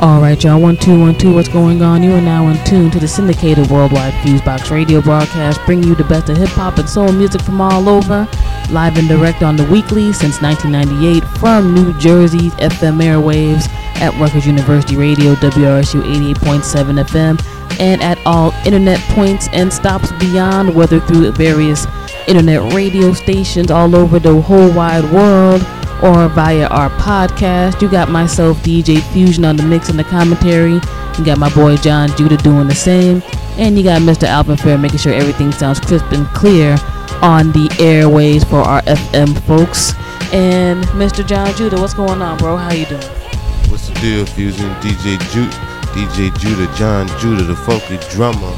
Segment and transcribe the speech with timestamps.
[0.00, 0.58] All right, y'all.
[0.58, 1.34] One two one two.
[1.34, 2.02] What's going on?
[2.02, 6.04] You are now in tune to the syndicated worldwide Fusebox radio broadcast, bringing you the
[6.04, 8.26] best of hip hop and soul music from all over,
[8.70, 13.68] live and direct on the weekly since 1998 from New Jersey's FM airwaves
[14.00, 16.00] at Rutgers University Radio WRSU
[16.34, 21.86] 88.7 FM, and at all internet points and stops beyond, whether through various
[22.26, 25.60] internet radio stations all over the whole wide world
[26.02, 27.80] or via our podcast.
[27.80, 30.74] You got myself, DJ Fusion, on the mix and the commentary.
[31.18, 33.22] You got my boy Jon Judah doing the same.
[33.58, 34.24] And you got Mr.
[34.24, 36.76] Alvin Fair making sure everything sounds crisp and clear
[37.20, 39.92] on the airways for our FM folks.
[40.32, 41.26] And Mr.
[41.26, 42.56] Jon Judah, what's going on, bro?
[42.56, 43.02] How you doing?
[43.68, 44.70] What's the deal, Fusion?
[44.76, 45.56] DJ Judah,
[45.92, 48.52] DJ Judah, Jon Judah, the folky drummer.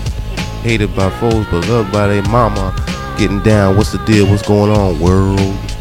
[0.62, 2.74] Hated by foes, but loved by their mama.
[3.19, 4.28] Getting down, what's the deal?
[4.28, 5.72] What's going on, world?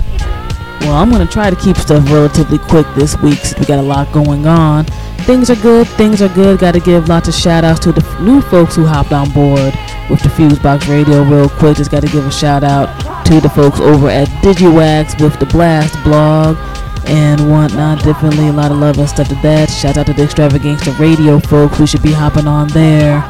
[0.81, 3.79] Well, I'm going to try to keep stuff relatively quick this week since we got
[3.79, 4.85] a lot going on.
[5.25, 6.59] Things are good, things are good.
[6.59, 9.73] Got to give lots of shout outs to the new folks who hopped on board
[10.09, 11.77] with the Fusebox Radio real quick.
[11.77, 12.87] Just got to give a shout out
[13.27, 16.57] to the folks over at DigiWax with the Blast blog
[17.05, 18.03] and whatnot.
[18.03, 19.69] Definitely a lot of love and stuff to that.
[19.69, 23.21] Shout out to the Extravaganza Radio folks who should be hopping on there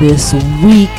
[0.00, 0.32] this
[0.64, 0.90] week.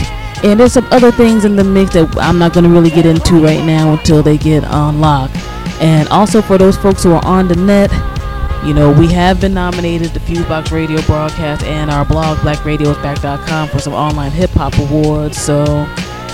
[0.44, 3.08] And there's some other things in the mix that I'm not going to really get
[3.08, 5.36] into right now until they get unlocked.
[5.80, 7.92] And also for those folks who are on the net,
[8.66, 13.80] you know, we have been nominated the Fusebox Radio broadcast and our blog blackradiosback.com for
[13.80, 15.38] some online hip hop awards.
[15.38, 15.86] So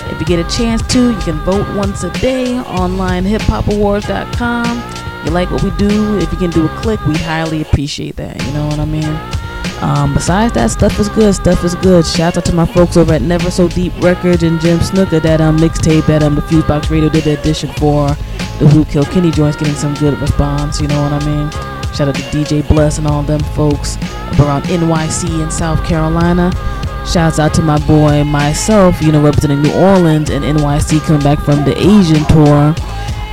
[0.06, 5.24] if you get a chance to, you can vote once a day online hiphopawards.com.
[5.24, 8.42] You like what we do, if you can do a click, we highly appreciate that.
[8.46, 9.18] You know what I mean?
[9.80, 11.34] Um, besides that, stuff is good.
[11.34, 12.06] Stuff is good.
[12.06, 15.20] Shout out to my folks over at Never So Deep Records and Jim Snooker.
[15.20, 18.08] That um mixtape that um the Fusebox Radio did the edition for
[18.58, 20.80] the Who Kill Kenny joints, getting some good response.
[20.80, 21.50] You know what I mean?
[21.94, 26.52] Shout out to DJ Bless and all them folks up around NYC in South Carolina.
[27.06, 31.38] Shouts out to my boy myself, you know, representing New Orleans and NYC coming back
[31.38, 32.74] from the Asian tour.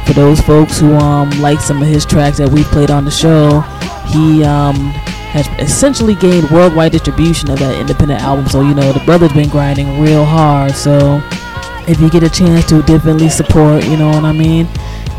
[0.06, 3.12] For those folks who um like some of his tracks that we played on the
[3.12, 3.62] show,
[4.08, 4.76] he um
[5.32, 8.46] has essentially gained worldwide distribution of that independent album.
[8.48, 10.74] So you know the brother's been grinding real hard.
[10.74, 11.22] So
[11.88, 14.68] if you get a chance to definitely support, you know what I mean.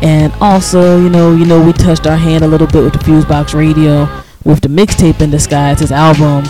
[0.01, 2.99] And also, you know, you know, we touched our hand a little bit with the
[2.99, 4.09] Fusebox Radio
[4.43, 5.79] with the mixtape in disguise.
[5.79, 6.43] His album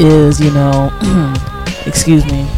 [0.00, 0.90] is, you know,
[1.86, 2.48] excuse me,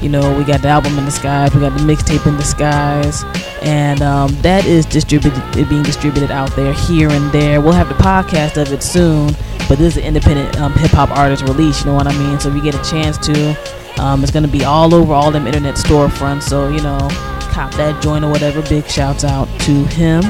[0.00, 3.24] you know, we got the album in disguise, we got the mixtape in disguise,
[3.62, 7.60] and um, that is distributed, being distributed out there here and there.
[7.60, 9.34] We'll have the podcast of it soon,
[9.68, 11.80] but this is an independent um, hip hop artist release.
[11.80, 12.38] You know what I mean?
[12.38, 15.46] So if you get a chance to, um, it's gonna be all over all them
[15.46, 16.42] internet storefronts.
[16.42, 17.08] So you know,
[17.54, 18.60] cop that joint or whatever.
[18.62, 20.24] Big shouts out to him.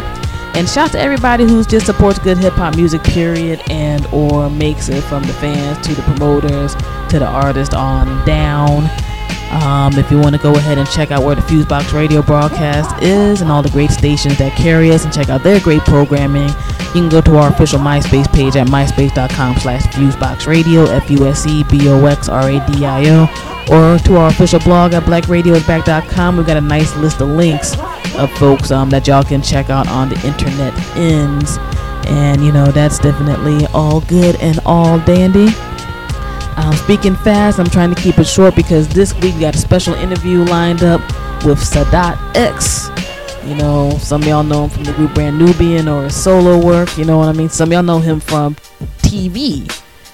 [0.55, 4.89] And shout to everybody who's just supports good hip hop music, period, and or makes
[4.89, 6.75] it from the fans to the promoters
[7.09, 8.85] to the artist on down.
[9.55, 13.01] Um, if you want to go ahead and check out where the Fusebox Radio broadcast
[13.03, 16.49] is and all the great stations that carry us and check out their great programming,
[16.49, 24.17] you can go to our official MySpace page at myspace.com slash FuseboxRadio, F-U-S-E-B-O-X-R-A-D-I-O, or to
[24.17, 26.37] our official blog at blackradiosback.com.
[26.37, 27.77] We've got a nice list of links
[28.17, 31.59] of folks um, that y'all can check out on the internet ends.
[32.07, 35.49] And, you know, that's definitely all good and all dandy.
[36.57, 39.59] Um, speaking fast, I'm trying to keep it short because this week we got a
[39.59, 41.01] special interview lined up
[41.45, 42.91] with Sadat X.
[43.45, 46.65] You know, some of y'all know him from the group Brand Nubian or his solo
[46.65, 46.97] work.
[46.97, 47.49] You know what I mean?
[47.49, 48.55] Some y'all know him from
[48.99, 49.71] TV.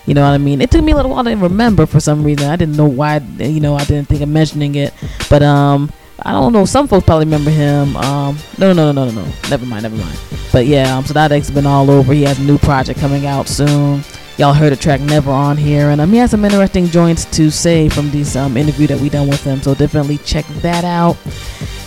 [0.06, 0.60] You know what I mean?
[0.60, 2.48] It took me a little while to remember for some reason.
[2.48, 3.18] I didn't know why.
[3.38, 4.92] You know, I didn't think of mentioning it.
[5.28, 5.92] But um,
[6.22, 6.64] I don't know.
[6.64, 7.96] Some folks probably remember him.
[7.96, 9.32] Um, no, no, no, no, no, no.
[9.48, 10.18] Never mind, never mind.
[10.52, 12.12] But yeah, um, Sadat X has been all over.
[12.12, 14.02] He has a new project coming out soon.
[14.40, 17.50] Y'all heard the track Never on here, and um, he has some interesting joints to
[17.50, 19.60] say from this um, interview that we done with him.
[19.60, 21.18] So definitely check that out.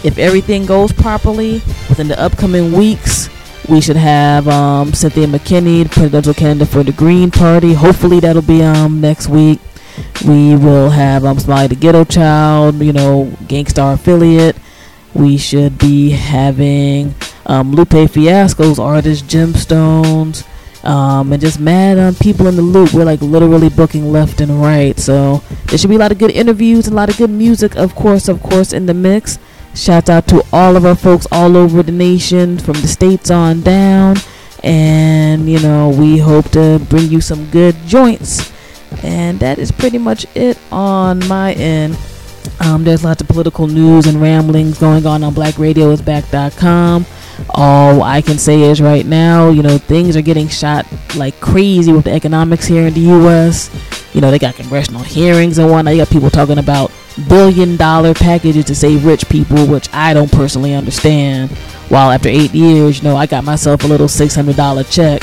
[0.04, 1.54] If everything goes properly
[1.90, 3.28] within the upcoming weeks,
[3.68, 7.74] we should have um, Cynthia McKinney, the presidential candidate for the Green Party.
[7.74, 9.60] Hopefully that'll be um, next week.
[10.24, 14.58] We will have um, Smiley the Ghetto Child, you know, Gang Starr affiliate.
[15.16, 17.16] We should be having
[17.48, 20.46] um, Lupe Fiasco's artist Gemstones.
[20.84, 22.94] Um, and just mad um, people in the loop.
[22.94, 25.00] We're like literally booking left and right.
[25.00, 27.78] So there should be a lot of good interviews and a lot of good music,
[27.78, 29.40] of course, of course, in the mix.
[29.76, 33.62] Shout out to all of our folks all over the nation, from the states on
[33.62, 34.18] down.
[34.64, 38.52] And, you know, we hope to bring you some good joints.
[39.04, 41.98] And that is pretty much it on my end.
[42.60, 47.06] Um, there's lots of political news and ramblings going on on blackradiosback.com.
[47.50, 50.86] All I can say is right now, you know, things are getting shot
[51.16, 53.70] like crazy with the economics here in the U.S.
[54.14, 55.94] You know, they got congressional hearings and whatnot.
[55.94, 56.92] You got people talking about
[57.28, 61.52] billion dollar packages to save rich people, which I don't personally understand.
[61.90, 65.22] While after eight years, you know, I got myself a little six hundred dollar check,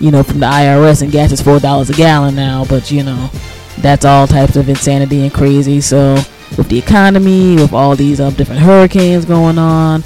[0.00, 2.64] you know, from the IRS, and gas is four dollars a gallon now.
[2.64, 3.30] But you know,
[3.78, 5.80] that's all types of insanity and crazy.
[5.80, 6.16] So
[6.56, 10.02] with the economy, with all these um, different hurricanes going on,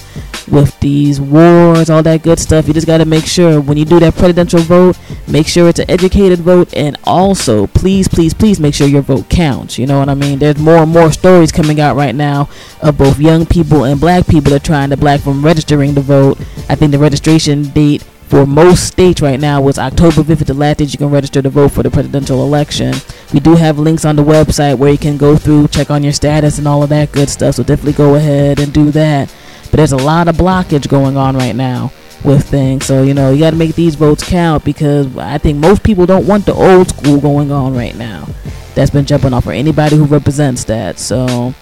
[0.48, 2.68] with these wars, all that good stuff.
[2.68, 5.78] You just got to make sure when you do that presidential vote, make sure it's
[5.78, 9.78] an educated vote, and also please, please, please make sure your vote counts.
[9.78, 10.38] You know what I mean?
[10.38, 12.48] There's more and more stories coming out right now
[12.82, 16.00] of both young people and black people that are trying to black from registering to
[16.00, 16.38] vote.
[16.68, 20.78] I think the registration date for most states right now was October 5th, the last
[20.78, 22.94] date you can register to vote for the presidential election.
[23.32, 26.12] We do have links on the website where you can go through, check on your
[26.12, 27.56] status, and all of that good stuff.
[27.56, 29.34] So definitely go ahead and do that.
[29.64, 31.92] But there's a lot of blockage going on right now
[32.24, 32.86] with things.
[32.86, 36.06] So, you know, you got to make these votes count because I think most people
[36.06, 38.28] don't want the old school going on right now.
[38.74, 40.98] That's been jumping off for anybody who represents that.
[41.00, 41.52] So,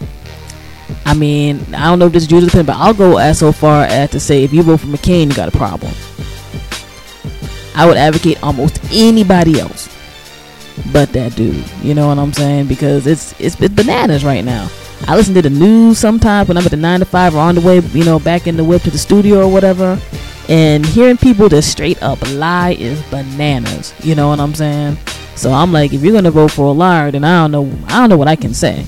[1.06, 3.52] I mean, I don't know if this is Judah's opinion, but I'll go as so
[3.52, 5.92] far as to say if you vote for McCain, you got a problem.
[7.74, 9.93] I would advocate almost anybody else
[10.92, 11.64] but that dude.
[11.82, 12.66] You know what I'm saying?
[12.66, 14.68] Because it's it's, it's bananas right now.
[15.06, 17.56] I listen to the news sometimes when I'm at the nine to five or on
[17.56, 20.00] the way, you know, back in the whip to the studio or whatever.
[20.48, 23.94] And hearing people just straight up lie is bananas.
[24.02, 24.98] You know what I'm saying?
[25.36, 27.86] So I'm like, if you're gonna vote for a liar, then I don't know.
[27.88, 28.86] I don't know what I can say.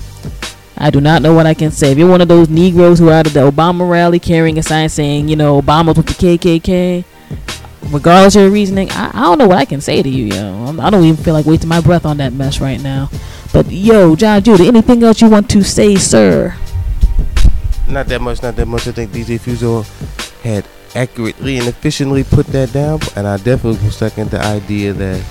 [0.78, 1.92] I do not know what I can say.
[1.92, 4.62] If you're one of those Negroes who are out of the Obama rally carrying a
[4.62, 7.04] sign saying, you know, Obama's with the KKK,
[7.90, 10.76] regardless of your reasoning, I, I don't know what I can say to you, yo.
[10.80, 13.10] I don't even feel like wasting my breath on that mess right now.
[13.52, 16.56] But yo, Jon Judah, anything else you want to say, sir?
[17.88, 18.86] Not that much, not that much.
[18.88, 19.84] I think DJ Fuso
[20.42, 25.24] had accurately and efficiently put that down, and I definitely will second the idea that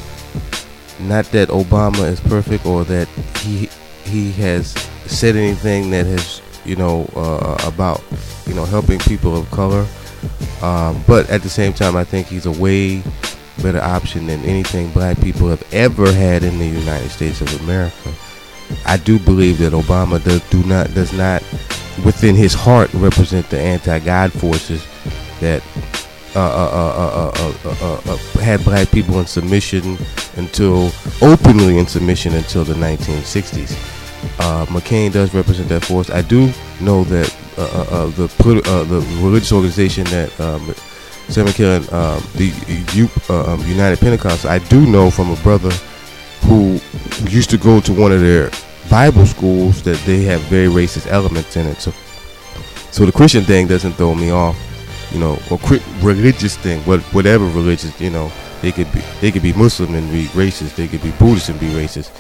[1.00, 3.08] not that Obama is perfect or that
[3.40, 3.70] he
[4.06, 4.72] he has
[5.06, 8.02] said anything that has you know uh, about
[8.48, 9.86] you know helping people of color,
[10.62, 13.04] um, but at the same time, I think he's a way
[13.62, 18.14] better option than anything black people have ever had in the United States of America.
[18.86, 21.42] I do believe that Obama does do not does not
[22.04, 24.86] within his heart represent the anti-God forces
[25.40, 25.64] that
[26.36, 27.32] uh, uh,
[27.66, 29.98] uh, had black people in submission
[30.36, 30.92] until
[31.22, 33.74] openly in submission until the 1960s.
[34.68, 36.10] McCain does represent that force.
[36.10, 36.52] I do
[36.82, 38.28] know that the
[38.90, 40.74] the religious organization that um,
[41.30, 44.46] Sam McKellen, um, the uh, um, United Pentecost.
[44.46, 45.72] I do know from a brother
[46.42, 46.80] who
[47.28, 48.52] used to go to one of their
[48.90, 51.78] Bible schools that they have very racist elements in it.
[51.82, 51.92] So,
[52.92, 54.56] so the Christian thing doesn't throw me off,
[55.12, 55.60] you know, or
[56.02, 58.32] religious thing, whatever religious, you know,
[58.62, 60.76] they could be they could be Muslim and be racist.
[60.76, 62.12] They could be Buddhist and be racist.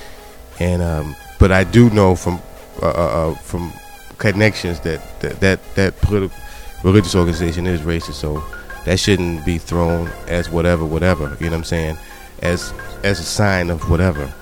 [0.60, 2.42] And um, but I do know from
[2.82, 2.92] uh, uh,
[3.32, 3.72] uh from
[4.17, 6.38] connections that that that, that political
[6.83, 8.13] religious organization is racist.
[8.13, 8.44] So
[8.85, 11.35] that shouldn't be thrown as whatever, whatever.
[11.39, 11.97] You know what I'm saying?
[12.41, 12.73] As
[13.03, 14.33] as a sign of whatever.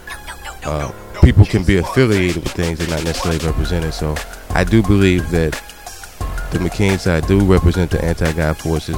[0.66, 0.92] Uh,
[1.22, 3.94] people can be affiliated with things they're not necessarily represented.
[3.94, 4.16] So
[4.52, 5.52] I do believe that
[6.52, 8.98] the McCain side do represent the anti-God forces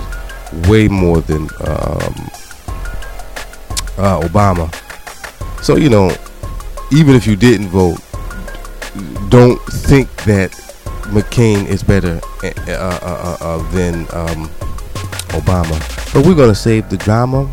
[0.67, 2.15] way more than um,
[3.97, 4.73] uh, Obama.
[5.63, 6.15] So you know,
[6.91, 7.99] even if you didn't vote,
[9.29, 10.53] don't think that
[11.13, 14.49] McCain is better uh, uh, uh, uh than um,
[15.35, 15.77] Obama.
[16.13, 17.49] But we're gonna save the drama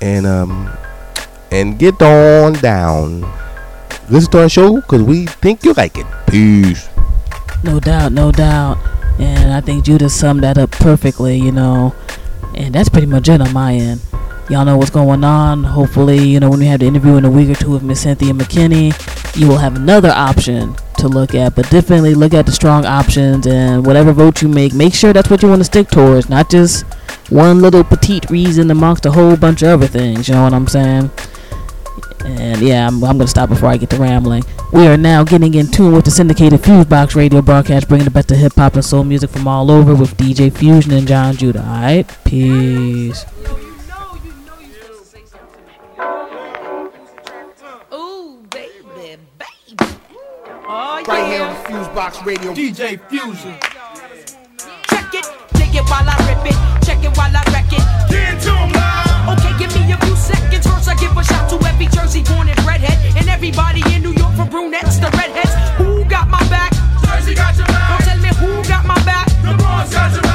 [0.00, 0.70] and um
[1.50, 3.26] and get on down.
[4.08, 6.06] Listen to our show because we think you like it.
[6.26, 6.88] Peace.
[7.62, 8.78] No doubt, no doubt.
[9.18, 11.94] And I think Judah summed that up perfectly, you know.
[12.54, 14.00] And that's pretty much it on my end.
[14.48, 15.62] Y'all know what's going on.
[15.62, 18.00] Hopefully, you know, when we have the interview in a week or two with Miss
[18.00, 18.90] Cynthia McKinney,
[19.36, 21.54] you will have another option to look at.
[21.54, 25.30] But definitely look at the strong options and whatever vote you make, make sure that's
[25.30, 26.84] what you want to stick towards, not just
[27.30, 30.28] one little petite reason amongst a whole bunch of other things.
[30.28, 31.10] You know what I'm saying?
[32.24, 34.44] And yeah, I'm, I'm going to stop before I get to rambling.
[34.72, 38.30] We are now getting in tune with the syndicated Fusebox radio broadcast, bringing the best
[38.30, 41.62] of hip hop and soul music from all over with DJ Fusion and Jon Judah.
[41.62, 43.24] All right, peace.
[51.06, 52.52] Right here on Fusebox Radio.
[52.52, 53.56] DJ Fusion.
[54.88, 56.58] Check it, dig it while I rip it.
[56.84, 57.84] Check it while I wreck it.
[58.10, 59.38] Get into live.
[59.38, 60.66] Okay, give me a few seconds.
[60.66, 62.98] First, I give a shout to every Jersey born and redhead.
[63.16, 65.54] And everybody in New York for brunettes, the redheads.
[65.78, 66.72] Who got my back?
[67.04, 67.98] Jersey got your back.
[67.98, 69.26] Don't tell me who got my back.
[69.42, 70.29] The Bronx got your back.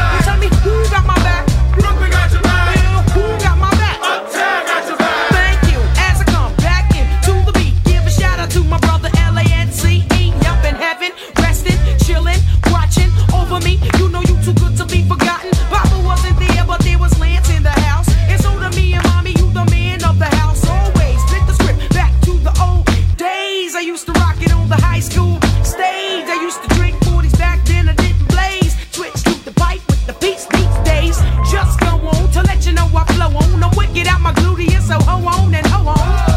[14.46, 15.50] too good to be forgotten.
[15.74, 18.08] Papa wasn't there, but there was Lance in the house.
[18.30, 20.62] And so to me and mommy, you the man of the house.
[20.70, 22.86] Always flip the script back to the old
[23.18, 23.74] days.
[23.74, 26.28] I used to rock it on the high school stage.
[26.30, 28.76] I used to drink 40s back then, I didn't blaze.
[28.92, 31.18] Twitch to the pipe with the beats these days.
[31.52, 33.64] Just go on to let you know I flow on.
[33.64, 36.35] I'm wicked out my gluteus, so ho on and ho on.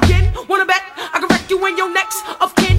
[0.00, 0.32] again.
[0.48, 2.71] Wanna bet I can wreck you in your next of kin.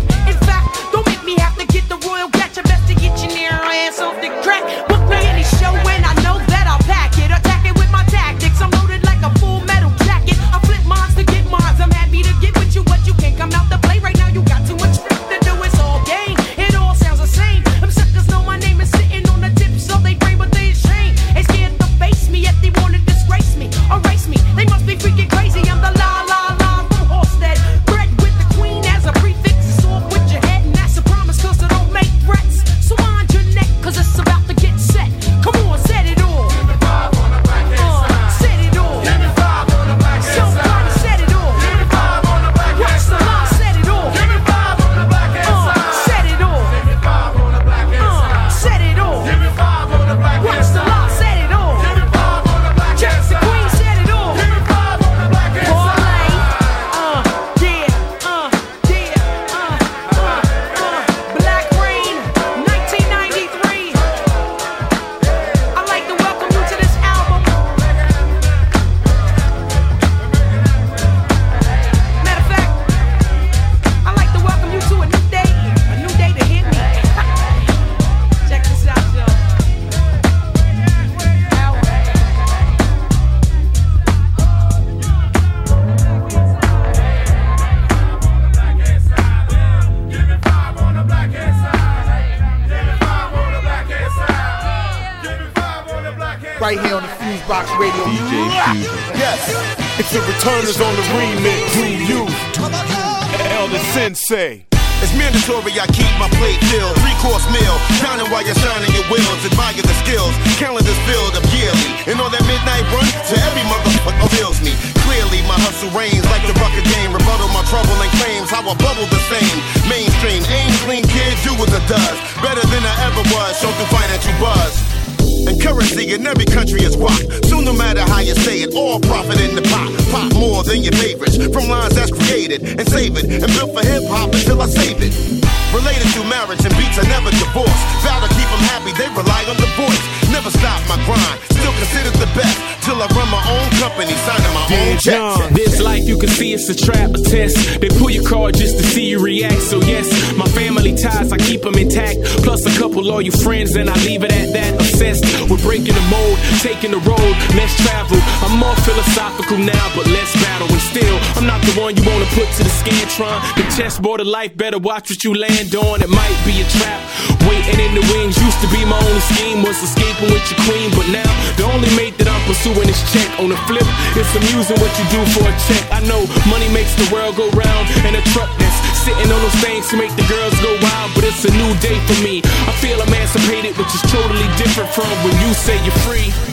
[156.64, 158.16] Taking the road, less travel.
[158.40, 160.72] I'm more philosophical now, but less battle.
[160.72, 163.36] And still, I'm not the one you wanna put to the scantron.
[163.60, 166.00] The chessboard of life, better watch what you land on.
[166.00, 167.04] It might be a trap.
[167.44, 170.88] Waiting in the wings used to be my only scheme, was escaping with your queen.
[170.96, 171.28] But now,
[171.60, 173.28] the only mate that I'm pursuing is check.
[173.44, 173.84] On the flip,
[174.16, 175.84] it's amusing what you do for a check.
[175.92, 179.60] I know money makes the world go round, and a truck that's sitting on those
[179.60, 181.12] things to make the girls go wild.
[181.12, 182.40] But it's a new day for me.
[182.40, 186.53] I feel emancipated, which is totally different from when you say you're free.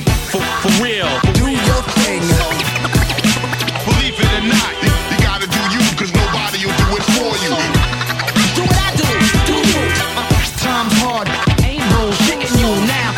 [0.60, 1.08] For, for real.
[1.32, 2.20] Do your thing.
[3.88, 7.32] Believe it or not, you, you gotta do you, cause nobody will do it for
[7.40, 7.52] you.
[8.52, 9.08] Do what I do.
[9.48, 9.82] Do you.
[10.60, 11.28] Time's hard.
[11.64, 13.16] Ain't bullshitting you now.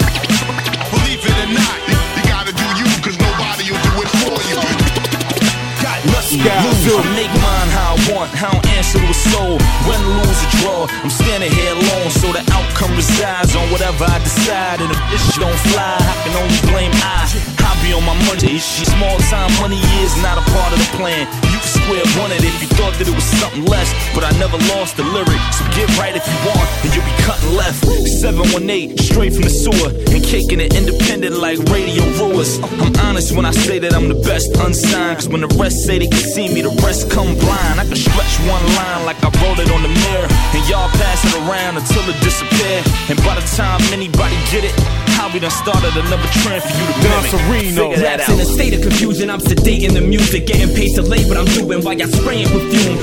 [0.95, 4.39] Believe it or not, you, you gotta do you, cause nobody will do it for
[4.47, 4.59] you.
[6.15, 6.47] Let's go.
[6.47, 8.62] I make mine how I want, how I answer
[8.93, 9.57] to a soul.
[9.89, 14.19] Win, lose, or draw, I'm standing here alone, so the outcome resides on whatever I
[14.21, 14.81] decide.
[14.85, 17.25] And if this shit don't fly, I can only blame I.
[17.65, 18.59] I be on my money.
[18.61, 21.52] Small time money is not a part of the plan.
[21.83, 24.97] Square one it if you thought that it was something less, but I never lost
[24.97, 25.43] the lyric.
[25.51, 27.83] So get right if you want, and you'll be cutting left.
[28.23, 32.63] 718, straight from the sewer, and kicking it independent like radio rulers.
[32.79, 35.99] I'm honest when I say that I'm the best unsigned, cause when the rest say
[35.99, 37.83] they can see me, the rest come blind.
[37.83, 41.27] I can stretch one line like I wrote it on the mirror, and y'all pass
[41.27, 42.79] it around until it disappear.
[43.11, 44.75] And by the time anybody get it,
[45.13, 47.31] how we done started another trend for you to Don mimic.
[47.31, 47.83] Sereno.
[47.91, 51.03] Figure that Raps in a state of confusion, I'm sedating the music, getting paid to
[51.03, 52.97] lay what I'm doing while y'all spraying perfume.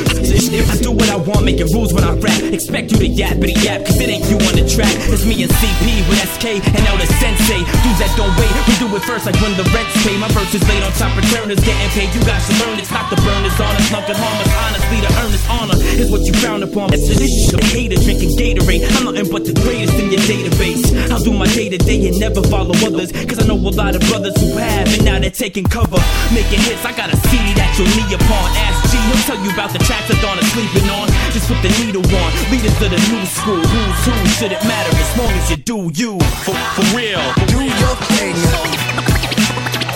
[0.50, 3.54] If I do what I want, making rules when I rap, expect you to yappity
[3.62, 4.92] yap, cause it ain't you on the track.
[5.14, 7.62] It's me and CP with SK and Elder Sensei.
[7.86, 10.18] Dudes that don't wait, we do it first like when the rent's paid.
[10.18, 12.10] My verse is laid on top of turners, getting paid.
[12.18, 14.52] You guys should learn it's not the burners on us, nothing harm us.
[14.68, 16.94] Honestly, the earnest honor is what you frown upon.
[16.94, 18.84] It's this shit, hater drinking Gatorade.
[18.98, 20.82] I'm nothing but the greatest in your database.
[21.14, 23.94] I'll do my day to day and never follow others, cause I know a lot
[23.94, 26.02] of brothers who have, and now they're taking cover,
[26.34, 26.82] making hits.
[26.82, 28.46] I got a CD that you'll knee upon.
[28.66, 31.06] Ask G, he'll tell you about the tracks that Dawn is sleeping on.
[31.30, 32.30] Just put the needle on.
[32.50, 36.18] Leaders of the new school, who's who shouldn't matter as long as you do you.
[36.42, 37.22] For, for real.
[37.46, 38.34] Do your thing.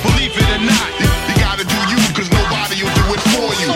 [0.05, 3.49] Believe it or not, you, you gotta do you, cause nobody will do it for
[3.57, 3.73] you.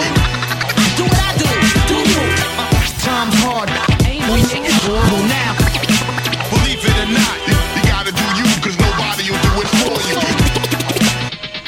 [0.93, 1.49] Do what I do.
[1.89, 2.21] Do you.
[3.01, 3.69] Time's hard.
[4.05, 5.26] Ain't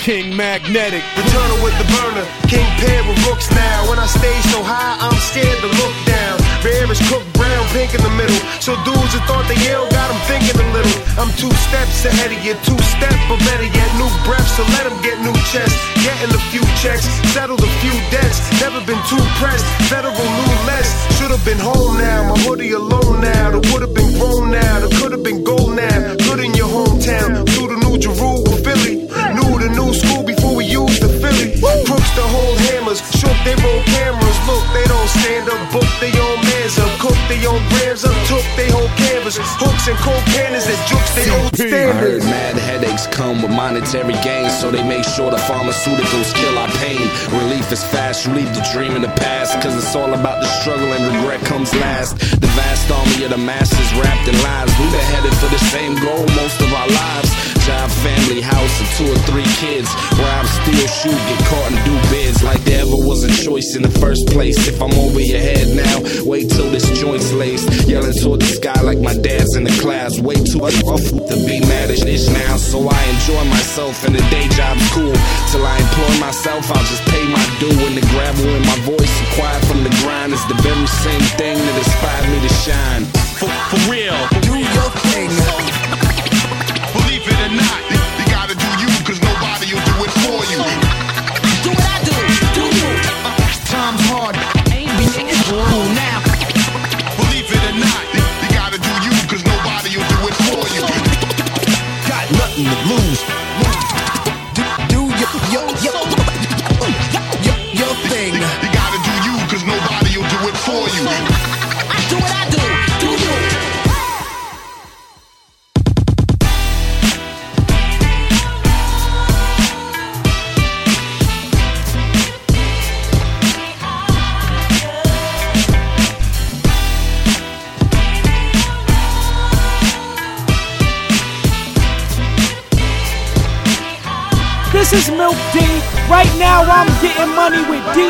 [0.09, 1.05] King Magnetic.
[1.13, 3.93] Returning with the burner, king paired with rooks now.
[3.93, 6.41] When I stay so high, I'm scared to look down.
[6.65, 8.41] Rare is cooked brown, pink in the middle.
[8.57, 10.97] So dudes who thought they ill got them thinking a little.
[11.13, 14.57] I'm two steps ahead of you, two step, but better yet, new breaths.
[14.57, 15.77] So let them get new chests.
[16.01, 18.41] Getting a few checks, settled a few debts.
[18.65, 19.61] Never been too pressed,
[19.93, 20.89] federal new less.
[21.21, 23.53] Should have been home now, my hoodie alone now.
[23.53, 26.17] The would have been grown now, the could have been gold now.
[26.17, 28.98] Good in your hometown, through the new Jerusalem, Philly.
[29.59, 31.51] The new school before we used the Philly.
[31.59, 34.37] Crooks to hold hammers, shook they roll cameras.
[34.47, 38.15] Look, they don't stand up, book they own mans up, cook they own grams up,
[38.31, 39.35] took they whole canvas.
[39.59, 41.75] Hooks and cold cannons that jukes they old CP.
[41.75, 42.25] I heard standards.
[42.31, 47.03] mad headaches come with monetary gains, so they make sure the pharmaceuticals kill our pain.
[47.43, 50.47] Relief is fast, you leave the dream in the past, cause it's all about the
[50.63, 52.15] struggle and regret comes last.
[52.39, 55.99] The vast army of the masses wrapped in lives, we've been headed for the same
[55.99, 57.48] goal most of our lives.
[57.65, 59.89] Job, family, house, and two or three kids.
[60.17, 63.84] Rob, steal, shoot, get caught and do bids like there ever was a choice in
[63.84, 64.67] the first place.
[64.67, 67.88] If I'm over your head now, wait till this joint's laced.
[67.88, 70.19] Yelling toward the sky like my dad's in the class.
[70.19, 72.58] Way too off to be mad at this now.
[72.58, 75.13] So I enjoy myself and the day job's cool.
[75.52, 77.76] Till I employ myself, I'll just pay my due.
[77.86, 81.26] And the gravel in my voice and quiet from the grind is the very same
[81.38, 83.04] thing that inspired me to shine.
[83.38, 84.17] For, for real.
[84.41, 85.48] Do your thing.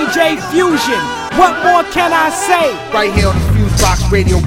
[0.09, 0.99] DJ Fusion.
[1.37, 2.73] What more can I say?
[2.91, 4.37] Right here on the Fusebox Radio.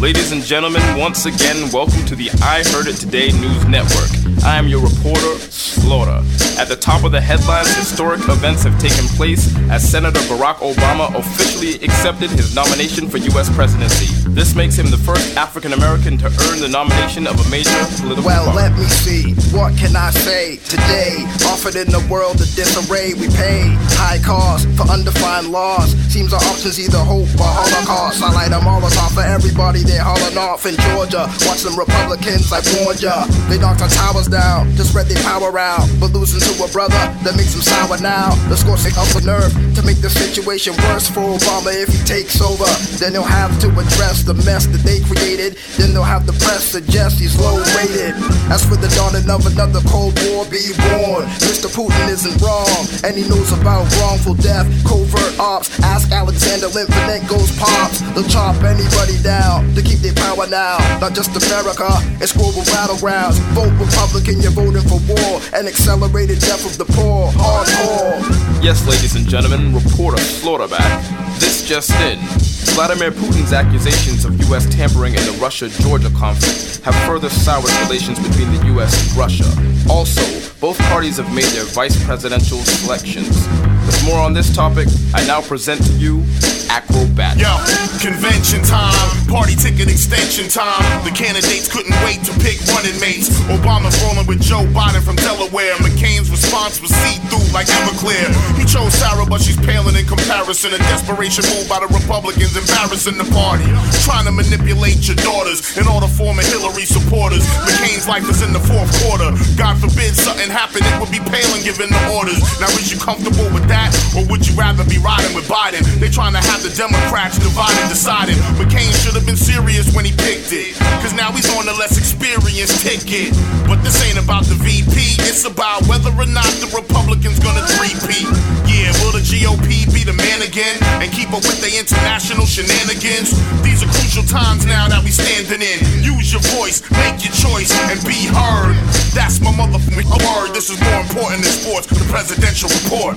[0.00, 4.08] Ladies and gentlemen, once again, welcome to the I Heard It Today News Network.
[4.42, 6.24] I am your reporter, Slaughter.
[6.58, 11.14] At the top of the headlines, historic events have taken place as Senator Barack Obama
[11.14, 13.54] officially accepted his nomination for U.S.
[13.54, 14.08] presidency.
[14.30, 18.24] This makes him the first African American to earn the nomination of a major political
[18.24, 18.56] Well, party.
[18.62, 19.34] let me see.
[19.50, 21.26] What can I say today?
[21.50, 25.92] Offered in the world of disarray, we pay high cost for undefined laws.
[26.08, 28.22] Seems our options either hope or holocaust.
[28.22, 31.26] I light a Molotov for everybody they hauling off in Georgia.
[31.44, 33.26] Watch them Republicans, I warned ya.
[33.50, 35.84] They knocked our towers down to spread their power out.
[35.98, 38.30] But losing to a brother that makes them sour now.
[38.48, 42.40] The scorching up the nerve to make the situation worse for Obama if he takes
[42.40, 42.64] over.
[43.02, 45.56] Then he'll have to address the mess that they created.
[45.76, 48.14] Then they'll have the press suggest he's low rated.
[48.50, 51.68] As for the dawning of another Cold War be born, Mr.
[51.70, 55.68] Putin isn't wrong, and he knows about wrongful death, covert ops.
[55.82, 58.00] Ask Alexander Litvinenko's pops.
[58.14, 60.78] They'll chop anybody down to keep their power now.
[61.00, 61.88] Not just America,
[62.20, 63.38] it's global battlegrounds.
[63.54, 67.30] Vote Republican, you're voting for war and accelerated death of the poor.
[67.32, 68.20] Hardcore.
[68.62, 71.38] Yes, ladies and gentlemen, reporter Slaughterback.
[71.38, 72.49] This just in.
[72.74, 74.66] Vladimir Putin's accusations of U.S.
[74.74, 78.92] tampering in the Russia Georgia conflict have further soured relations between the U.S.
[78.94, 79.44] and Russia.
[79.90, 80.22] Also,
[80.60, 83.48] both parties have made their vice presidential selections.
[83.86, 86.22] With more on this topic, I now present to you
[86.70, 87.42] Akrobatik.
[87.42, 87.50] Yo,
[87.98, 90.86] convention time, party ticket extension time.
[91.02, 93.34] The candidates couldn't wait to pick running mates.
[93.50, 95.74] Obama's rolling with Joe Biden from Delaware.
[95.82, 98.30] McCain's response was see through like Everclear.
[98.54, 100.70] He chose Sarah, but she's paling in comparison.
[100.70, 103.66] A desperation move by the Republicans, embarrassing the party.
[104.06, 107.42] Trying to manipulate your daughters in order to form a Hillary supporters.
[107.66, 109.34] McCain's life is in the fourth quarter.
[109.58, 112.38] God forbid something happened, it would be Palin giving the orders.
[112.60, 115.80] Now, is you comfortable with that, or would you rather be riding with Biden?
[115.96, 118.36] They trying to have the Democrats divided, decided.
[118.60, 120.76] McCain should have been serious when he picked it.
[121.00, 123.32] Cause now he's on the less experienced ticket.
[123.64, 128.28] But this ain't about the VP, it's about whether or not the Republicans gonna three-peat.
[128.68, 133.32] Yeah, will the GOP be the man again and keep up with the international shenanigans?
[133.64, 135.78] These are crucial times now that we standing in.
[136.04, 138.76] Use your voice, make your choice, and be heard.
[139.16, 141.86] That's my This is more important than sports.
[141.86, 143.16] The presidential report.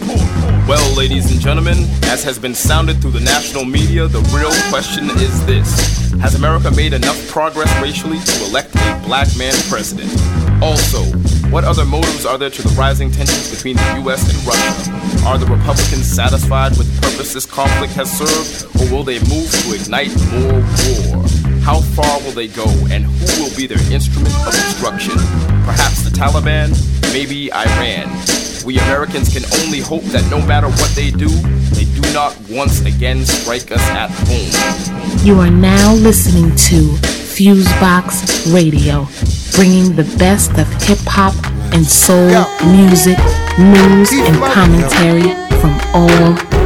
[0.67, 5.09] Well, ladies and gentlemen, as has been sounded through the national media, the real question
[5.19, 10.11] is this Has America made enough progress racially to elect a black man president?
[10.61, 11.03] Also,
[11.49, 15.27] what other motives are there to the rising tensions between the US and Russia?
[15.27, 19.49] Are the Republicans satisfied with the purpose this conflict has served, or will they move
[19.63, 21.42] to ignite more war?
[21.63, 25.13] How far will they go, and who will be their instrument of destruction?
[25.63, 26.75] Perhaps the Taliban?
[27.13, 28.11] Maybe Iran?
[28.65, 31.29] We Americans can only hope that no matter what they do,
[31.71, 35.25] they do not once again strike us at home.
[35.25, 36.97] You are now listening to
[37.31, 39.07] Fusebox Radio,
[39.55, 41.33] bringing the best of hip hop
[41.73, 42.27] and soul
[42.75, 43.17] music,
[43.57, 46.11] news, and commentary from all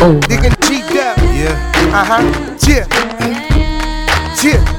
[0.02, 0.28] over.
[1.38, 1.54] Yeah.
[1.94, 2.58] Uh huh.
[2.68, 2.88] Yeah.
[4.44, 4.77] Yeah.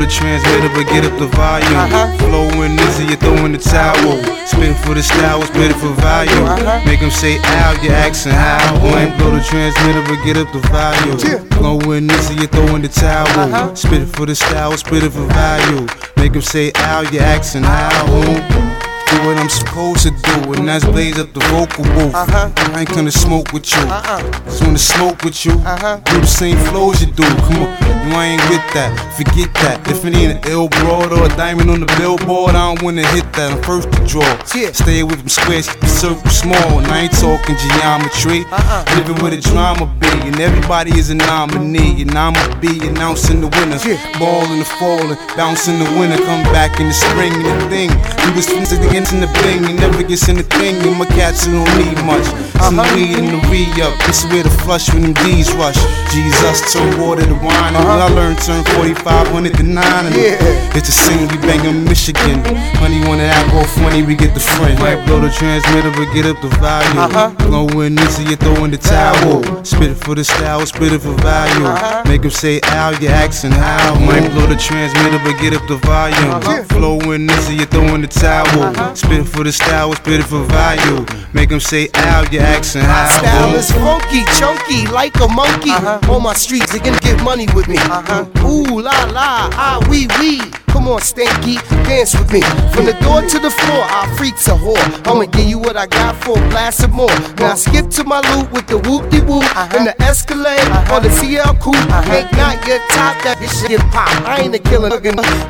[0.00, 0.06] Yeah.
[0.06, 1.76] The transmitter, but get up the volume.
[1.76, 2.16] Uh-huh.
[2.18, 4.16] Flowing easy, you throwing the towel.
[4.46, 6.32] Spin for the style, spit it for value.
[6.32, 6.80] Uh-huh.
[6.86, 8.80] Make them say ow, you asking how.
[8.80, 11.18] Might blow the transmitter, but get up the volume.
[11.50, 13.28] Flowing easy, you throwing the towel.
[13.28, 13.74] Uh-huh.
[13.74, 15.86] Spit it for the style, spit it for value.
[16.16, 18.89] Make them say ow, you asking how.
[19.10, 22.14] Do what I'm supposed to do, and that's blaze up the vocal booth.
[22.14, 22.50] Uh-huh.
[22.74, 23.82] I ain't gonna smoke with you.
[23.82, 24.22] Uh-uh.
[24.44, 25.52] Just wanna smoke with you.
[25.66, 25.98] Uh-huh.
[26.04, 27.24] Do the same flows you do.
[27.24, 27.70] Come on,
[28.06, 28.94] you ain't with that.
[29.18, 29.82] Forget that.
[29.90, 33.04] If it ain't an ill broad or a diamond on the billboard, I don't wanna
[33.08, 33.50] hit that.
[33.50, 34.30] I'm first to draw.
[34.46, 36.78] Stay with them squares, keep the circle small.
[36.78, 38.46] And I ain't talking geometry.
[38.46, 38.84] Uh-uh.
[38.94, 42.02] Living with a drama be, and everybody is a nominee.
[42.02, 43.82] And I'ma be announcing the winner.
[44.22, 46.22] Ball in the fall and bounce in the winter.
[46.22, 47.90] Come back in the spring and the thing.
[48.22, 50.76] We was friends again in the bling, you never gets in the thing.
[50.84, 52.26] And my cats who don't need much.
[52.60, 52.94] Some Uh-huh.
[52.94, 53.96] weed in the re up.
[54.06, 55.80] This is where the flush when them D's rush.
[56.12, 57.74] Jesus turn water to wine.
[57.74, 60.04] And when I learned turn 4500 to 9.
[60.06, 60.36] And Yeah.
[60.76, 62.44] It's a scene we bang in Michigan.
[62.76, 64.78] Honey wanna act all funny, we get the friend.
[64.78, 66.98] Might blow the transmitter, but get up the volume.
[66.98, 67.30] Uh-huh.
[67.48, 69.42] Blowing this, you throw in the towel.
[69.64, 71.64] Spit it for the style, spit it for value.
[71.66, 72.02] Uh-huh.
[72.06, 73.94] Make them say ow, you asking how.
[73.94, 76.30] Might blow the transmitter, but get up the volume.
[76.30, 76.62] Uh-huh.
[76.74, 78.89] Flowing this, you throw in the towel.
[78.94, 81.06] Spit for the style, spit it for value.
[81.32, 85.70] Make them say ow, you asking My style is funky, chunky, like a monkey.
[86.10, 87.76] On my streets, they can get money with me.
[87.78, 88.26] Uh-huh.
[88.46, 90.42] Ooh la la, ah wee wee.
[90.70, 92.40] Come on, Stanky, dance with me.
[92.72, 94.78] From the door to the floor, I freaks a whore.
[95.06, 97.10] I'ma give you what I got for a blast of more.
[97.36, 100.94] Now I skip to my loot with the whoop de whoop and the Escalade uh-huh.
[100.94, 101.74] or the CL coupe.
[101.74, 102.14] Uh-huh.
[102.14, 104.08] Ain't not your top that this shit pop.
[104.22, 104.90] I ain't a killer,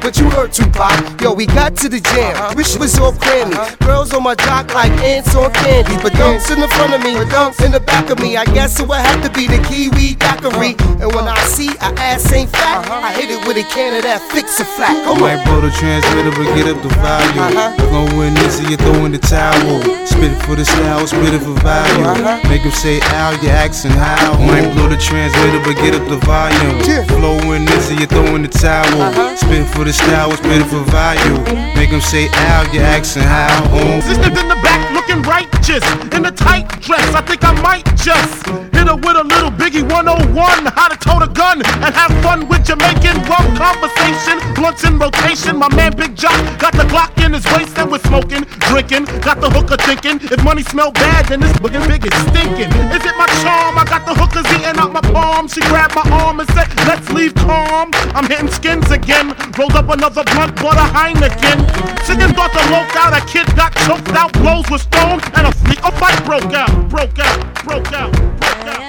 [0.01, 1.21] but you heard Tupac.
[1.21, 2.37] Yo, we got to the jam.
[2.37, 2.55] Uh-huh.
[2.57, 3.57] Wish it was all cranny.
[3.85, 7.15] Girls on my jock like ants on candy, but dunks in the front of me,
[7.15, 8.37] but dunks in the back of me.
[8.37, 10.77] I guess it would have to be the Kiwi daiquiri.
[11.01, 14.03] And when I see a ass ain't fat, I hit it with a can of
[14.03, 14.97] that fix a flat.
[15.11, 15.45] Come Might on.
[15.45, 17.43] blow the transmitter, but get up the volume.
[17.43, 17.75] Uh-huh.
[17.91, 19.83] Blowing this, you throw in the towel.
[20.07, 22.07] Spit it for the style, spit it for value.
[22.07, 22.39] Uh-huh.
[22.49, 24.39] Make them say ow, you asking how.
[24.39, 26.79] Might blow the transmitter, but get up the volume.
[27.11, 28.87] Flowing this, you throw in the towel.
[28.87, 29.35] Uh-huh.
[29.35, 31.43] Spit it for the style, spit it for value.
[31.75, 33.67] Make them say ow, you asking how.
[33.75, 33.99] Oh.
[34.07, 35.83] Sisters in the back looking righteous
[36.15, 37.03] in a tight dress.
[37.19, 40.71] I think I might just hit her with a little Biggie 101.
[40.71, 44.39] How to tote a gun and have fun with Jamaican rum conversation.
[44.55, 45.57] Blunts in rotation.
[45.57, 49.09] My man Big Jock got the Glock in his waist and we're smoking, drinking.
[49.25, 52.71] Got the hooker thinking if money smell bad, then this looking big is stinking.
[52.93, 53.81] Is it my charm?
[53.81, 55.49] I got the hookers eating out my palm.
[55.49, 57.91] She grabbed my arm and said, Let's leave calm.
[58.13, 59.33] I'm hitting skins again.
[59.57, 61.65] Rolled up another blunt, bought a Heineken.
[62.05, 63.17] Chicken thought the loke out.
[63.17, 64.33] A kid got choked out.
[64.35, 66.71] Blows with stone and a, freak a fight broke out.
[66.93, 67.65] Broke out.
[67.65, 68.13] Broke out.
[68.13, 68.85] Broke out.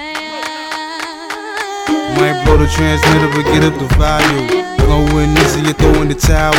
[2.12, 4.81] Might blow the transmitter, but get up the volume.
[4.92, 6.52] Blowing this, you throw in the towel.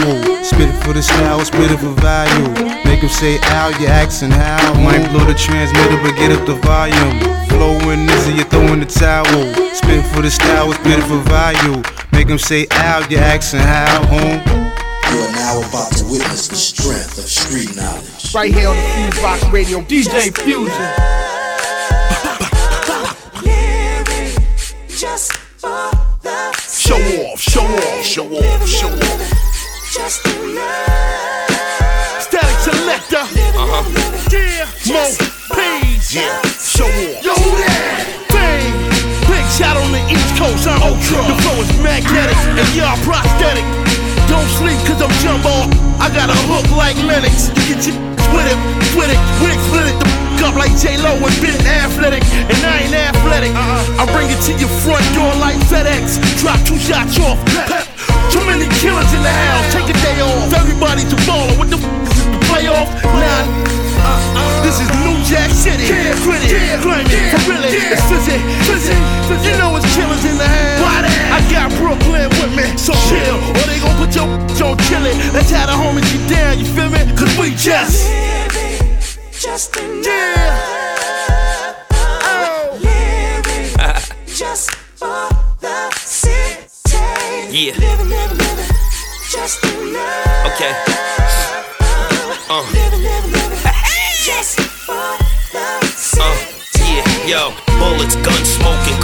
[0.44, 2.50] Spit it for the style, spit it for value.
[2.84, 4.74] Make them say ow, you asking how.
[4.82, 7.20] Might blow the transmitter, but get up the volume.
[7.46, 9.54] Flowing easy, you're in the towel.
[9.76, 11.84] Spit it for the style, spit it for value.
[12.12, 14.04] Make them say ow, you asking how.
[14.08, 14.42] Home.
[15.14, 18.34] You are now about to witness the strength of street knowledge.
[18.34, 20.74] Right here on the Fusebox Radio, DJ Fusion.
[24.90, 26.03] Just for the
[26.94, 29.18] Show off, show off, show off, show off.
[29.90, 30.22] Just.
[32.22, 33.26] Static selector.
[33.58, 33.82] Uh-huh.
[34.30, 34.70] Yeah.
[34.94, 35.02] Mo
[35.58, 36.14] P's.
[36.14, 37.26] Yeah, show off.
[37.26, 38.30] Yo, that.
[38.30, 38.78] Bang.
[39.26, 40.70] Big shot on the East Coast.
[40.70, 41.26] I'm Ultra.
[41.26, 43.66] The flow is magnetic and y'all prosthetic.
[44.30, 45.66] Don't sleep cause I'm jumbo.
[45.98, 47.50] I got a hook like Lennox.
[47.58, 47.98] You get your
[48.38, 48.60] with it,
[48.94, 50.13] with it, with it, split it the
[50.44, 52.24] up like J-Lo and been athletic.
[52.52, 53.56] And I ain't athletic.
[53.56, 56.20] I bring it to your front door like FedEx.
[56.44, 57.40] Drop two shots off.
[57.48, 57.88] Pep.
[58.30, 59.66] Too many killers in the house.
[59.72, 60.52] Take a day off.
[60.54, 61.56] Everybody's a baller.
[61.58, 62.92] What the f- is this, the playoff?
[63.04, 63.74] Nah.
[64.64, 65.88] This is New Jack City.
[65.88, 66.52] Yeah, Gritty,
[66.84, 67.72] claim it, for really.
[67.72, 68.36] It's fizzy,
[68.68, 68.96] fizzy,
[69.28, 69.48] fizzy.
[69.48, 70.84] You know it's killers in the house.
[71.32, 73.40] I got Brooklyn with me, so chill.
[73.56, 75.16] Or they gon' put your on chill it.
[75.34, 77.00] Let's have the homies get down, you feel me?
[77.16, 78.73] Cause we just.
[79.44, 80.06] Just enough.
[80.06, 81.76] Yeah.
[81.92, 82.80] Oh.
[82.80, 83.76] Living
[84.26, 85.28] just for
[85.60, 86.96] the city.
[87.52, 87.76] Yeah.
[87.78, 88.72] Living, living, living.
[89.30, 90.48] Just enough.
[90.48, 90.72] Okay.
[92.50, 92.64] Uh.
[92.72, 93.60] Living, living, living.
[94.24, 95.12] Just for
[95.52, 96.24] the city.
[96.24, 98.96] Uh, yeah, yo, bullets, gun smoking,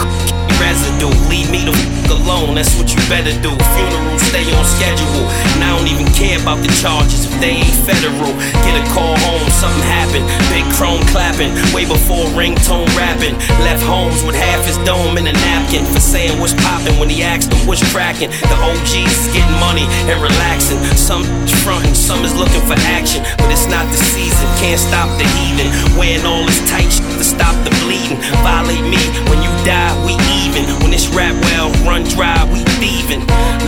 [0.60, 1.10] residue.
[1.32, 3.50] Leave me the f alone, that's what you better do.
[3.50, 5.24] Funerals stay on schedule.
[5.56, 8.30] And I don't even care about the charges if they ain't federal.
[8.62, 10.26] Get a call home, something happened.
[10.52, 13.34] Big chrome clapping, way before ringtone rapping.
[13.66, 17.22] Left Holmes with half his dome in a napkin for saying what's poppin' when he
[17.22, 18.30] asked him what's cracking.
[18.30, 20.78] The OGs is getting money and relaxing.
[20.94, 21.24] Some
[21.64, 24.46] frontin', some is looking for action, but it's not the season.
[24.62, 25.68] Can't stop the heathen.
[25.98, 28.18] Wearing all this tight shit to stop the bleeding.
[28.46, 30.14] Violate me when you die, we
[30.52, 33.20] When it's rap well, run dry, we thieving.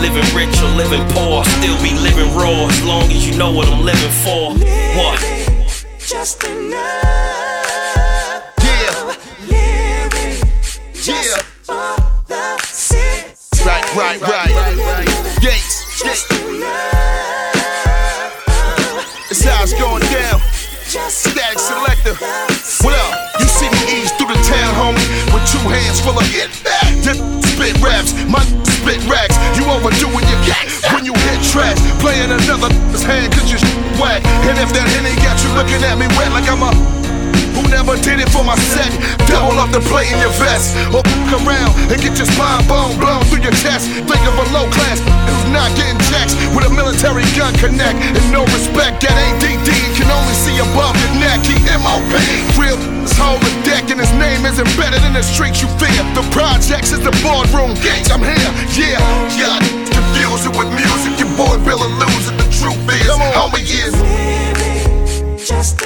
[0.02, 3.68] Living rich or living poor, still be living raw as long as you know what
[3.68, 4.50] I'm living for.
[4.98, 5.20] What?
[6.00, 6.82] Just enough.
[8.58, 9.14] Yeah.
[9.46, 10.42] Living
[11.06, 11.36] Yeah.
[11.62, 11.94] for
[12.26, 13.30] the city.
[13.64, 14.50] Right, right, right.
[15.40, 16.26] Gates, Just
[19.30, 20.40] It's how it's going down.
[21.08, 22.14] Static selector.
[22.84, 23.31] What up?
[26.02, 26.90] Full of get back.
[27.00, 27.22] Just
[27.54, 28.42] spit raps, my
[28.82, 29.38] spit racks.
[29.54, 31.78] You overdoing your cat when you hit trash.
[32.02, 32.70] Playing another
[33.08, 33.58] hand cause you
[33.98, 34.20] whack.
[34.50, 36.70] And if that henny got you looking at me wet like I'm a
[37.72, 38.92] never did it for my set.
[39.26, 40.76] Double up the plate in your vest.
[40.92, 43.88] Or fuck around and get your spine bone blown through your chest.
[44.04, 47.96] Think of a low class who's not getting checks with a military gun connect.
[47.96, 51.40] And no respect that ADD can only see above your neck.
[51.48, 52.12] He MOB.
[52.60, 56.04] Real is hold the deck and his name is embedded in the streets you fear.
[56.12, 58.12] The projects is the boardroom gates.
[58.12, 58.52] I'm here.
[58.76, 59.00] Yeah,
[59.40, 59.58] yeah.
[59.88, 61.16] Confuse it with music.
[61.16, 62.36] Your boy Bill will lose it.
[62.36, 63.96] The truth is, homie is.
[65.40, 65.80] Just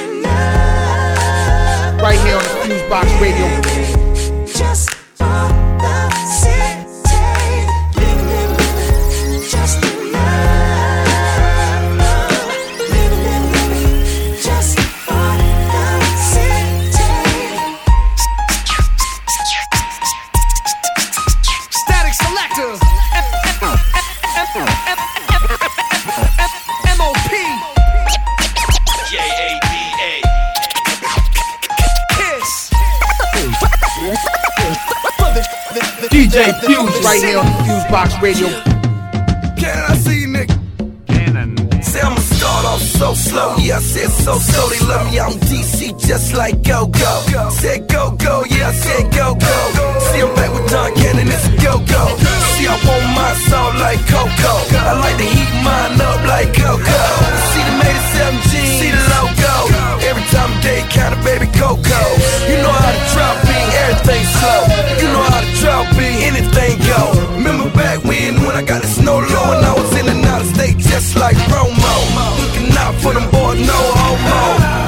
[1.99, 4.47] Right here on the Fusebox Radio.
[4.47, 6.66] Just for the.
[36.11, 38.49] DJ Fuse right here on the Fusebox Radio.
[39.57, 40.55] Can I see you, nigga?
[41.85, 44.69] Say I'ma start off so slow, yeah, I said so slow.
[44.69, 47.49] They love me, I'm DC just like Go Go.
[47.51, 49.57] Said Go Go, yeah, I said Go Go.
[50.11, 52.03] See, I'm back with Don Cannon, it's a Go Go.
[52.57, 54.53] See, I want my song like Coco.
[54.81, 57.01] I like to heat mine up like Coco.
[57.53, 59.55] See the made it 17, see the logo.
[60.09, 62.01] Every time day counter, baby Coco.
[62.51, 63.46] You know how to drop beat,
[63.97, 64.61] everything slow.
[65.01, 67.01] You know how to drop beat, anything go.
[67.37, 70.41] Remember back when, when I got the snow low and I was in and out
[70.41, 71.97] of state just like Romo.
[72.41, 74.41] Looking out for them boys, no homo.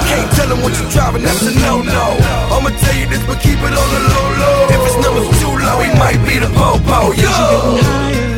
[0.08, 2.06] Can't tell them what you're driving, that's a no-no.
[2.52, 4.74] I'ma tell you this, but keep it on the low low.
[4.74, 7.12] If his number's too low, he might be the popo.
[7.16, 7.32] Yo,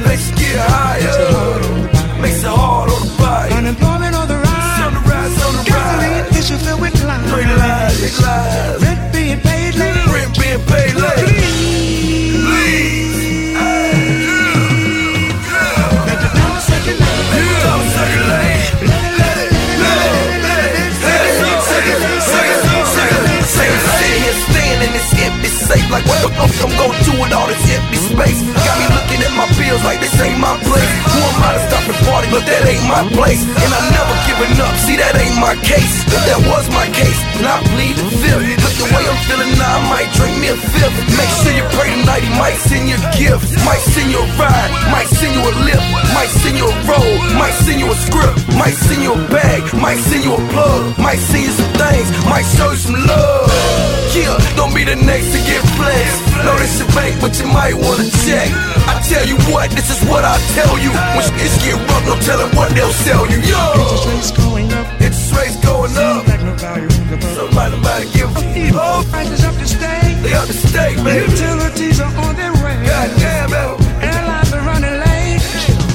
[0.07, 1.59] let's get higher.
[2.21, 3.53] Makes it hard on the bike.
[3.53, 4.81] Unemployment on the rise.
[4.87, 6.39] On the rise, on the Gasoline rise.
[6.39, 7.27] issue filled with lies.
[7.27, 8.83] Straight lies, straight lies.
[8.83, 10.00] Rent being paid late.
[10.51, 11.30] Rent being paid late.
[25.71, 28.39] Safe, like what the fuck I'm gonna do with all this empty space?
[28.43, 30.91] Got me looking at my bills like this ain't my place.
[31.15, 32.27] Who am I to stop and party?
[32.35, 33.43] But that ain't my place.
[33.47, 34.75] And I'm never giving up.
[34.83, 35.95] See, that ain't my case.
[36.11, 38.43] If that was my case, then I plead the fifth.
[38.43, 40.97] Look the way I'm feeling now, I might drink me a fifth.
[41.15, 42.27] Make sure you pray tonight.
[42.27, 45.53] He might send you a gift, might send you a ride, might send you a
[45.71, 49.21] lift, might send you a roll, might send you a script, might send you a
[49.31, 52.99] bag, might send you a plug, might send you some things, might show you some
[53.07, 53.70] love.
[54.11, 56.21] Yeah, don't be the next to get flexed.
[56.45, 58.51] No, this your bank, but you might wanna check.
[58.91, 60.91] I tell you what, this is what I tell you.
[60.91, 63.39] When shit get rough, no telling what they'll sell you.
[63.39, 64.87] Yo, Interest rates going up.
[65.01, 66.27] interest rates going up.
[66.27, 67.37] Like no value in the world.
[67.55, 70.19] Somebody might give a Evil prices up to stay.
[70.23, 71.31] They up to stake, baby.
[71.31, 72.75] Utilities are on their way.
[72.83, 73.71] God damn it.
[74.03, 75.41] Airlines are running late.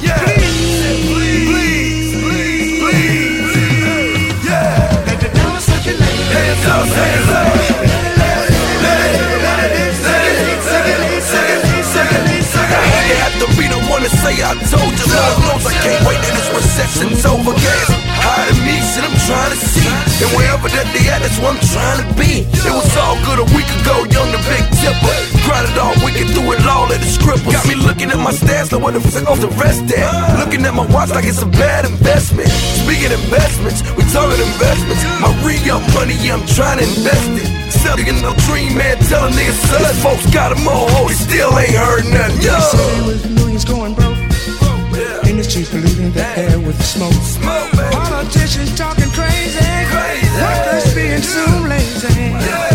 [0.00, 0.16] Yeah.
[0.24, 4.48] Please, please, please, please.
[4.48, 5.04] Yeah.
[5.06, 6.00] Let the dollar circulate.
[6.32, 7.55] Hands up, hands up.
[14.06, 15.06] To say I told you.
[15.10, 17.50] Lord knows I can't wait till this recession's over.
[17.58, 17.90] Gas
[18.22, 19.90] higher than me, shit I'm trying to see.
[20.22, 22.46] And wherever that they at, that's where I'm trying to be.
[22.46, 25.16] It was all good a week ago, young the big tipper.
[25.42, 27.50] Grinded all wicked through it all at the scribble.
[27.50, 30.06] Got me looking at my stats like what the fuck off the rest at.
[30.38, 32.50] Looking at my watch like it's a bad investment.
[32.86, 35.02] Speaking investments, we talking investments.
[35.18, 37.48] My re-up money, yeah, I'm trying to invest it.
[37.82, 41.74] Selling no dream, man, telling niggas such folks got a more hold, he still ain't
[41.74, 42.38] heard nothing.
[42.46, 43.35] Yo!
[45.46, 47.12] Industry polluting the air with smoke.
[47.12, 47.70] Smoke.
[47.92, 49.60] Politicians talking crazy.
[50.42, 52.65] Workers being too lazy.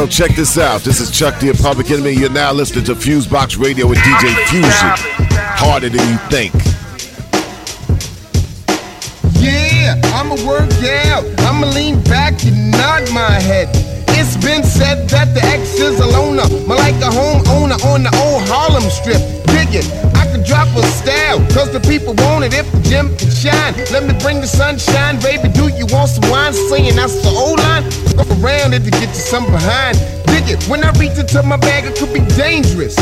[0.00, 0.80] Yo, check this out.
[0.80, 2.12] This is Chuck D Public Enemy.
[2.12, 4.72] You're now listening to Fusebox Radio with DJ Fusion.
[5.60, 6.54] Harder than you think.
[9.36, 10.72] Yeah, I'ma work
[11.04, 11.26] out.
[11.40, 13.68] I'ma lean back and nod my head.
[14.16, 18.12] It's been said that the X is a loner, more like a homeowner on the
[18.24, 19.20] old Harlem strip.
[19.52, 23.10] Dig it, I could drop a style, cause the people want it if the gym
[23.18, 23.74] can shine.
[23.90, 25.50] Let me bring the sunshine, baby.
[25.50, 26.54] Do you want some wine?
[26.54, 27.82] Saying that's the old line.
[28.14, 29.98] Go around it to get you some behind.
[30.30, 32.94] Dig it, when I reach into my bag, it could be dangerous.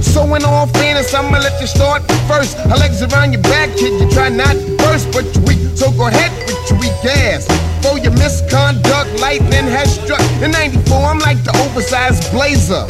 [0.00, 2.56] So in all fairness, I'ma let you start first.
[2.56, 5.60] Her legs around your back, kid, you try not to burst, but you weak.
[5.76, 7.44] So go ahead with your weak ass.
[7.84, 10.24] For your misconduct, lightning has struck.
[10.40, 12.88] In 94, I'm like the oversized blazer.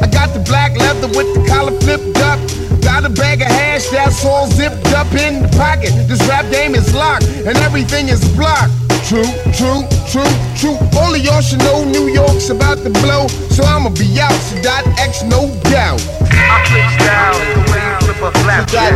[0.00, 2.38] I got the black leather with the collar flipped up.
[2.82, 5.90] Got a bag of hash that's all zipped up in the pocket.
[6.08, 8.72] This rap game is locked and everything is blocked.
[9.08, 9.24] True,
[9.56, 10.76] true, true, true.
[10.98, 14.36] All of y'all should know New York's about to blow, so I'ma be out.
[14.48, 16.00] Sadat X, no doubt.
[16.28, 18.92] I flip down the way you flip a flat track.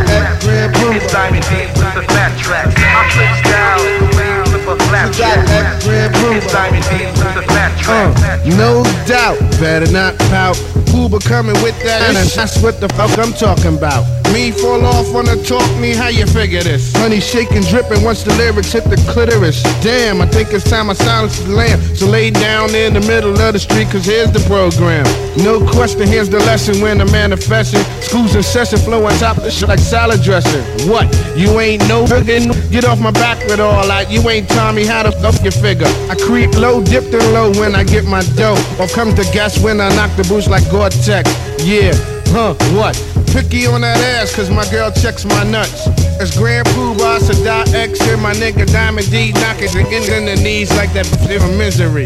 [0.95, 2.67] It's Diamond D with the fat track.
[2.77, 4.32] I flip down the way
[4.63, 5.45] you flip a flat track.
[5.85, 8.45] It's Diamond D with the fat track.
[8.45, 10.57] Uh, no doubt, better not pout.
[10.93, 14.05] Uber coming with that, and that's what the fuck I'm talking about.
[14.31, 16.93] Me fall off on the talk, me how you figure this?
[16.95, 19.61] Honey shaking, dripping once the lyrics hit the clitoris.
[19.81, 21.81] Damn, I think it's time I silence the lamp.
[21.95, 25.05] So lay down in the middle of the street, cause here's the program.
[25.37, 27.83] No question, here's the lesson when the manifesting.
[28.01, 30.63] School's in session, flow on top of the shit like salad dressing.
[30.89, 31.09] What?
[31.35, 34.09] You ain't no friggin' Get off my back with all that.
[34.09, 35.87] You ain't Tommy, how the fuck you figure?
[36.09, 38.57] I creep low, dip and low when I get my dough.
[38.79, 41.29] Or come to guess when I knock the boots like Gore-Tex.
[41.65, 41.93] Yeah,
[42.29, 42.95] huh, what?
[43.33, 45.87] Picky on that ass, cause my girl checks my nuts.
[46.21, 50.35] It's Grand Puba, Sadat X, and my nigga Diamond D knocking the ends in the
[50.35, 52.05] knees like that from misery.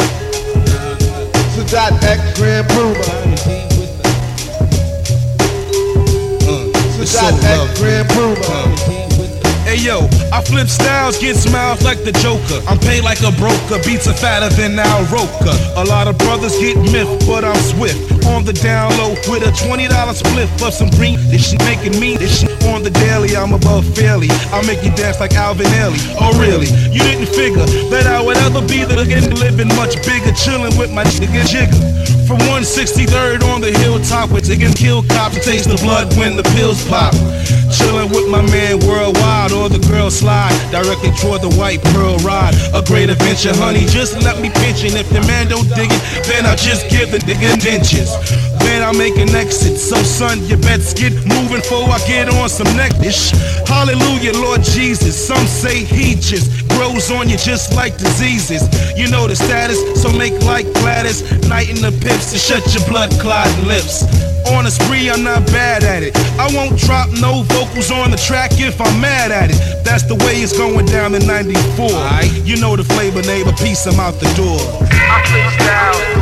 [1.51, 3.03] Sadat X, Grand Puba.
[7.03, 8.96] Sadat X, Grand Puba.
[9.67, 12.63] Hey yo, I flip styles, get smiles like the Joker.
[12.71, 15.51] I'm paid like a broker, beats are fatter than Al Roker.
[15.75, 17.99] A lot of brothers get miffed, but I'm swift.
[18.31, 21.19] On the down low with a $20 split for some green.
[21.27, 23.35] This shit making me, this shit on the daily.
[23.35, 24.31] I'm above fairly.
[24.55, 25.99] I'll make you dance like Alvin Ailey.
[26.15, 26.71] Oh really?
[26.87, 28.95] You didn't figure that I would ever be the
[29.35, 31.75] living much bigger, chilling with my nigga Jigger.
[32.27, 36.43] From 163rd on the hilltop, where they can kill cops taste the blood when the
[36.55, 37.15] pills pop.
[37.71, 42.53] Chilling with my man worldwide, or the girl slide directly toward the white pearl ride.
[42.73, 43.85] A great adventure, honey.
[43.85, 44.93] Just let me pinch it.
[44.93, 48.09] If the man don't dig it, then I'll just give the nigga inches.
[48.67, 49.77] Then I'll make an exit.
[49.77, 53.31] So son, your best get moving before I get on some necklace.
[53.65, 55.15] Hallelujah, Lord Jesus.
[55.15, 58.67] Some say he just grows on you just like diseases.
[58.99, 61.23] You know the status, so make like Gladys.
[61.47, 64.03] Knight in the pips to shut your blood clotting lips.
[64.51, 66.11] On a spree, I'm not bad at it.
[66.37, 69.59] I won't drop no vocals on the track if I'm mad at it.
[69.85, 71.87] That's the way it's going down in 94.
[72.43, 74.59] You know the flavor, neighbor, peace, I'm out the door.
[74.91, 76.16] I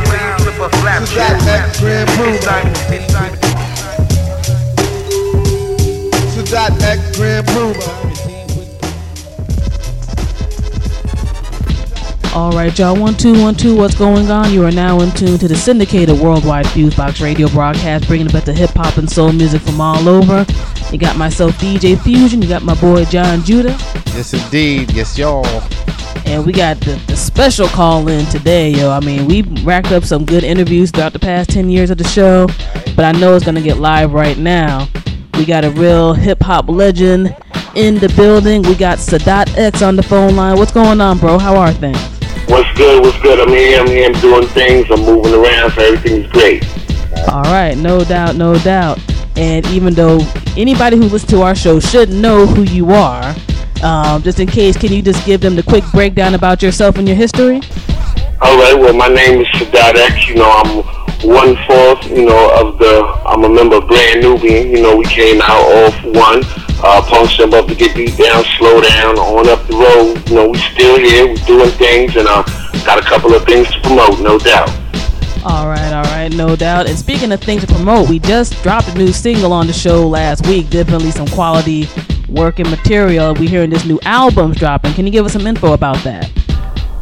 [0.55, 2.51] flip down the way you flip a flat
[3.09, 3.35] track.
[6.37, 6.85] It's Diamond D.
[6.85, 8.15] X, Grand Puba.
[12.35, 12.99] All right, y'all.
[12.99, 13.75] One two one two.
[13.77, 14.51] What's going on?
[14.51, 18.53] You are now in tune to the syndicated worldwide Fusebox radio broadcast, bringing about the
[18.53, 20.45] hip hop and soul music from all over.
[20.91, 22.41] You got myself, DJ Fusion.
[22.41, 23.75] You got my boy Jon Judah,
[24.13, 24.91] Yes, indeed.
[24.91, 25.43] Yes, y'all.
[26.25, 28.91] And we got the, the special call in today, yo.
[28.91, 32.03] I mean, we racked up some good interviews throughout the past ten years of the
[32.03, 32.47] show,
[32.95, 34.87] but I know it's gonna get live right now.
[35.37, 37.35] We got a real hip hop legend
[37.75, 38.61] in the building.
[38.63, 40.57] We got Sadat X on the phone line.
[40.57, 41.37] What's going on, bro?
[41.37, 41.99] How are things?
[42.47, 43.03] What's good?
[43.03, 43.39] What's good?
[43.39, 43.79] I'm here.
[43.79, 44.07] I'm here.
[44.07, 44.87] I'm doing things.
[44.89, 46.65] I'm moving around, so everything's great.
[47.29, 48.99] All right, no doubt, no doubt.
[49.35, 50.19] And even though
[50.55, 53.35] anybody who listens to our show should know who you are,
[53.85, 57.07] um, just in case, can you just give them the quick breakdown about yourself and
[57.07, 57.61] your history?
[58.41, 58.73] All right.
[58.73, 60.27] Well, my name is Sadat X.
[60.27, 60.83] You know, I'm
[61.21, 62.03] one fourth.
[62.09, 63.03] You know, of the.
[63.25, 64.71] I'm a member of Brand Nubian.
[64.71, 66.41] You know, we came out off one.
[66.83, 70.29] Uh, punks them up to get beat down, slow down, on up the road.
[70.29, 71.27] You know, we still here.
[71.27, 72.43] We're doing things, and uh,
[72.85, 74.69] got a couple of things to promote, no doubt.
[75.45, 76.89] All right, all right, no doubt.
[76.89, 80.07] And speaking of things to promote, we just dropped a new single on the show
[80.07, 80.71] last week.
[80.71, 81.87] Definitely some quality
[82.29, 83.33] work and material.
[83.33, 84.93] We hearing this new album's dropping.
[84.93, 86.31] Can you give us some info about that?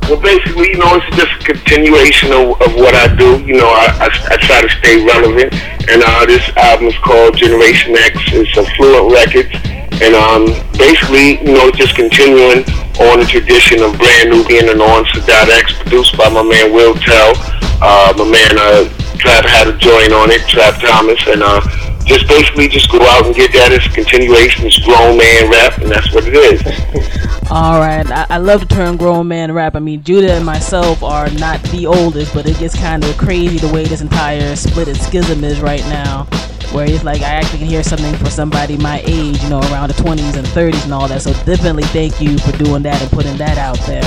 [0.09, 3.39] Well, basically, you know, it's just a continuation of, of what I do.
[3.45, 5.53] You know, I, I, I try to stay relevant,
[5.87, 8.19] and uh, this album is called Generation X.
[8.35, 9.55] It's a Fluent Records,
[10.03, 12.67] and um, basically, you know, just continuing
[12.99, 16.95] on the tradition of Brand Nubian and on Sadat X, produced by my man Will
[16.95, 17.31] Tell.
[17.79, 18.83] Uh, my man uh,
[19.23, 21.61] Trap had a joint on it, Trap Thomas, and uh,
[22.05, 23.71] just basically just go out and get that.
[23.71, 24.65] It's a continuation.
[24.65, 27.23] It's grown man rap, and that's what it is.
[27.51, 29.75] All right, I, I love the term grown man rap.
[29.75, 33.57] I mean, Judah and myself are not the oldest, but it gets kind of crazy
[33.57, 36.23] the way this entire split and schism is right now.
[36.71, 39.89] Where it's like I actually can hear something for somebody my age, you know, around
[39.89, 41.21] the 20s and 30s and all that.
[41.21, 44.01] So definitely thank you for doing that and putting that out there.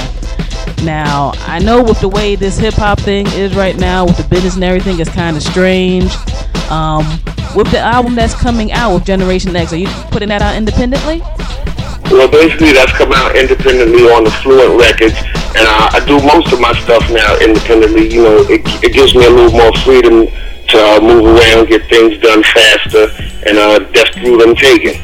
[0.85, 4.25] Now, I know with the way this hip hop thing is right now, with the
[4.25, 6.13] business and everything, it's kind of strange.
[6.71, 7.05] Um,
[7.55, 11.21] with the album that's coming out with Generation X, are you putting that out independently?
[12.11, 15.17] Well, basically, that's come out independently on the Fluent Records,
[15.57, 18.12] and uh, I do most of my stuff now independently.
[18.12, 20.27] You know, it, it gives me a little more freedom
[20.69, 23.09] to uh, move around, get things done faster,
[23.47, 25.03] and uh, that's the route I'm taking.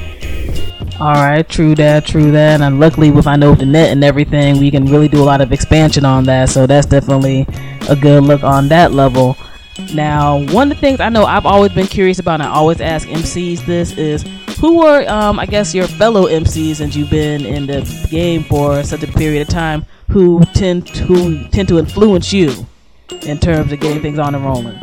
[1.00, 2.60] All right, true that, true that.
[2.60, 5.24] And luckily, with I know with the net and everything, we can really do a
[5.24, 6.50] lot of expansion on that.
[6.50, 7.46] So that's definitely
[7.88, 9.36] a good look on that level.
[9.94, 12.80] Now, one of the things I know I've always been curious about, and I always
[12.80, 14.24] ask MCs this is
[14.58, 18.82] who are, um, I guess, your fellow MCs, and you've been in the game for
[18.82, 22.66] such a period of time, who tend to, tend to influence you
[23.22, 24.78] in terms of getting things on and rolling.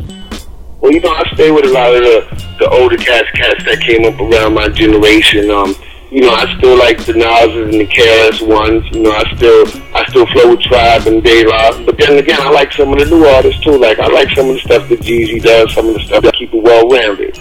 [0.82, 3.82] Well, you know, I stay with a lot of the, the older cats, cats that
[3.82, 5.52] came up around my generation.
[5.52, 5.76] Um,
[6.12, 8.84] you know, I still like the Nas's and the KRS ones.
[8.92, 11.84] You know, I still I still flow with Tribe and De La.
[11.86, 13.78] But then again, I like some of the new artists too.
[13.78, 16.34] Like I like some of the stuff that Jeezy does, some of the stuff that
[16.34, 17.38] keep it well rounded.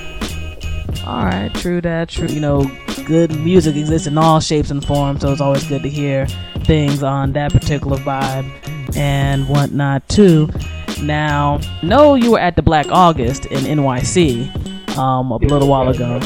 [1.06, 2.28] All right, true that, true.
[2.28, 2.70] You know,
[3.06, 6.26] good music exists in all shapes and forms, so it's always good to hear
[6.64, 10.50] things on that particular vibe and whatnot too.
[11.00, 16.20] Now, know you were at the Black August in NYC um, a little while ago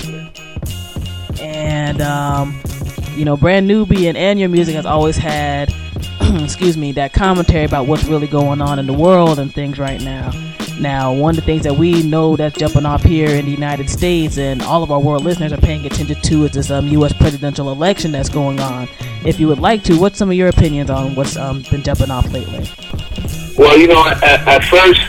[1.63, 2.61] and um,
[3.15, 5.73] you know, Brand Nubian, and your music has always had,
[6.21, 10.01] excuse me, that commentary about what's really going on in the world and things right
[10.01, 10.31] now.
[10.81, 13.89] Now, one of the things that we know that's jumping off here in the United
[13.89, 17.13] States and all of our world listeners are paying attention to is this um, U.S.
[17.13, 18.89] presidential election that's going on.
[19.25, 22.11] If you would like to, what's some of your opinions on what's um, been jumping
[22.11, 22.69] off lately?
[23.57, 25.01] Well, you know, at, at first,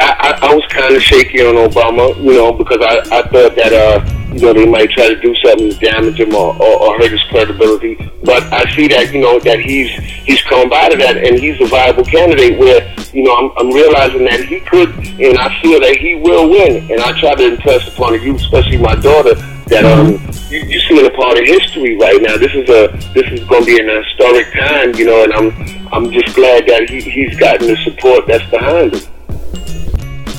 [0.00, 3.54] I, I, I was kind of shaky on Obama, you know, because I, I thought
[3.54, 6.82] that, uh, you know, they might try to do something to damage him or, or,
[6.82, 7.94] or hurt his credibility.
[8.24, 9.90] But I see that, you know, that he's
[10.24, 13.70] he's come by to that and he's a viable candidate where, you know, I'm, I'm
[13.74, 16.90] realizing that he could and I feel that he will win.
[16.90, 19.34] And I try to impress upon you, especially my daughter,
[19.66, 20.20] that um
[20.50, 22.36] you, you're seeing a part of history right now.
[22.36, 25.50] This is a this is going to be an historic time, you know, and I'm
[25.92, 29.11] I'm just glad that he, he's gotten the support that's behind him.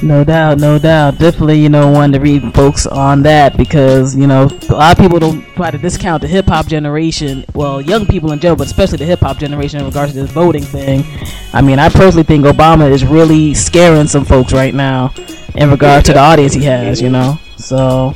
[0.04, 1.18] No doubt, no doubt.
[1.18, 5.02] Definitely, you know, one to read folks on that because, you know, a lot of
[5.02, 7.46] people don't try to discount the hip hop generation.
[7.54, 10.30] Well, young people in general, but especially the hip hop generation in regards to this
[10.30, 11.06] voting thing.
[11.54, 15.14] I mean, I personally think Obama is really scaring some folks right now
[15.56, 17.40] in regard to the audience he has, you know.
[17.56, 18.14] So,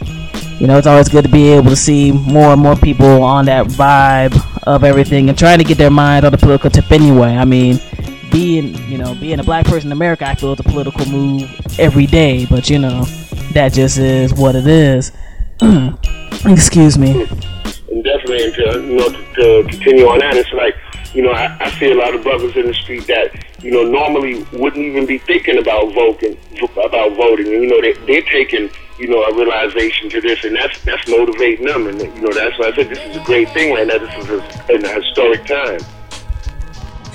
[0.59, 3.45] you know, it's always good to be able to see more and more people on
[3.45, 7.37] that vibe of everything and trying to get their mind on the political tip anyway.
[7.37, 7.79] I mean,
[8.31, 11.49] being you know being a black person in America, I feel it's a political move
[11.79, 12.45] every day.
[12.45, 13.05] But you know
[13.53, 15.11] that just is what it is.
[16.45, 17.25] Excuse me.
[18.03, 20.75] Definitely, and to, you know, to, to continue on that, it's like
[21.13, 23.31] you know I, I see a lot of brothers in the street that
[23.63, 27.47] you know normally wouldn't even be thinking about voting about voting.
[27.47, 28.69] And, you know they they're taking
[28.99, 31.87] you know a realization to this, and that's that's motivating them.
[31.87, 33.97] And you know that's why I said this is a great thing right now.
[33.97, 35.79] This is a, a historic time.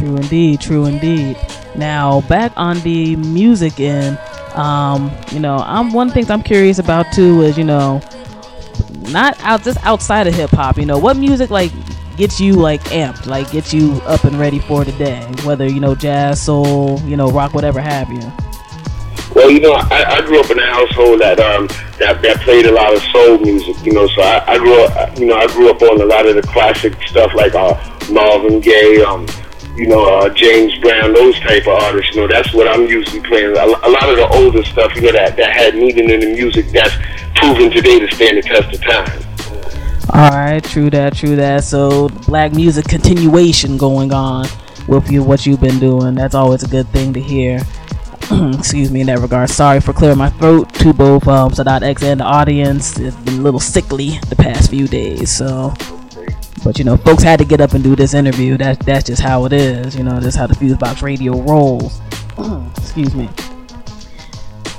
[0.02, 1.36] True indeed, true indeed.
[1.76, 4.18] Now back on the music end,
[4.56, 8.02] um, you know, I'm one thing I'm curious about too is you know,
[9.10, 10.76] not out just outside of hip hop.
[10.76, 11.70] You know, what music like
[12.16, 15.78] gets you like amped, like gets you up and ready for the day, whether you
[15.78, 18.32] know jazz, soul, you know, rock, whatever have you.
[19.36, 21.68] Well, you know, I, I grew up in a household that um
[22.00, 23.76] that, that played a lot of soul music.
[23.86, 26.26] You know, so I, I grew up, you know, I grew up on a lot
[26.26, 27.80] of the classic stuff like uh,
[28.10, 29.28] Marvin Gaye, um,
[29.76, 32.14] you know, uh, James Brown, those type of artists.
[32.14, 33.56] You know, that's what I'm usually playing.
[33.56, 36.68] A, lot of the older stuff, you know, that, that had meaning in the music
[36.68, 36.94] that's
[37.34, 39.32] proven today to stand the test of time.
[40.14, 41.64] All right, true that, true that.
[41.64, 44.46] So, black music continuation going on
[44.86, 46.14] with you, what you've been doing.
[46.14, 47.60] That's always a good thing to hear.
[48.58, 49.48] Excuse me in that regard.
[49.48, 52.98] Sorry for clearing my throat to both um, Sadat X and the audience.
[52.98, 55.72] It's been a little sickly the past few days, so
[56.64, 58.56] but you know, folks had to get up and do this interview.
[58.56, 59.96] That's that's just how it is.
[59.96, 62.00] You know, that's how the Fusebox Radio rolls.
[62.78, 63.28] Excuse me.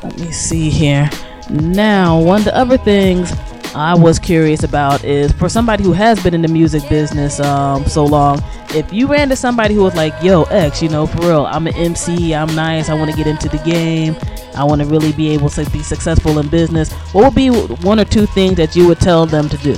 [0.04, 1.10] Let me see here.
[1.50, 3.32] Now, one of the other things
[3.76, 7.86] I was curious about is for somebody who has been in the music business um,
[7.86, 11.22] so long, if you ran to somebody who was like, "Yo, X, you know, for
[11.22, 14.16] real, I'm an MC, I'm nice, I want to get into the game,"
[14.56, 18.00] I want to really be able to be successful in business, what would be one
[18.00, 19.74] or two things that you would tell them to do?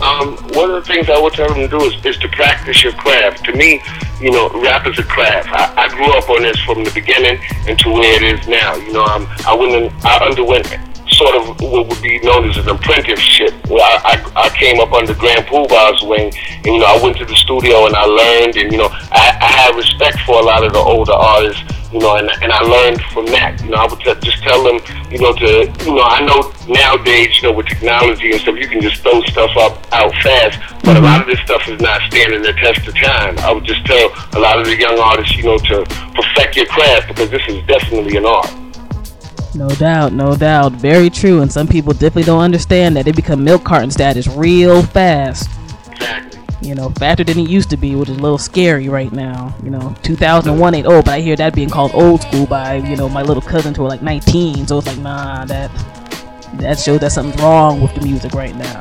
[0.00, 2.82] Um, one of the things I would tell them to do is, is to practice
[2.82, 3.44] your craft.
[3.44, 3.82] To me,
[4.18, 5.50] you know, rap is a craft.
[5.52, 7.38] I, I grew up on this from the beginning
[7.68, 8.74] into where it is now.
[8.76, 10.66] You know, I'm, I went, I underwent
[11.14, 13.52] sort of what would be known as an apprenticeship.
[13.68, 17.16] Where I, I, I came up under Grand Puba's wing, and you know I went
[17.18, 20.44] to the studio and I learned, and you know I, I had respect for a
[20.44, 21.62] lot of the older artists,
[21.92, 23.62] you know, and and I learned from that.
[23.62, 26.52] You know, I would t- just tell them, you know, to you know I know
[26.66, 30.58] nowadays, you know, with technology and stuff, you can just throw stuff up out fast,
[30.84, 33.38] but a lot of this stuff is not standing the test of time.
[33.38, 35.84] I would just tell a lot of the young artists, you know, to
[36.14, 38.63] perfect your craft because this is definitely an art.
[39.54, 40.72] No doubt, no doubt.
[40.72, 41.40] Very true.
[41.40, 45.48] And some people definitely don't understand that they become milk carton status real fast.
[45.92, 46.40] Exactly.
[46.60, 49.54] You know, faster than it used to be, which is a little scary right now.
[49.62, 52.96] You know, 2001 ain't old, but I hear that being called old school by, you
[52.96, 54.66] know, my little cousins who are like 19.
[54.66, 55.70] So it's like, nah, that
[56.54, 58.80] that shows that something's wrong with the music right now.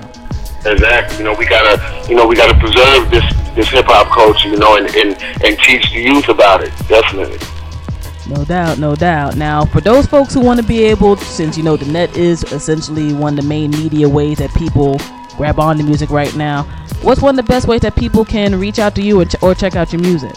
[0.65, 1.17] Exactly.
[1.17, 4.57] You know, we gotta, you know, we gotta preserve this this hip hop culture, you
[4.57, 6.71] know, and, and and teach the youth about it.
[6.87, 7.37] Definitely.
[8.27, 9.35] No doubt, no doubt.
[9.35, 12.43] Now, for those folks who want to be able, since you know the net is
[12.51, 14.97] essentially one of the main media ways that people
[15.35, 16.63] grab on to music right now,
[17.01, 19.41] what's one of the best ways that people can reach out to you or, ch-
[19.43, 20.33] or check out your music?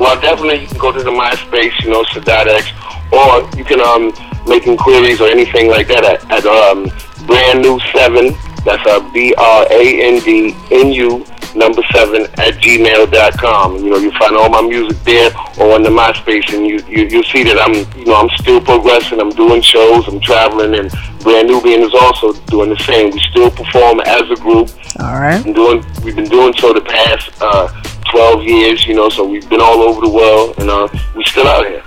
[0.00, 2.74] Well, definitely you can go to the MySpace, you know, Sadat
[3.12, 4.12] or you can um
[4.46, 6.84] make inquiries or anything like that at, at um
[7.26, 8.34] brand new seven.
[8.64, 13.76] That's a B R A N D N U number seven at gmail.com.
[13.76, 17.06] You know, you find all my music there or on the MySpace, and you you
[17.08, 19.20] you see that I'm you know I'm still progressing.
[19.20, 20.06] I'm doing shows.
[20.08, 20.90] I'm traveling, and
[21.20, 23.10] Brand Nubian is also doing the same.
[23.10, 24.70] We still perform as a group.
[25.00, 25.42] All right.
[25.42, 27.68] Been doing we've been doing so the past uh,
[28.10, 28.86] 12 years.
[28.86, 31.82] You know, so we've been all over the world, and uh, we still out here.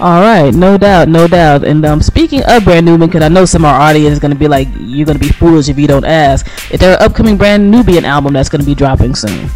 [0.00, 1.62] All right, no doubt, no doubt.
[1.62, 4.32] And um, speaking of Brand Nubian, because I know some of our audience is going
[4.32, 6.46] to be like, you're going to be foolish if you don't ask.
[6.72, 9.50] Is there an upcoming Brand Nubian album that's going to be dropping soon?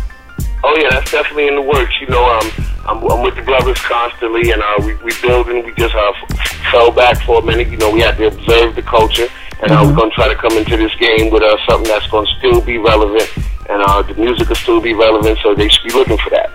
[0.63, 1.95] Oh yeah, that's definitely in the works.
[2.01, 2.51] You know, um,
[2.87, 5.65] I'm, I'm with the brothers constantly, and uh, we we building.
[5.65, 7.69] We just uh, f- fell back for a minute.
[7.69, 9.29] You know, we had to observe the culture,
[9.63, 12.27] and uh, we're gonna try to come into this game with uh, something that's gonna
[12.39, 13.31] still be relevant,
[13.71, 15.39] and uh, the music will still be relevant.
[15.43, 16.51] So they should be looking for that.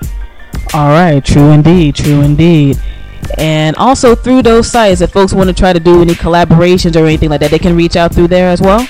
[0.74, 2.80] All right, true indeed, true indeed.
[3.38, 7.06] And also through those sites, if folks want to try to do any collaborations or
[7.06, 8.86] anything like that, they can reach out through there as well.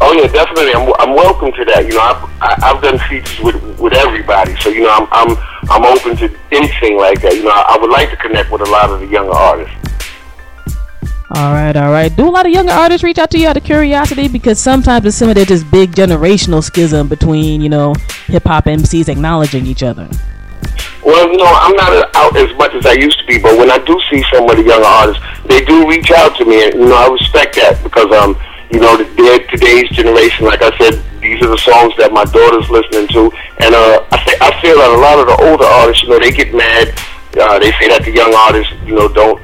[0.00, 0.72] Oh yeah, definitely.
[0.74, 1.84] I'm I'm welcome to that.
[1.86, 5.36] You know, I've I- I've done features with with everybody, so you know, I'm I'm
[5.70, 7.34] I'm open to anything like that.
[7.34, 9.74] You know, I, I would like to connect with a lot of the younger artists.
[11.34, 12.14] All right, all right.
[12.14, 14.28] Do a lot of younger artists reach out to you out of curiosity?
[14.28, 17.94] Because sometimes it's some of this big generational schism between you know
[18.26, 20.08] hip hop MCs acknowledging each other.
[21.04, 23.70] Well, you know, I'm not out as much as I used to be, but when
[23.70, 26.74] I do see some of the younger artists, they do reach out to me, and
[26.74, 28.38] you know, I respect that because um,
[28.70, 30.46] you know, the- they're today's generation.
[30.46, 34.16] Like I said, these are the songs that my daughter's listening to, and uh, I
[34.24, 36.94] th- I feel that a lot of the older artists, you know, they get mad.
[37.34, 39.42] Uh, they say that the young artists, you know, don't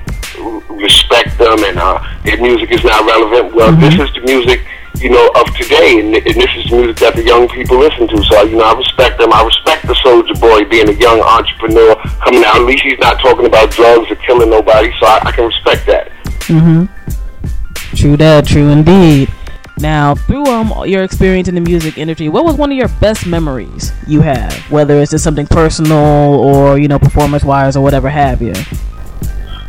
[0.71, 3.55] respect them, and uh, their music is not relevant.
[3.55, 4.63] Well, this is the music
[5.01, 8.23] you know, of today, and, and this is music that the young people listen to.
[8.25, 9.33] So, you know, I respect them.
[9.33, 11.95] I respect the Soulja Boy being a young entrepreneur
[12.25, 12.57] coming out.
[12.57, 15.87] At least he's not talking about drugs or killing nobody, so I, I can respect
[15.87, 16.11] that.
[16.49, 17.97] Mm-hmm.
[17.97, 19.33] True that, true indeed.
[19.81, 23.27] Now, through um your experience in the music industry, what was one of your best
[23.27, 24.53] memories you have?
[24.71, 28.55] Whether it's just something personal or you know performance wise or whatever have you.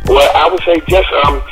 [0.06, 1.42] Well, I would say just um,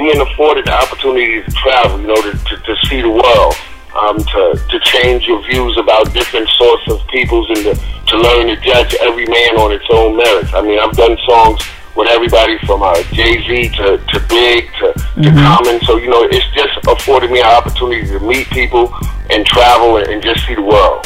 [0.00, 3.54] being afforded the opportunity to travel, you know, to, to, to see the world,
[3.92, 7.74] um, to, to change your views about different sorts of peoples and to,
[8.08, 10.54] to learn to judge every man on its own merits.
[10.54, 11.60] I mean, I've done songs
[11.94, 14.92] with everybody from uh, Jay Z to, to Big to,
[15.22, 15.78] to Common.
[15.82, 18.94] So, you know, it's just afforded me an opportunity to meet people
[19.28, 21.04] and travel and, and just see the world.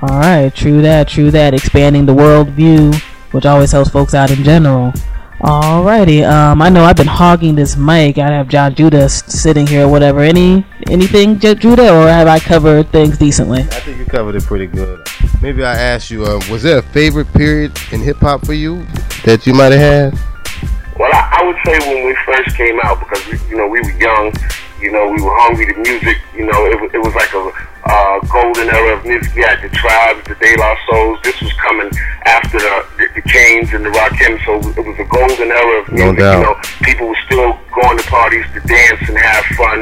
[0.00, 1.52] All right, true that, true that.
[1.52, 2.92] Expanding the world view,
[3.32, 4.92] which always helps folks out in general.
[5.44, 8.16] Alrighty, um, I know I've been hogging this mic.
[8.16, 10.20] I have Jon Judah s- sitting here or whatever.
[10.20, 13.60] Any anything, J- Judah, or have I covered things decently?
[13.60, 15.06] I think you covered it pretty good.
[15.42, 18.86] Maybe I ask you, uh, was there a favorite period in hip hop for you
[19.26, 20.18] that you might have had?
[20.98, 23.82] Well, I, I would say when we first came out, because we, you know we
[23.82, 24.32] were young,
[24.84, 26.20] you know we were hungry to music.
[26.36, 27.42] You know it, was- it was like a
[27.88, 29.32] uh, golden era of music.
[29.34, 31.18] We had the Tribes, the De La Souls.
[31.24, 31.90] This was coming
[32.24, 35.88] after the, the, the Chains and the Rakim, so it was a golden era of
[35.92, 36.16] music.
[36.16, 36.36] No doubt.
[36.38, 36.54] You know,
[36.84, 39.78] people were still going to parties to dance and have fun.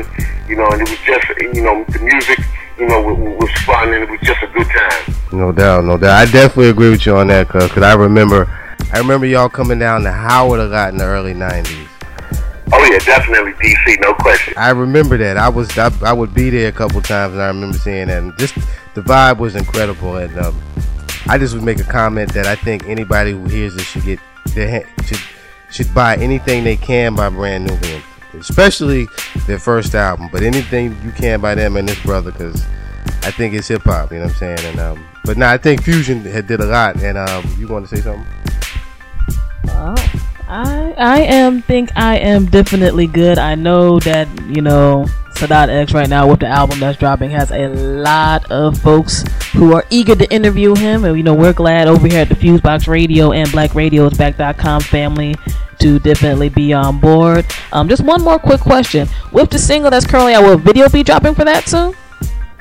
[0.49, 2.39] You know, and it was just you know the music.
[2.79, 5.15] You know, w- was fun and it was just a good time.
[5.31, 6.17] No doubt, no doubt.
[6.29, 8.47] I definitely agree with you on that, because I remember,
[8.93, 11.87] I remember y'all coming down to Howard a lot in the early '90s.
[12.75, 14.55] Oh yeah, definitely DC, no question.
[14.57, 15.37] I remember that.
[15.37, 18.23] I was I, I would be there a couple times, and I remember seeing that.
[18.23, 18.55] And just
[18.95, 20.17] the vibe was incredible.
[20.17, 20.59] And um,
[21.29, 24.21] I just would make a comment that I think anybody who hears this should get
[24.55, 25.21] their should
[25.71, 28.03] should buy anything they can by Brand Nubian,
[28.35, 29.07] especially
[29.47, 30.31] their first album.
[30.33, 32.65] But anything you can by them and this brother, because
[33.23, 34.13] I think it's hip hop.
[34.13, 34.59] You know what I'm saying?
[34.71, 37.03] And um, but now I think Fusion had did a lot.
[37.03, 38.27] And um, you want to say something?
[39.69, 43.39] Oh, I I am think I am definitely good.
[43.39, 47.51] I know that you know Sadat X right now with the album that's dropping has
[47.51, 49.25] a lot of folks
[49.55, 52.35] who are eager to interview him, and you know we're glad over here at the
[52.35, 55.35] Fusebox Radio and BlackRadiosBack.com family
[55.81, 57.47] to definitely be on board.
[57.73, 61.03] Um, just one more quick question: with the single that's currently out, will video be
[61.03, 61.95] dropping for that soon?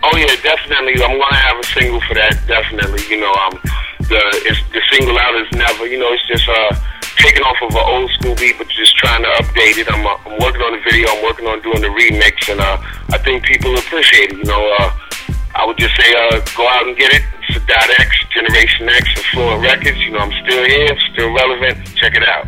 [0.01, 0.93] Oh yeah, definitely.
[1.03, 2.39] I'm gonna have a single for that.
[2.47, 3.03] Definitely.
[3.09, 3.59] You know, um,
[3.99, 5.87] the the single out is never.
[5.87, 6.79] You know, it's just uh
[7.17, 9.91] taking off of an old school beat, but just trying to update it.
[9.91, 11.09] I'm, uh, I'm working on the video.
[11.09, 12.77] I'm working on doing the remix, and uh,
[13.09, 14.37] I think people appreciate it.
[14.37, 14.91] You know, uh,
[15.55, 17.23] I would just say uh, go out and get it.
[17.49, 19.99] It's Sadat X, Generation X, Affluent Records.
[19.99, 21.85] You know, I'm still here, still relevant.
[21.95, 22.47] Check it out.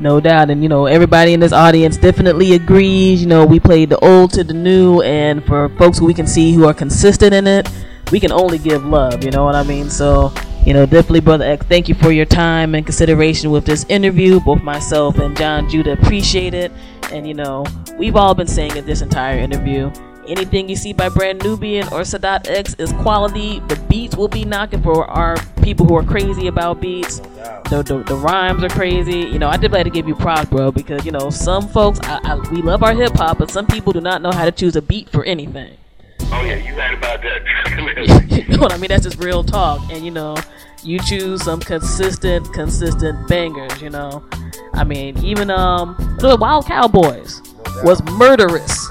[0.00, 3.20] No doubt, and you know everybody in this audience definitely agrees.
[3.20, 6.26] You know we played the old to the new, and for folks who we can
[6.26, 7.68] see who are consistent in it,
[8.10, 9.24] we can only give love.
[9.24, 9.90] You know what I mean?
[9.90, 10.32] So
[10.66, 14.40] you know, definitely, Brother X, thank you for your time and consideration with this interview.
[14.40, 16.70] Both myself and Jon Judah appreciate it.
[17.10, 17.64] And, you know,
[17.96, 19.90] we've all been saying it this entire interview
[20.30, 23.60] anything you see by Brand Nubian or Sadat X is quality.
[23.60, 27.18] The beats will be knocking for our people who are crazy about beats.
[27.68, 29.18] The, the, the rhymes are crazy.
[29.18, 31.98] You know, I did like to give you props, bro, because, you know, some folks,
[32.04, 34.52] I, I, we love our hip hop, but some people do not know how to
[34.52, 35.76] choose a beat for anything.
[36.32, 38.28] Oh yeah, you right about that.
[38.48, 38.88] you know what I mean?
[38.88, 39.80] That's just real talk.
[39.90, 40.36] And you know,
[40.82, 43.80] you choose some consistent, consistent bangers.
[43.82, 44.24] You know,
[44.74, 47.42] I mean, even um, the Wild Cowboys
[47.82, 48.86] was murderous,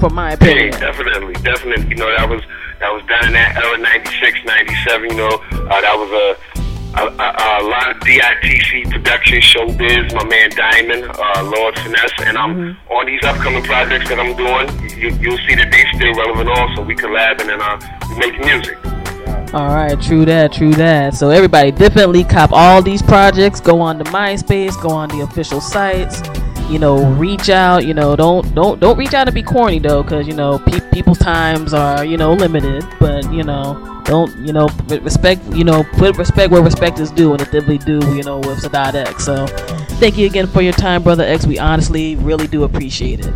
[0.00, 0.72] for my opinion.
[0.72, 1.88] Yeah, definitely, definitely.
[1.88, 2.42] You know, that was
[2.80, 6.55] that was done in that era, 96, 97, You know, uh, that was a
[6.94, 12.38] a, a, a lot of DITC production, showbiz, my man Diamond, uh, Lord Finesse, and
[12.38, 12.92] I'm mm-hmm.
[12.92, 14.68] on these upcoming projects that I'm doing.
[14.98, 16.84] You, you'll see that they still relevant also.
[16.84, 17.80] We collabing and uh,
[18.10, 18.78] we make music.
[19.54, 21.14] All right, true that, true that.
[21.14, 23.60] So everybody definitely cop all these projects.
[23.60, 26.22] Go on to MySpace, go on the official sites.
[26.70, 27.86] You know, reach out.
[27.86, 30.90] You know, don't don't don't reach out and be corny though, because you know pe-
[30.90, 32.84] people's times are you know limited.
[32.98, 37.32] But you know, don't you know respect you know put respect where respect is due
[37.32, 39.24] and it definitely do you know with Sadat X.
[39.24, 39.46] So
[39.98, 41.46] thank you again for your time brother X.
[41.46, 43.32] We honestly really do appreciate it.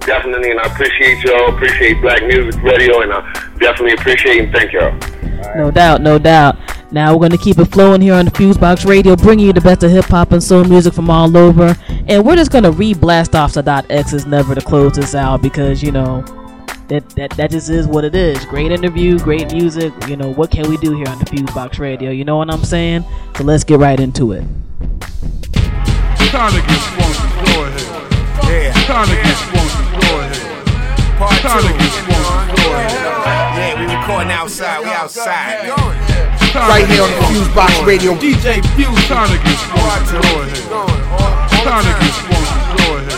[0.00, 1.54] Definitely and I appreciate y'all.
[1.54, 4.92] Appreciate Black Music Radio and I definitely appreciate and thank y'all.
[5.56, 6.56] No doubt no doubt
[6.92, 9.60] now we're going to keep it flowing here on the Fusebox Radio, bringing you the
[9.60, 11.76] best of hip hop and soul music from all over.
[12.06, 15.82] And we're just going to re-blast off Sadat X's Never to close this out because,
[15.82, 16.22] you know,
[16.88, 18.44] that, that that just is what it is.
[18.44, 19.94] Great interview, great music.
[20.06, 22.10] You know, what can we do here on the Fusebox Radio?
[22.10, 23.04] You know what I'm saying?
[23.36, 24.44] So let's get right into it.
[26.28, 28.44] Time to get funky, go ahead.
[28.44, 28.72] Yeah.
[28.84, 31.16] Time to get funky, go ahead.
[31.16, 33.12] Part Time to get funky, go ahead.
[33.56, 36.41] Yeah, we recording outside, we outside.
[36.52, 38.12] Right here on the Fusebox Radio.
[38.20, 39.08] DJ Fuse.
[39.08, 40.60] Time to get funky, go ahead.
[41.64, 43.16] Time to get funky, go ahead.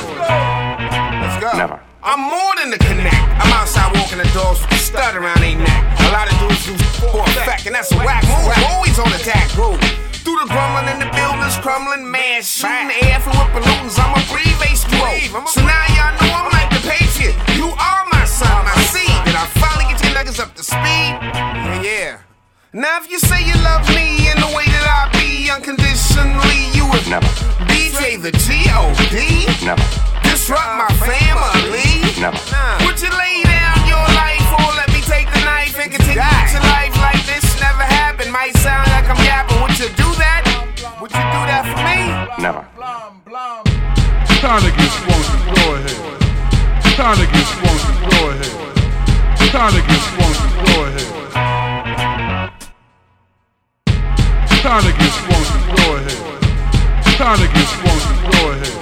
[1.18, 1.50] Let's go.
[1.58, 1.82] Never.
[2.06, 3.18] I'm more than a connect.
[3.42, 5.82] I'm outside walking the dogs with the stud around their neck.
[6.06, 8.54] A lot of dudes do for a fact, and that's a whack move.
[8.70, 9.50] Always on attack.
[9.50, 13.98] Through the grumbling and the buildings crumbling, man, shooting the air from with pollutants.
[13.98, 15.42] I'm a breathe base throw.
[15.50, 17.34] So now y'all know I'm like the Patriot.
[17.58, 19.10] You are my son, my seed.
[19.26, 21.18] Did I finally get your nuggets up to speed?
[21.18, 22.23] Yeah, yeah.
[22.74, 26.82] Now if you say you love me in the way that I be unconditionally, you
[26.90, 27.30] would never
[27.70, 29.46] DJ the G-O-D.
[29.62, 29.86] Never
[30.26, 32.02] disrupt my family.
[32.18, 32.34] Never.
[32.82, 36.58] Would you lay down your life or let me take the knife and continue to
[36.66, 38.34] life like this never happened?
[38.34, 39.62] Might sound like I'm yapping.
[39.62, 40.42] Would you do that?
[40.98, 42.10] Would you do that for me?
[42.42, 42.66] Never.
[44.42, 45.94] Time to get funky, go ahead.
[46.98, 48.50] Time to get funky, go ahead.
[49.54, 51.23] Time to get funky, go ahead.
[54.64, 56.18] Time to get funky, go ahead.
[57.18, 58.74] Time to get funky, go ahead.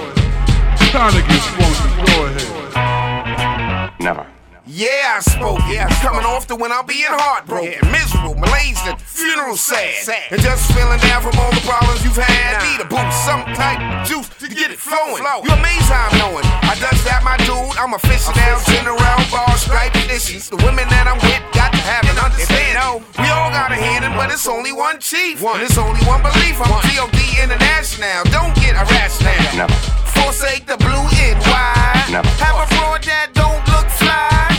[0.93, 3.99] Time to get funky, go ahead.
[3.99, 4.32] Never.
[4.73, 5.61] Yeah, I spoke.
[5.69, 7.93] Yeah, coming off the when I'm being heartbroken, yeah.
[7.93, 10.01] miserable, malaise, funeral sad.
[10.01, 12.57] sad, and just feeling down from all the problems you've had.
[12.57, 12.65] Nah.
[12.65, 15.21] Need a boost, some type of juice to get it flowing.
[15.21, 16.45] You amaze how I'm knowing.
[16.65, 17.77] I dust that my dude.
[17.77, 18.97] I'm a fish now, general
[19.29, 20.49] bar stripe issues.
[20.49, 23.05] The women that I'm with got to have an understanding.
[23.21, 25.37] We all got a hand in, but it's only one chief.
[25.37, 25.61] One.
[25.61, 26.57] And it's only one belief.
[26.57, 27.21] I'm G.O.D.
[27.37, 28.25] International.
[28.33, 29.69] Don't get now.
[29.69, 29.77] Never.
[30.17, 32.09] Forsake the blue NY.
[32.09, 32.29] Never.
[32.41, 33.52] Have a fraud that don't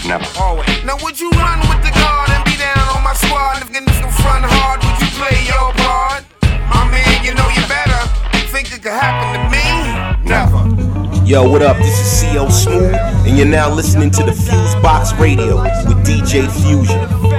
[0.05, 0.21] look.
[0.21, 0.39] Never.
[0.39, 0.85] Always.
[0.85, 3.63] Now would you run with the guard and be down on my squad?
[3.63, 6.25] If niggas can front hard, would you play your part?
[6.69, 8.01] My man, you know you better.
[8.53, 10.29] Think it could happen to me?
[10.29, 11.25] Never.
[11.25, 11.77] Yo, what up?
[11.79, 16.51] This is CL Smooth, and you're now listening to the Fuse Box Radio with DJ
[16.63, 17.34] Fusion.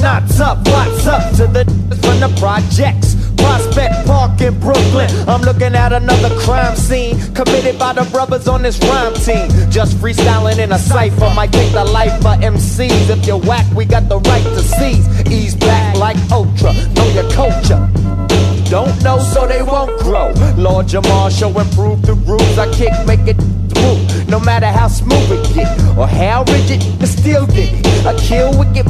[0.00, 1.64] Knots up, what's up to the
[2.02, 3.14] from the projects.
[3.36, 5.10] Prospect Park in Brooklyn.
[5.28, 9.48] I'm looking at another crime scene committed by the brothers on this rhyme team.
[9.70, 13.10] Just freestyling in a cipher might take the life of MCs.
[13.10, 15.06] If you're whack, we got the right to seize.
[15.30, 17.88] Ease back like Ultra, know your culture.
[18.70, 20.32] Don't know, so they won't grow.
[20.56, 22.58] Lord Jamar show improve the rules.
[22.58, 23.36] I kick, make it
[23.82, 24.28] move.
[24.28, 28.06] No matter how smooth it get or how rigid, it still dig it.
[28.06, 28.86] I kill wicked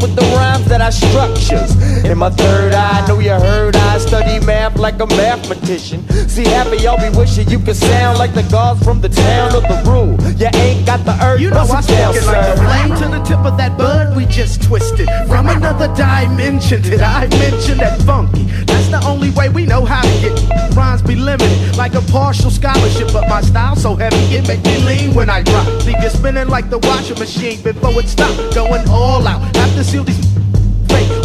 [0.00, 1.70] with the rhymes that I structures.
[2.04, 6.06] In my third eye, I know you heard I study math like a mathematician.
[6.28, 9.54] See, half of y'all be wishing you could sound like the gods from the town
[9.54, 10.16] of the rule.
[10.36, 11.40] You ain't got the earth.
[11.40, 12.64] You know I bust it down, spoken like a sir.
[12.64, 15.08] flame to the tip of that bud we just twisted.
[15.28, 18.44] From another dimension, did I mention that funky?
[18.64, 22.50] That's the only way we know how to get rhymes be limited, like a partial
[22.50, 23.08] scholarship.
[23.12, 25.66] But my style so heavy it make me lean when I drop.
[25.84, 28.32] Leave you spinning like the washing machine before it stop.
[28.54, 29.40] Going all out.
[29.56, 30.30] Have to these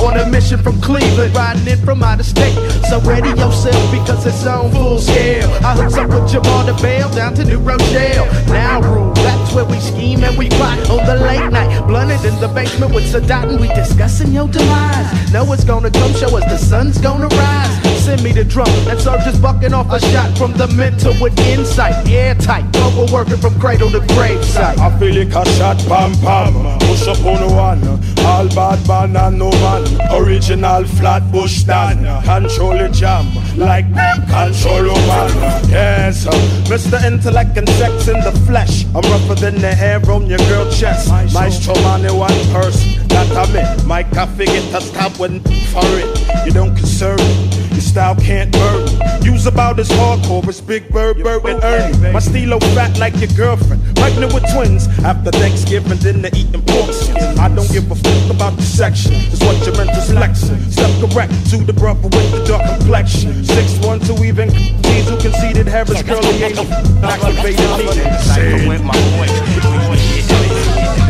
[0.02, 2.56] on a mission from Cleveland, riding in from out of state.
[2.90, 5.50] So ready yourself because it's on full scale.
[5.64, 8.26] I hooked up with Jamal the Bale down to New Rochelle.
[8.48, 11.88] Now rule, that's where we scheme and we plot on the late night.
[11.88, 15.32] Blunted in the basement with Sadat and we discussing your demise.
[15.32, 17.95] Know it's gonna come, show us the sun's gonna rise.
[18.06, 21.40] Send me the drum and serve just bucking off a shot from the mental with
[21.40, 22.08] insight.
[22.08, 24.78] Airtight, global working from cradle to gravesite.
[24.78, 26.78] I feel like a shot, pam pam.
[26.82, 27.82] Push up on one.
[28.20, 29.84] All bad man and no man.
[30.22, 32.06] Original flat bush stand.
[32.24, 33.26] Control the jam
[33.58, 33.88] like
[34.30, 35.32] control man.
[35.68, 36.28] Yes,
[36.70, 37.04] Mr.
[37.04, 38.86] Intellect and sex in the flesh.
[38.94, 41.10] I'm rougher than the hair on your girl chest.
[41.34, 43.05] Maestro man in one person.
[43.16, 45.40] That I mean, my coffee get to stop when
[45.72, 46.46] for it.
[46.46, 47.48] You don't concern me.
[47.72, 49.00] Your style can't burn me.
[49.24, 52.12] Use about as hardcore as Big Bird, Bert, and Ernie.
[52.12, 53.80] My stilo fat like your girlfriend.
[53.96, 54.88] Pregnant with twins.
[55.00, 56.92] After Thanksgiving, then they're eating pork.
[57.40, 59.14] I don't give a fuck about the section.
[59.32, 60.60] It's what your mental selection.
[60.70, 63.46] Step correct to the brother with the dark complexion.
[63.46, 66.60] Six one two even who conceded Harris curly ain't
[67.00, 67.96] activated me.
[68.36, 71.05] Say with my When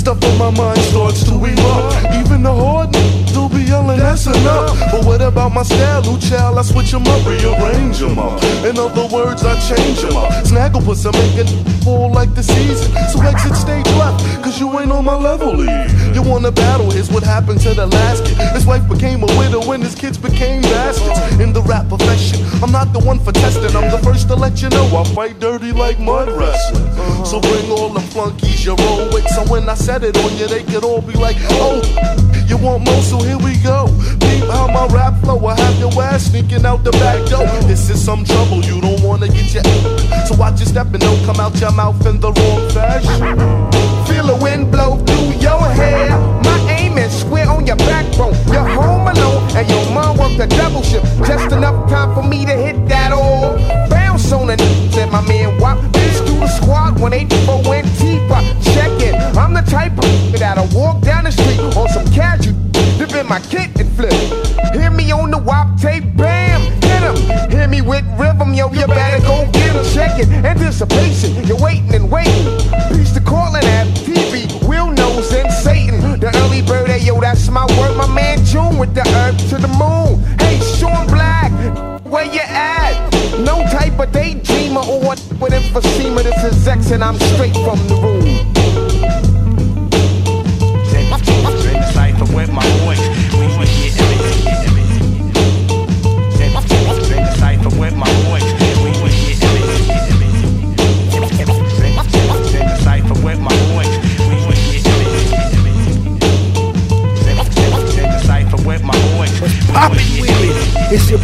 [0.00, 2.90] stuff on my mind starts to erupt, even the hard
[3.30, 4.76] still be yelling, that's enough.
[4.90, 6.58] But what about my style, ooh child?
[6.58, 8.42] I switch 'em up, rearrange 'em up.
[8.68, 10.30] In other words, I change 'em up.
[10.50, 11.50] Snagglepuss a make it
[12.18, 12.90] like the season.
[13.12, 15.90] So exit stage left, cause you ain't on my level, league.
[16.14, 18.36] You wanna battle, here's what happened to the last kid.
[18.56, 21.18] His wife became a widow when his kids became bastards.
[21.44, 23.74] In the rap profession, I'm not the one for testing.
[23.76, 26.88] I'm the first to let you know I fight dirty like mud wrestling.
[27.24, 29.26] So bring all the flunkies you roll with.
[29.36, 31.80] So when I set it on you, they could all be like, oh,
[32.50, 33.86] you want more, so here we go.
[34.18, 37.46] Peep how my rap flow, I have your ass sneaking out the back door.
[37.68, 39.62] This is some trouble, you don't wanna get your
[40.26, 43.70] So watch your step and don't come out your mouth in the wrong fashion.
[44.06, 46.10] Feel the wind blow through your hair.
[46.42, 48.34] My aim is square on your backbone.
[48.52, 51.06] You're home alone and your mom worked a double shift.
[51.24, 53.56] Just enough time for me to hit that all.
[53.88, 55.78] Bounce on the n- said my man Wop.
[55.92, 58.40] Bitch do the squad when they for went deeper.
[58.74, 59.14] Check it.
[59.36, 61.19] I'm the type of that'll walk down
[63.30, 64.12] my kit and flip.
[64.74, 67.16] Hear me on the Wop tape, bam, hit 'em.
[67.48, 69.72] Hear me with rhythm, yo, you better go get.
[69.94, 70.28] Check it.
[70.44, 72.46] Anticipation, you're waiting and waiting.
[72.88, 76.18] Peace to calling at TV, Will knows and Satan.
[76.18, 77.96] The early bird, hey, yo, that's my word.
[77.96, 80.12] My man June with the earth to the moon.
[80.40, 81.52] Hey, Sean Black,
[82.02, 82.96] where you at?
[83.38, 86.24] No type of daydreamer or what with emphysema.
[86.24, 88.50] This is X and I'm straight from the room.
[92.34, 92.69] with my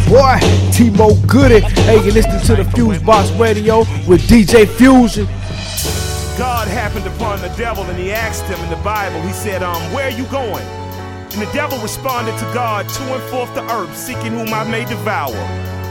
[0.07, 0.39] boy.
[0.71, 1.59] Timo Goody.
[1.59, 5.25] Hey, you listening to the Fuse Box Radio with DJ Fusion.
[6.37, 9.81] God happened upon the devil and he asked him in the Bible, he said, um,
[9.91, 10.65] where are you going?
[11.33, 14.85] And the devil responded to God, to and forth the earth, seeking whom I may
[14.85, 15.35] devour.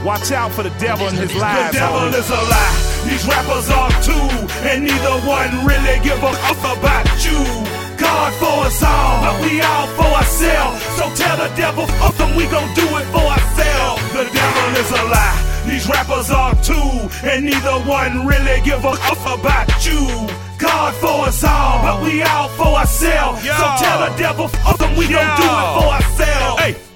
[0.05, 1.73] Watch out for the devil and his lies.
[1.73, 2.87] The devil is a lie.
[3.09, 4.27] These rappers are too,
[4.67, 7.86] and neither one really give a fuck about you.
[7.97, 10.81] God for us all, but we all for ourselves.
[10.97, 14.01] So tell the devil, fuck them, we gon' do it for ourselves.
[14.13, 15.37] The devil is a lie.
[15.67, 20.27] These rappers are too, and neither one really give a fuck about you.
[20.57, 23.41] God for us all, but we all for ourselves.
[23.43, 26.61] So tell the devil, fuck them, we gon' do it for ourselves.
[26.61, 26.86] Hey.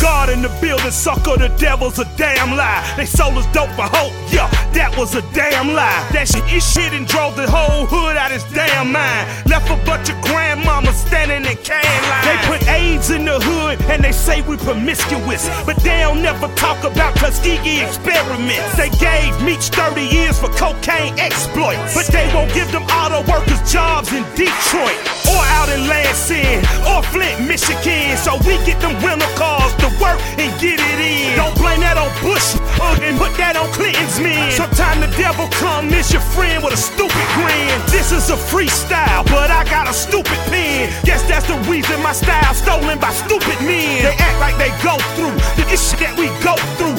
[0.00, 2.82] God in the building, sucker, the devil's a damn lie.
[2.96, 6.06] They sold us dope for hope, yeah, that was a damn lie.
[6.12, 9.26] That shit is shit and drove the whole hood out his damn mind.
[9.46, 12.26] Left a bunch of grandmamas standing in can lines.
[12.26, 16.48] They put AIDS in the hood and they say we promiscuous, but they don't never
[16.54, 18.76] talk about Tuskegee experiments.
[18.76, 23.60] They gave Meech 30 years for cocaine exploits, but they won't give them auto workers
[23.70, 24.98] jobs in Detroit
[25.30, 28.16] or out in Lansing or Flint, Michigan.
[28.16, 31.36] So we get them rental cars to work and get it in.
[31.36, 32.56] Don't blame that on Bush
[33.00, 34.52] and put that on Clinton's men.
[34.52, 37.68] Sometimes the devil come miss your friend with a stupid grin.
[37.88, 40.92] This is a freestyle, but I got a stupid pen.
[41.04, 44.04] Guess that's the reason my style stolen by stupid men.
[44.04, 46.97] They act like they go through the shit that we go through,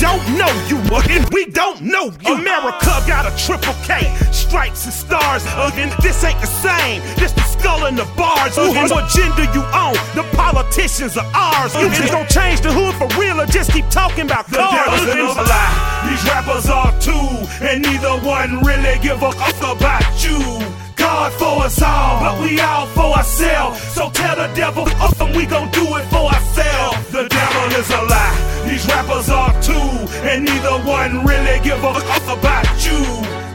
[0.00, 0.80] don't know you,
[1.12, 2.32] and we don't know you.
[2.32, 2.40] Uh-huh.
[2.40, 5.44] America got a triple K, stripes and stars,
[5.76, 7.02] and this ain't the same.
[7.16, 8.56] This the skull and the bars.
[8.56, 9.12] And what uh-huh.
[9.12, 9.94] gender you own?
[10.16, 11.74] The politicians are ours.
[11.76, 12.24] You just uh-huh.
[12.24, 15.04] don't change the hood for real or just keep talking about The cars.
[15.04, 16.08] devil's a lie.
[16.08, 17.28] These rappers are two,
[17.60, 20.79] and neither one really give a fuck about you.
[21.10, 23.82] God for us all, but we all for ourselves.
[23.96, 24.84] So tell the devil,
[25.18, 27.02] them, we gon' do it for ourselves.
[27.10, 28.38] The devil is a lie.
[28.68, 29.90] These rappers are too,
[30.30, 33.02] and neither one really give a fuck about you.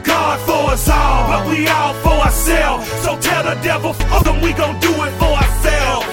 [0.04, 2.84] God for us all, but we all for ourselves.
[3.04, 6.06] So tell the devil, fuck we gon' do it for ourselves.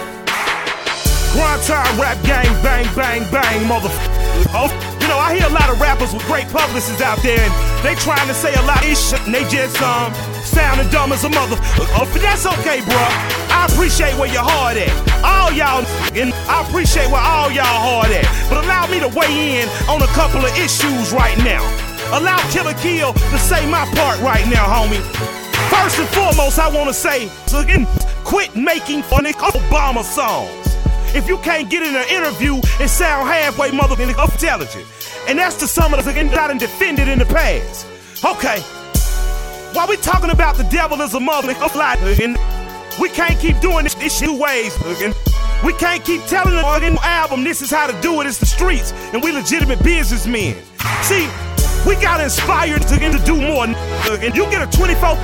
[1.33, 4.47] Grind time rap gang, bang, bang, bang, motherfucker.
[4.55, 7.51] Oh, you know, I hear a lot of rappers with great publicists out there, and
[7.83, 10.15] they trying to say a lot of shit, and they just um
[10.47, 11.59] sounding dumb as a mother.
[11.99, 13.03] Oh, but that's okay, bro.
[13.51, 14.95] I appreciate where your heart at.
[15.19, 15.83] All y'all,
[16.15, 18.23] and I appreciate where all y'all hard at.
[18.47, 21.59] But allow me to weigh in on a couple of issues right now.
[22.15, 25.03] Allow Killer Kill to say my part right now, homie.
[25.67, 27.27] First and foremost, I want to say,
[28.23, 30.72] quit making funny Obama songs.
[31.15, 34.85] If you can't get in an interview and sound halfway motherfucking intelligent,
[35.27, 37.85] and that's the sum of the I done defended in the past.
[38.25, 38.59] Okay,
[39.73, 41.97] while we talking about the devil is a motherfucking lie,
[42.99, 44.77] we can't keep doing this, shit two ways.
[45.63, 48.27] We can't keep telling the album this is how to do it.
[48.27, 50.55] It's the streets, and we legitimate businessmen.
[51.03, 51.29] See,
[51.85, 53.65] we got inspired to, to do more.
[53.65, 55.23] And you get a $24,000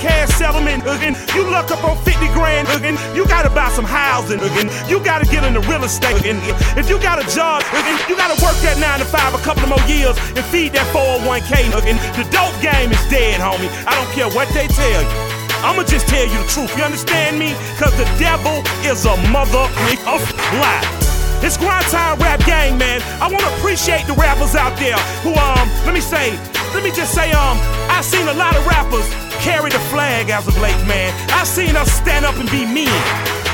[0.00, 0.84] cash settlement.
[0.86, 2.68] And you look up on 50 grand.
[2.68, 4.40] And you got to buy some housing.
[4.40, 6.24] And you got to get into real estate.
[6.24, 6.40] And
[6.78, 9.38] if you got a job, and you got to work that 9 to 5 a
[9.44, 11.68] couple of more years and feed that 401k.
[11.84, 13.70] And the dope game is dead, homie.
[13.86, 15.40] I don't care what they tell you.
[15.62, 16.76] I'ma just tell you the truth.
[16.76, 17.52] You understand me?
[17.76, 19.68] Cause the devil is a mother
[20.08, 20.20] of
[20.56, 21.19] lie.
[21.42, 23.00] It's grind time rap gang, man.
[23.20, 26.36] I want to appreciate the rappers out there who, um, let me say,
[26.74, 27.56] let me just say, um,
[27.88, 29.08] I've seen a lot of rappers
[29.40, 31.12] carry the flag as of late, man.
[31.30, 32.92] I've seen us stand up and be men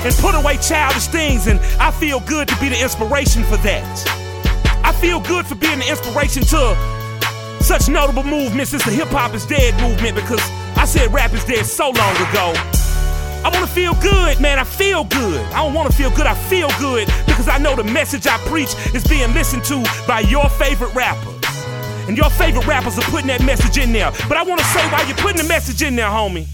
[0.04, 3.86] and put away childish things, and I feel good to be the inspiration for that.
[4.84, 6.76] I feel good for being the inspiration to
[7.62, 10.40] such notable movements as the hip hop is dead movement because
[10.76, 12.54] I said rap is dead so long ago.
[13.44, 14.58] I wanna feel good, man.
[14.58, 15.40] I feel good.
[15.52, 18.74] I don't wanna feel good, I feel good because I know the message I preach
[18.94, 21.34] is being listened to by your favorite rappers.
[22.08, 24.12] And your favorite rappers are putting that message in there.
[24.28, 26.46] But I wanna say while you're putting the message in there, homie,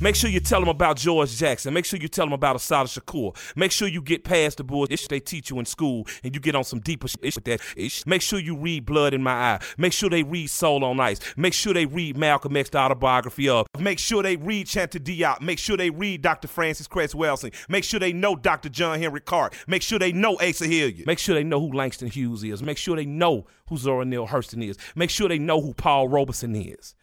[0.00, 1.74] make sure you tell them about George Jackson.
[1.74, 3.36] Make sure you tell them about Assata Shakur.
[3.56, 6.54] Make sure you get past the bullshit they teach you in school and you get
[6.54, 7.60] on some deeper shit with that.
[8.06, 9.60] Make sure you read Blood in My Eye.
[9.78, 11.20] Make sure they read Soul on Ice.
[11.36, 13.66] Make sure they read Malcolm X, the autobiography of.
[13.78, 15.40] Make sure they read Cheikh Anta Diop.
[15.40, 16.48] Make sure they read Dr.
[16.48, 17.52] Francis Cress Welsing.
[17.68, 18.68] Make sure they know Dr.
[18.68, 19.54] John Henrik Clarke.
[19.66, 21.06] Make sure they know Asa Hilliard.
[21.06, 22.62] Make sure they know who Langston Hughes is.
[22.62, 24.76] Make sure they know who Zora Neale Hurston is.
[24.94, 26.94] Make sure they know who Paul Robeson is.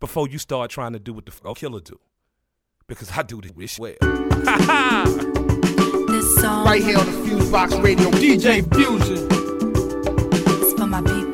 [0.00, 2.00] Before you start trying to do what the f- killer do.
[2.86, 3.94] Because I do this well.
[6.10, 9.28] This song right here on the Fuse Box Radio, DJ Fusion.
[10.60, 11.29] It's for my people.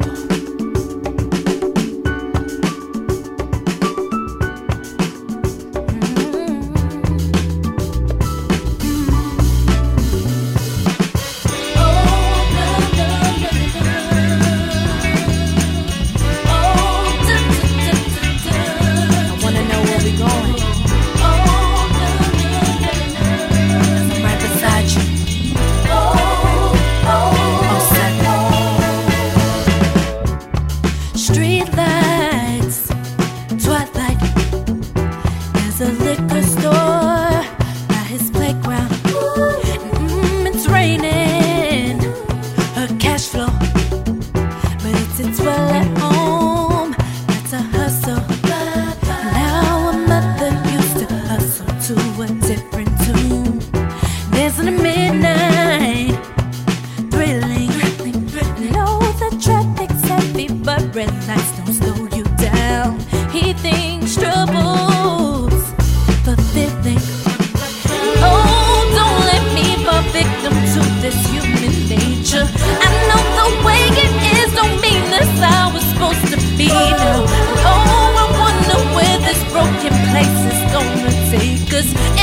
[81.76, 82.15] Cause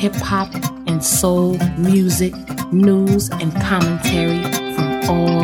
[0.00, 0.48] hip hop
[0.86, 2.32] and soul music,
[2.72, 4.42] news, and commentary
[4.72, 5.39] from all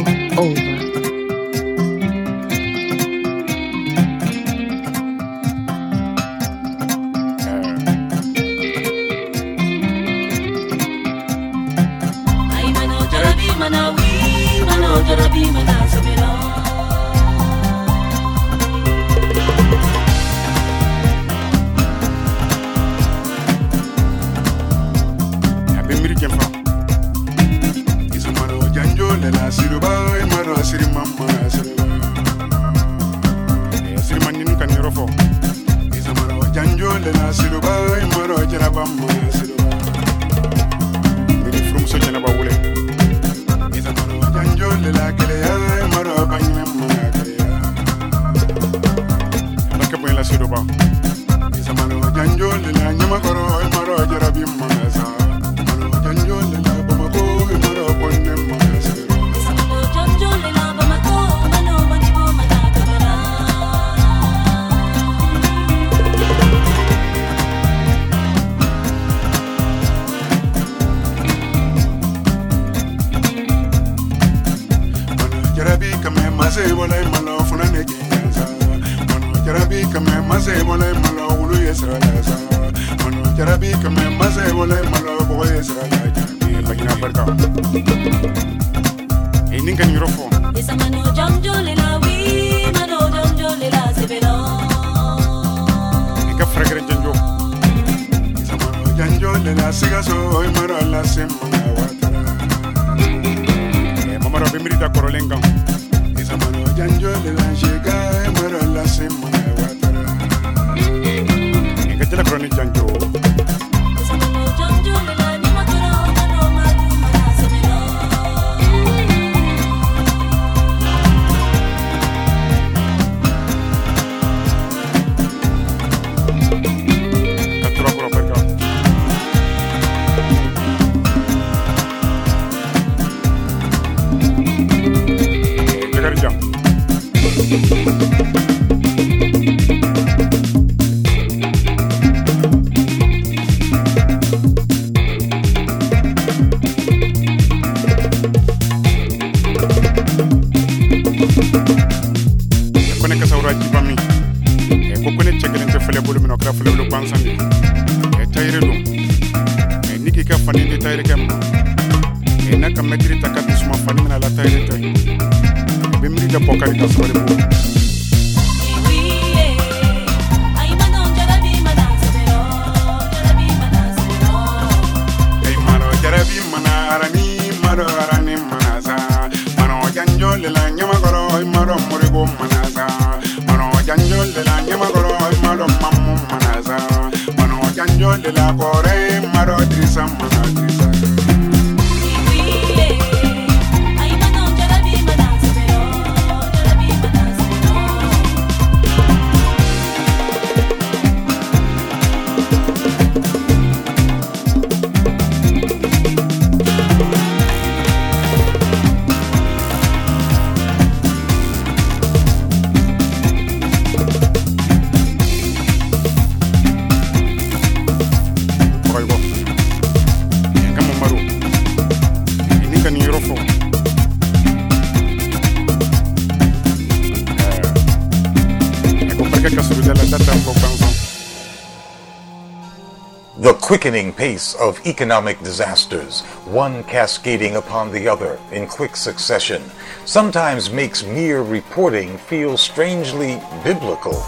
[234.17, 239.63] pace of economic disasters, one cascading upon the other in quick succession,
[240.05, 244.25] sometimes makes mere reporting feel strangely biblical.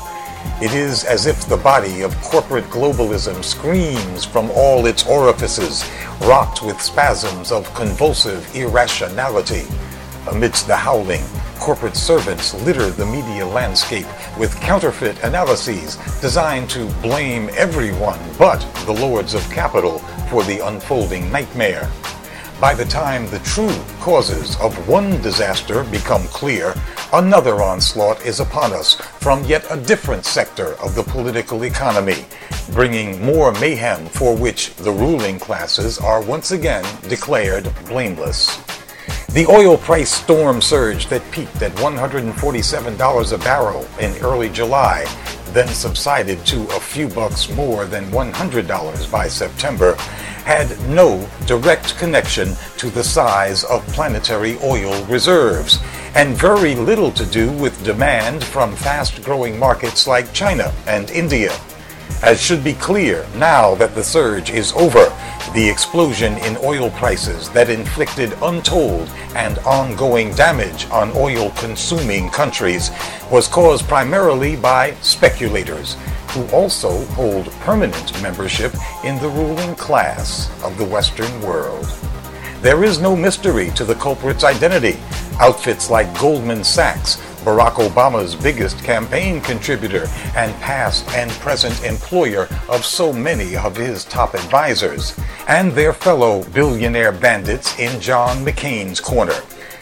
[0.63, 5.89] It is as if the body of corporate globalism screams from all its orifices,
[6.23, 9.63] rocked with spasms of convulsive irrationality.
[10.31, 11.25] Amidst the howling,
[11.59, 14.07] corporate servants litter the media landscape
[14.39, 19.99] with counterfeit analyses designed to blame everyone but the lords of capital
[20.31, 21.91] for the unfolding nightmare.
[22.59, 26.75] By the time the true causes of one disaster become clear,
[27.13, 32.25] another onslaught is upon us from yet a different sector of the political economy,
[32.73, 38.57] bringing more mayhem for which the ruling classes are once again declared blameless.
[39.35, 45.05] The oil price storm surge that peaked at $147 a barrel in early July,
[45.53, 49.95] then subsided to few bucks more than $100 by September,
[50.45, 55.81] had no direct connection to the size of planetary oil reserves,
[56.15, 61.53] and very little to do with demand from fast growing markets like China and India.
[62.23, 65.13] As should be clear now that the surge is over,
[65.55, 72.91] the explosion in oil prices that inflicted untold and ongoing damage on oil consuming countries
[73.31, 75.97] was caused primarily by speculators
[76.31, 78.75] who also hold permanent membership
[79.05, 81.87] in the ruling class of the Western world.
[82.61, 84.99] There is no mystery to the culprit's identity.
[85.41, 92.85] Outfits like Goldman Sachs, Barack Obama's biggest campaign contributor and past and present employer of
[92.85, 99.41] so many of his top advisors, and their fellow billionaire bandits in John McCain's corner.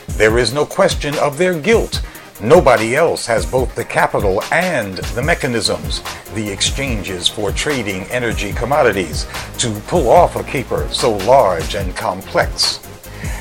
[0.08, 2.02] There is no question of their guilt.
[2.40, 6.02] Nobody else has both the capital and the mechanisms,
[6.34, 9.26] the exchanges for trading energy commodities,
[9.56, 12.86] to pull off a caper so large and complex.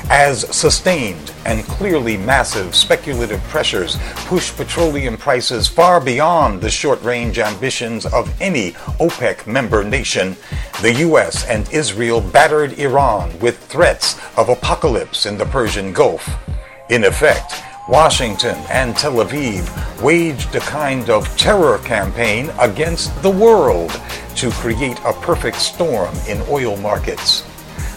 [0.08, 7.38] As sustained and clearly massive speculative pressures push petroleum prices far beyond the short range
[7.38, 10.36] ambitions of any OPEC member nation,
[10.80, 16.26] the US and Israel battered Iran with threats of apocalypse in the Persian Gulf.
[16.88, 17.52] In effect,
[17.88, 23.92] Washington and Tel Aviv waged a kind of terror campaign against the world
[24.34, 27.44] to create a perfect storm in oil markets.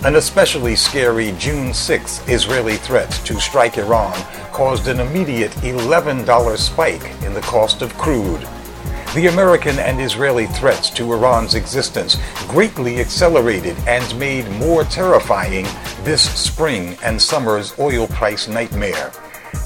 [0.05, 4.13] An especially scary June 6 Israeli threat to strike Iran
[4.51, 8.47] caused an immediate $11 spike in the cost of crude.
[9.15, 12.15] The American and Israeli threats to Iran's existence
[12.47, 15.65] greatly accelerated and made more terrifying
[16.03, 19.11] this spring and summer's oil price nightmare.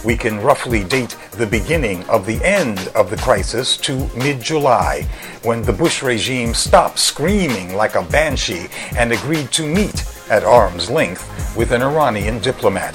[0.03, 5.07] We can roughly date the beginning of the end of the crisis to mid July,
[5.43, 10.89] when the Bush regime stopped screaming like a banshee and agreed to meet at arm's
[10.89, 12.93] length with an Iranian diplomat.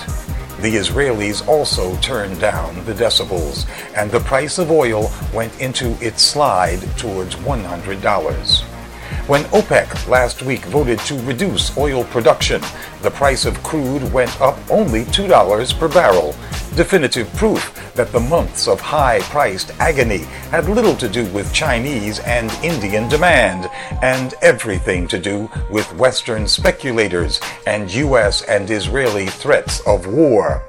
[0.60, 6.22] The Israelis also turned down the decibels, and the price of oil went into its
[6.22, 8.77] slide towards $100.
[9.28, 12.62] When OPEC last week voted to reduce oil production,
[13.02, 16.34] the price of crude went up only $2 per barrel,
[16.74, 22.20] definitive proof that the months of high priced agony had little to do with Chinese
[22.20, 23.68] and Indian demand,
[24.00, 28.40] and everything to do with Western speculators and U.S.
[28.44, 30.64] and Israeli threats of war.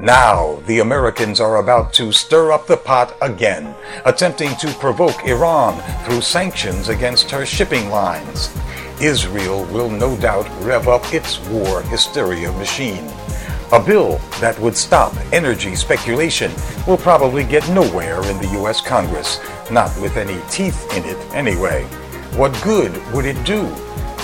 [0.00, 3.74] Now, the Americans are about to stir up the pot again,
[4.06, 8.48] attempting to provoke Iran through sanctions against her shipping lines.
[8.98, 13.12] Israel will no doubt rev up its war hysteria machine.
[13.72, 16.50] A bill that would stop energy speculation
[16.86, 18.80] will probably get nowhere in the U.S.
[18.80, 19.38] Congress,
[19.70, 21.84] not with any teeth in it anyway.
[22.36, 23.68] What good would it do?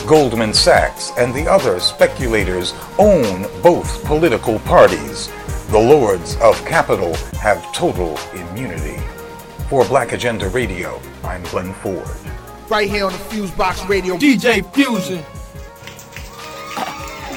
[0.07, 5.29] Goldman Sachs and the other speculators own both political parties.
[5.69, 9.03] The lords of capital have total immunity.
[9.69, 12.09] For Black Agenda Radio, I'm Glenn Ford.
[12.69, 14.17] Right here on the Fusebox Radio.
[14.17, 15.25] DJ Fusion.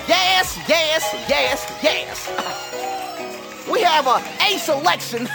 [0.08, 3.68] Yes, yes, yes, yes.
[3.70, 5.28] We have a A selection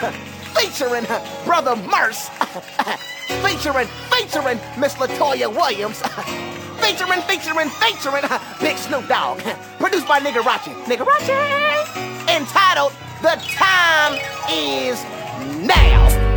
[0.55, 1.05] featuring
[1.45, 2.29] Brother Murs,
[3.43, 6.01] featuring, featuring Miss Latoya Williams,
[6.85, 8.23] featuring, featuring, featuring
[8.61, 9.40] Big Snoop Dogg,
[9.78, 10.73] produced by Nigarachi.
[10.85, 11.32] Nigarachi!
[12.28, 12.93] Entitled
[13.23, 14.19] The Time
[14.51, 15.02] Is
[15.66, 16.34] Now.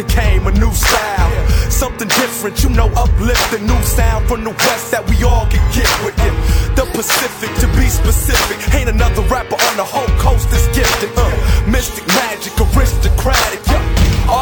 [0.00, 1.30] The game, a new style.
[1.70, 3.66] Something different, you know, uplifting.
[3.66, 6.34] New sound from the west that we all can get with it.
[6.76, 8.58] The Pacific, to be specific.
[8.74, 11.10] Ain't another rapper on the whole coast that's gifted.
[11.16, 11.28] Uh,
[11.68, 13.69] mystic magic, aristocratic.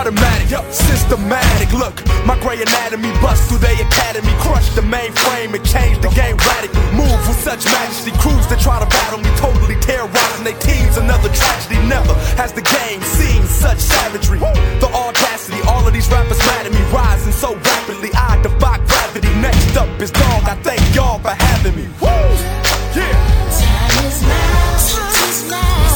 [0.08, 1.68] Automatic, systematic.
[1.76, 6.32] Look, my gray anatomy bust through the academy, crush the mainframe and change the game
[6.48, 6.80] radically.
[6.96, 10.96] Move with such majesty, crews that try to battle me, totally terrorizing their teams.
[10.96, 14.40] Another tragedy, never has the game seen such savagery.
[14.80, 18.08] The audacity, all of these rappers mad at me, rising so rapidly.
[18.16, 19.28] I defy gravity.
[19.44, 20.48] Next up is dog.
[20.48, 21.84] I thank y'all for having me.
[22.00, 22.08] Woo!
[22.96, 23.12] Yeah.
[23.60, 24.72] Time is now.
[24.88, 25.87] Time is now.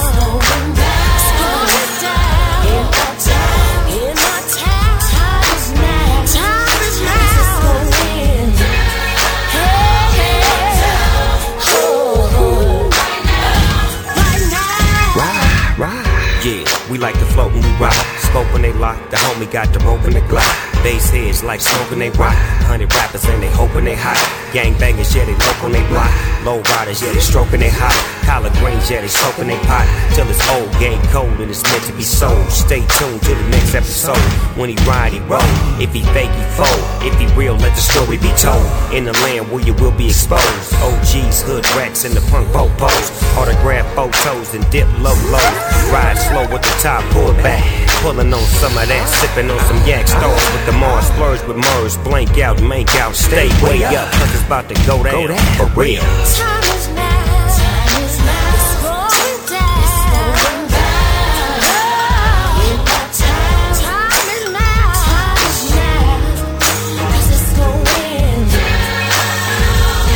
[17.02, 17.92] Like to float and we rock.
[18.30, 20.71] Smoke when they lock, the homie got the rope and the glock.
[20.82, 22.34] Bass heads like smoking they rock.
[22.66, 24.18] Hundred rappers and they hoping they hot.
[24.52, 26.10] Gang bangers, yeah, they local they block.
[26.44, 27.94] Low riders, yeah, they stroking they hot.
[28.26, 29.86] Collard greens, yeah, they soaking they pot.
[30.14, 32.50] Till it's old, game cold, and it's meant to be sold.
[32.50, 34.20] Stay tuned to the next episode.
[34.59, 35.42] When he ride, he roll.
[35.80, 36.82] If he fake, he fold.
[37.00, 38.66] If he real, let the story be told.
[38.92, 40.74] In the land where you will be exposed.
[40.82, 43.09] OGs, hood rats, and the punk popos.
[43.38, 45.48] Autograph photos and dip low low.
[45.94, 47.62] Ride slow with the top pull back.
[48.02, 51.56] Pulling on some of that, sipping on some yak stars with the Mars, splurge with
[51.56, 55.66] Murs, blank out, make out, stay way up, cause it's about to go down, for
[55.78, 56.02] real.
[56.02, 57.10] Time is now.
[57.56, 58.54] Time is now.
[58.54, 59.82] It's going down.
[59.84, 61.62] It's going down.
[62.62, 62.78] In.
[63.82, 64.92] Time is now.
[65.06, 66.02] Time is now.
[66.98, 69.12] 'Cause it's going down.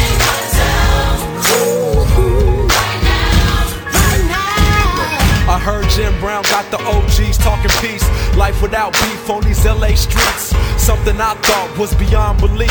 [0.02, 1.14] In my town.
[1.46, 2.66] Ooh, ooh.
[2.66, 3.00] Right
[4.30, 5.54] now.
[5.54, 7.05] I heard Jim Brown got the OGs talking peace.
[8.36, 10.54] Life without beef on these LA streets.
[10.76, 12.70] Something I thought was beyond belief.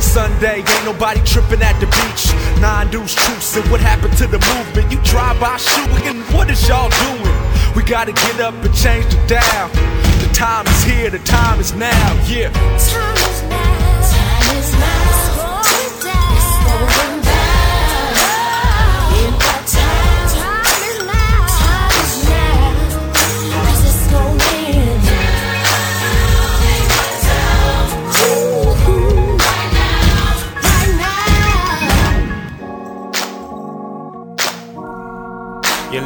[0.00, 2.32] Sunday, ain't nobody tripping at the beach.
[2.60, 4.90] Nine dudes truce, and what happened to the movement?
[4.90, 7.36] You drive by shooting, what is y'all doing?
[7.74, 9.68] We gotta get up and change the dial.
[10.22, 12.50] The time is here, the time is now, yeah.
[12.78, 14.10] Time is now.
[14.10, 15.19] Time is now.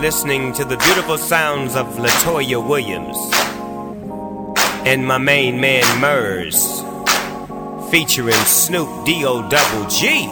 [0.05, 3.17] Listening to the beautiful sounds of Latoya Williams
[4.85, 6.83] and my main man Murs,
[7.91, 10.29] featuring Snoop D-O double G.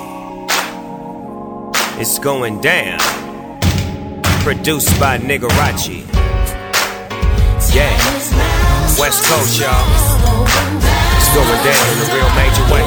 [1.99, 3.01] It's going down.
[4.45, 6.05] Produced by Nigarachi.
[7.73, 7.97] Yeah.
[9.01, 9.89] West Coast, y'all.
[11.17, 12.85] It's going down in a real major way.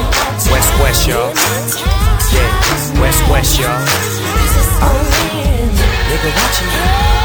[0.54, 1.34] West West, y'all.
[2.32, 3.00] Yeah.
[3.00, 4.06] West West, y'all.
[6.08, 6.66] Nigarachi.
[6.66, 7.15] way.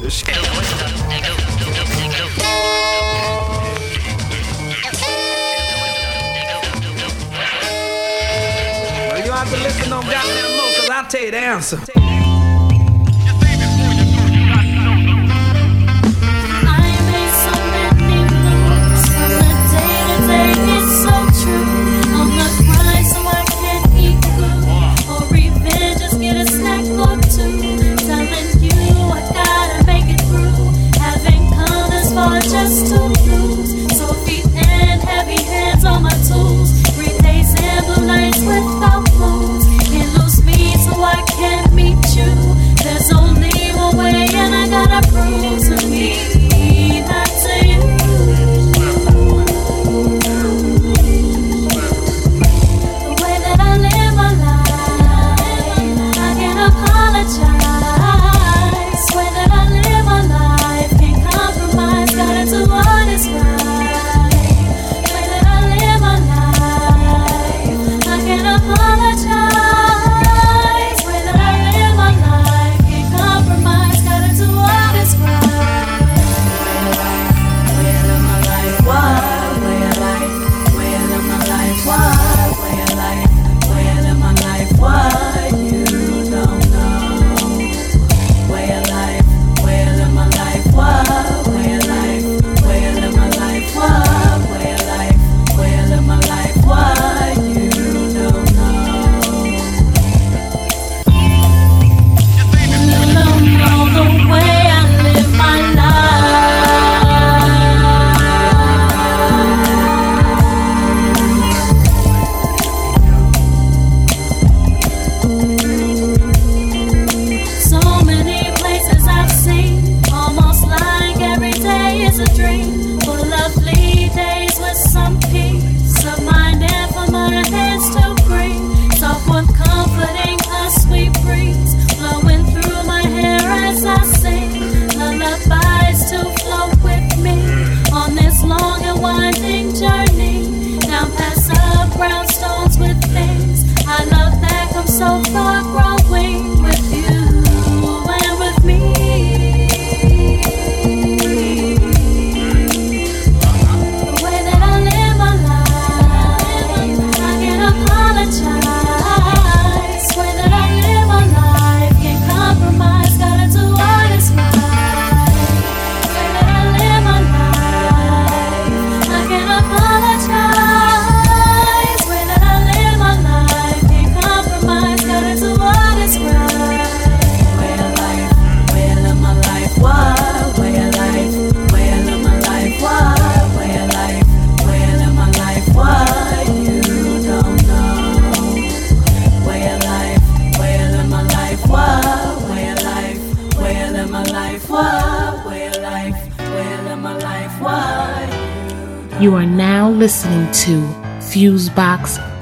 [0.00, 0.44] this well,
[9.24, 12.03] you have to listen on goddamn more, cause I'll tell you the answer.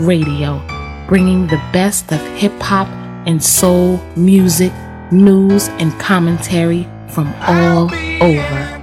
[0.01, 0.61] Radio,
[1.09, 2.89] bringing the best of hip hop
[3.27, 4.73] and soul music,
[5.11, 7.93] news, and commentary from all
[8.23, 8.82] over.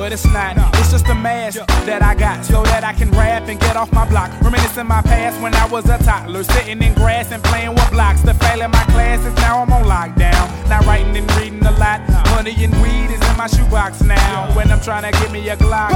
[0.00, 0.56] but it's not.
[0.80, 3.92] It's just a mask that I got so that I can rap and get off
[3.92, 4.30] my block.
[4.40, 8.22] Reminiscing my past when I was a toddler, sitting in grass and playing with blocks.
[8.22, 10.44] The fail in my classes, now I'm on lockdown.
[10.70, 12.00] Not writing and reading a lot.
[12.32, 14.50] Money and weed is in my shoebox now.
[14.56, 15.92] When I'm trying to get me a Glock,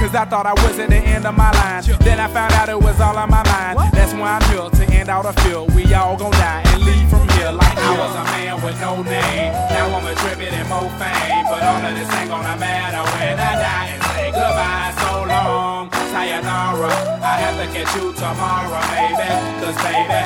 [0.00, 1.84] cause I thought I was at the end of my line.
[2.00, 3.92] Then I found out it was all on my mind.
[3.92, 5.74] That's why I'm built to end out a field.
[5.74, 9.02] We all gon' die and leave from feel like I was a man with no
[9.02, 9.52] name.
[9.74, 13.52] Now I'm a attributing more fame, but all of this ain't gonna matter when I
[13.66, 15.90] die and say goodbye so long.
[16.12, 20.22] Sayonara, I have to catch you tomorrow, baby, cause baby,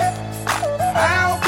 [0.93, 1.46] I'll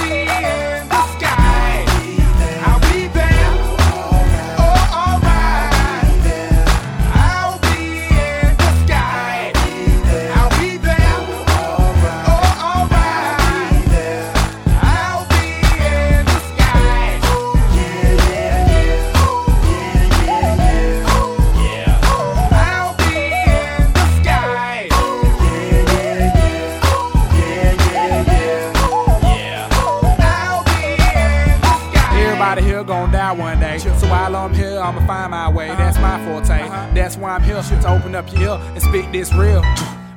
[34.79, 35.69] while I'm here, I'ma find my way.
[35.69, 36.63] That's my forte.
[36.63, 36.95] Uh-huh.
[36.95, 39.63] That's why I'm here to open up your ear and speak this real.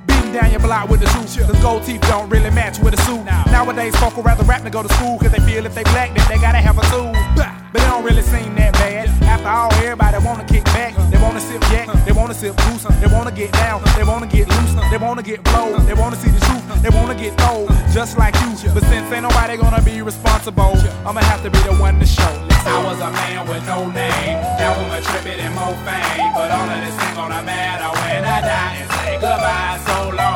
[0.08, 1.38] Beating down your block with the truth.
[1.38, 3.24] Cause gold teeth don't really match with a suit.
[3.52, 5.18] Nowadays, folk would rather rap than go to school.
[5.20, 7.14] Cause they feel if they black, then they gotta have a tool.
[7.36, 9.21] But it don't really seem that bad.
[9.32, 10.94] After all, everybody wanna kick back.
[11.10, 12.84] They wanna sip jack, they wanna sip goose.
[13.02, 14.74] They wanna get down, they wanna get loose.
[14.92, 16.64] They wanna get blowed, they wanna see the truth.
[16.84, 18.52] They wanna get told, just like you.
[18.76, 20.76] But since ain't nobody gonna be responsible,
[21.08, 22.34] I'ma have to be the one to show.
[22.66, 24.38] I was a man with no name.
[24.60, 26.32] Now I'm a trippin' and more fame.
[26.36, 29.80] But all of this ain't gonna matter when I die and say goodbye.
[29.88, 30.31] So long,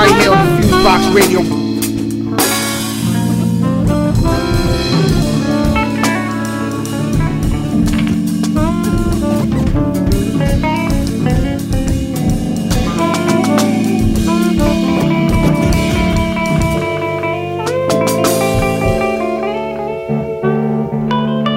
[0.00, 1.40] Right here on the Fusebox Radio.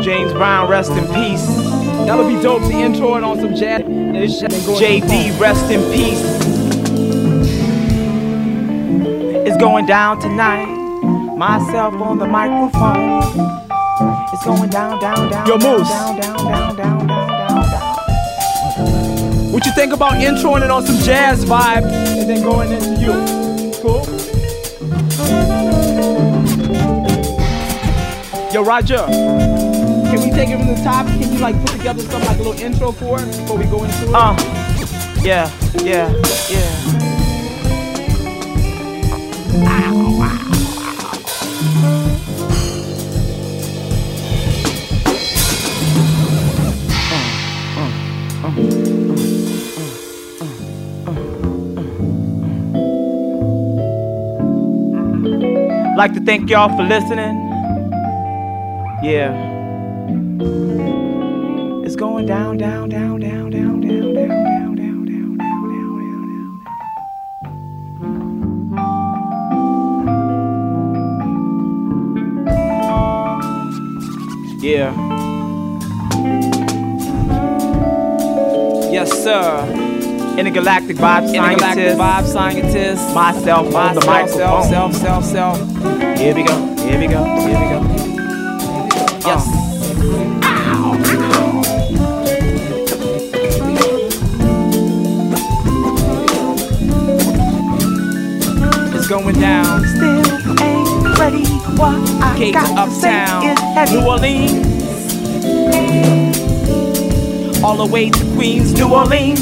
[0.04, 1.46] James Brown, rest in peace.
[2.06, 3.84] That'll be dope to intro it on some jazz.
[3.84, 6.63] JD, rest in peace.
[9.64, 10.66] Going down tonight.
[11.38, 13.24] Myself on the microphone.
[14.34, 15.48] It's going down, down, down.
[15.48, 15.88] Yo, Moose.
[15.88, 19.54] Down, down, down, down, down, down, down.
[19.54, 23.14] What you think about introing it on some jazz vibe and then going into you?
[23.82, 24.04] Cool?
[28.52, 29.06] Yo, Roger.
[29.08, 31.08] Can we take it from the top?
[31.08, 33.82] Can you like put together something like a little intro for it before we go
[33.82, 34.14] into it?
[34.14, 34.36] Uh,
[35.24, 35.50] yeah,
[35.82, 36.12] yeah,
[36.50, 36.93] yeah.
[56.04, 57.34] like to thank y'all for listening.
[59.02, 59.32] Yeah.
[61.86, 64.14] It's going down, down, down, down, down, down, down.
[64.14, 66.60] down, down, down, down, down.
[74.60, 74.92] Yeah.
[78.92, 80.36] Yes, sir.
[80.38, 81.96] Intergalactic vibe Intergalactic.
[81.98, 83.16] Vibe scientist.
[83.16, 84.64] Myself, myself, on the microphone.
[84.64, 85.60] self, self, self.
[85.70, 85.93] self.
[86.24, 86.56] Here we go.
[86.78, 87.22] Here we go.
[87.26, 87.82] Here we go.
[89.26, 89.46] Yes.
[90.46, 90.96] Ow.
[98.96, 99.84] It's going down.
[99.86, 101.44] Still ain't ready.
[101.76, 103.44] What I Cape got uptown,
[103.92, 104.66] New Orleans.
[107.62, 109.42] All the way to Queens, New Orleans.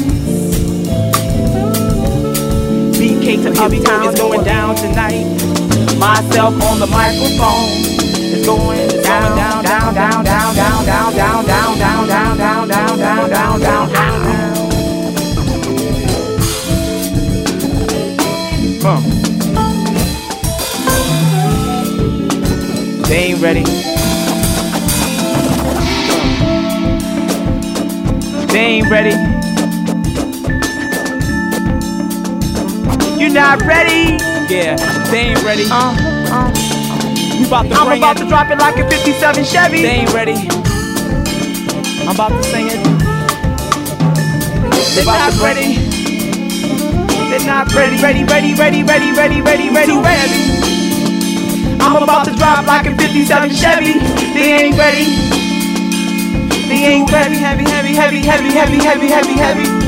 [2.98, 5.71] BK to uptown, it's going down tonight.
[5.98, 7.68] Myself on the microphone.
[8.34, 12.98] It's going down, down, down, down, down, down, down, down, down, down, down, down, down,
[12.98, 14.12] down, down, down, down.
[18.84, 19.00] Huh.
[23.06, 23.62] They ain't ready.
[28.52, 29.14] They ain't ready.
[33.20, 34.31] You're not ready?
[34.52, 34.76] Yeah,
[35.08, 35.64] they ain't ready.
[35.64, 35.96] Uh,
[36.28, 36.52] uh.
[37.40, 38.20] We about to I'm about it.
[38.20, 39.80] to drop it like a 57 Chevy.
[39.80, 40.36] They ain't ready.
[42.04, 42.76] I'm about to sing it.
[44.92, 45.80] They're not ready.
[47.32, 50.40] They're not ready, ready, ready, ready, ready, ready, ready, ready, ready.
[51.80, 54.04] I'm about to drop like a 57 Chevy.
[54.36, 55.16] They ain't ready.
[56.68, 57.36] They ain't ready.
[57.36, 59.81] Heavy, heavy, heavy, heavy, heavy, heavy, heavy, heavy.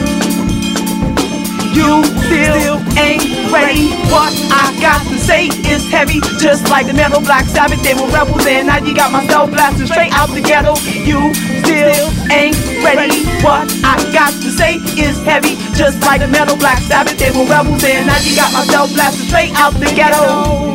[1.75, 3.91] You still ain't ready.
[4.07, 7.83] What I got to say is heavy, just like the metal Black Sabbath.
[7.83, 10.79] They were rebels, and now you got myself blasting straight out the ghetto.
[11.03, 12.55] You still ain't
[12.87, 13.27] ready.
[13.43, 17.19] What I got to say is heavy, just like the metal Black Sabbath.
[17.19, 20.71] They were rebels, and now you got myself blasting straight out the ghetto.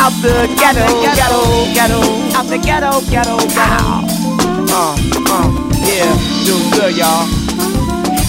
[0.00, 2.00] Out the ghetto, ghetto, ghetto,
[2.32, 3.92] out the ghetto, ghetto, ghetto.
[4.72, 4.96] Uh,
[5.28, 5.48] uh,
[5.84, 6.16] yeah,
[6.48, 7.49] doing good, y'all.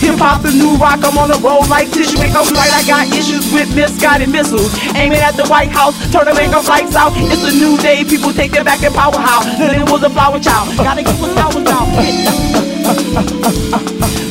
[0.01, 2.17] Hip hop, the new rock, I'm on the road like tissue.
[2.17, 4.73] Ain't no flight, I got issues with misguided missiles.
[4.97, 7.13] Aiming at the White House, turn the make flights out.
[7.13, 9.45] It's a new day, people take their back their power how.
[9.61, 11.85] Lennon was a flower child, gotta get with flowers now.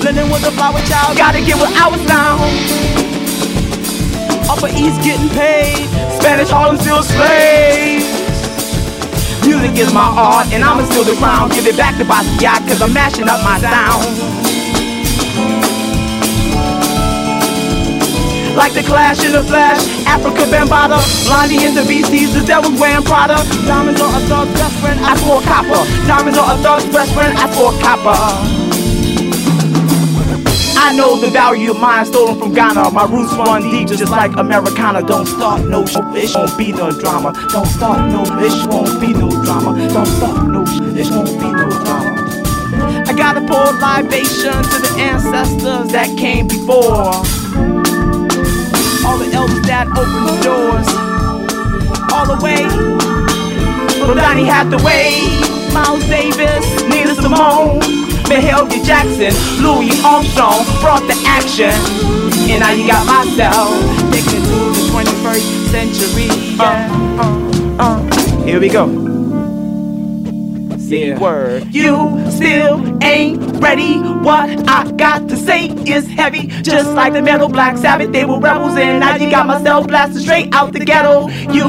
[0.03, 2.43] Lennon was a flower child, gotta get with ours now.
[4.51, 5.87] Upper East getting paid,
[6.19, 8.11] Spanish Harlem still slaves.
[9.47, 11.47] Music is my art, and I'ma steal the crown.
[11.51, 14.50] Give it back to Basquiat, cause I'm mashing up my sound.
[18.57, 23.03] Like the clash in the flash, Afrika Bambaataa, Blondie in the VCs, the devil's wearing
[23.05, 23.37] Prada.
[23.67, 25.83] Diamonds are a thug's best friend, I for copper.
[26.07, 28.17] Diamonds are a thug's best friend, I for copper.
[30.77, 32.91] I know the value of mine stolen from Ghana.
[32.91, 35.03] My roots run deep, just like Americana.
[35.07, 37.33] Don't start no sh- it won't be no drama.
[37.53, 39.77] Don't start no it won't be no drama.
[39.93, 43.05] Don't start no sh- it won't be no drama.
[43.07, 47.13] I gotta pour libation to the ancestors that came before
[49.05, 50.89] all the elders that opened the doors.
[52.13, 52.67] All the way
[53.99, 55.21] from Donny Hathaway,
[55.73, 57.81] Miles Davis, Nina Simone,
[58.29, 59.33] Mahalia Jackson,
[59.63, 61.73] Louis Armstrong brought the action.
[62.51, 63.71] And now you got myself
[64.11, 66.29] taking to the 21st century.
[66.57, 66.89] Yeah.
[67.21, 68.45] Uh, uh, uh.
[68.45, 69.11] Here we go
[70.99, 71.19] yeah.
[71.19, 71.75] word.
[71.75, 73.99] You still ain't ready.
[73.99, 76.47] What I got to say is heavy.
[76.63, 80.23] Just like the metal Black Sabbath, they were rebels, and I you got myself blasted
[80.23, 81.29] straight out the ghetto.
[81.53, 81.67] You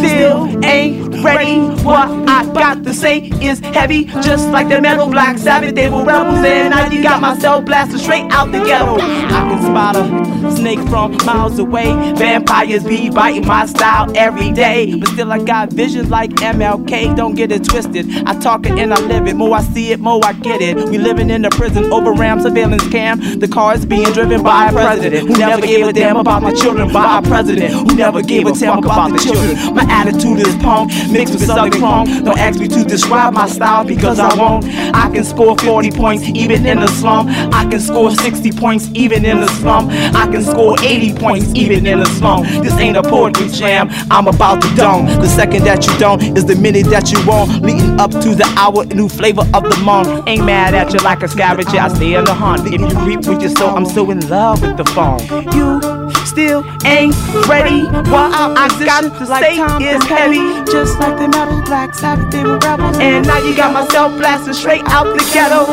[0.00, 1.58] still ain't ready.
[1.84, 4.04] What I got to say is heavy.
[4.28, 8.00] Just like the metal Black Sabbath, they were rebels, and I you got myself blasted
[8.00, 8.96] straight out the ghetto.
[8.96, 10.23] I can spot a
[10.64, 11.92] snake from miles away.
[12.14, 17.14] Vampires be biting my style every day, but still I got visions like MLK.
[17.14, 18.06] Don't get it twisted.
[18.26, 19.36] I talk it and I live it.
[19.36, 20.76] More I see it, more I get it.
[20.88, 23.40] We living in a prison over ram surveillance cam.
[23.40, 26.54] The car is being driven by a president who never gave a damn about my
[26.54, 26.90] children.
[26.90, 29.74] By a president who never gave a damn about the children.
[29.74, 32.24] My attitude is punk, mixed with southern crunk.
[32.24, 34.64] Don't ask me to describe my style because I won't.
[34.94, 37.28] I can score 40 points even in the slum.
[37.28, 39.90] I can score 60 points even in the slum.
[39.90, 42.42] I can score 80 points even in a slum.
[42.62, 43.88] This ain't a poetry jam.
[44.10, 45.06] I'm about to dome.
[45.06, 47.62] The second that you don't is the minute that you won't.
[47.62, 50.28] Leading up to the hour, new flavor of the month.
[50.28, 52.66] Ain't mad at you like a scavenger, I stay in the hunt.
[52.72, 55.18] If you reap with your soul, I'm so in love with the phone.
[55.52, 55.80] You
[56.24, 57.16] still ain't
[57.48, 57.82] ready.
[58.10, 62.44] What I got to like say is heavy, just like the metal Black Sabbath, they
[62.44, 62.96] were rebels.
[62.98, 65.66] And now you got myself blasting straight out the ghetto,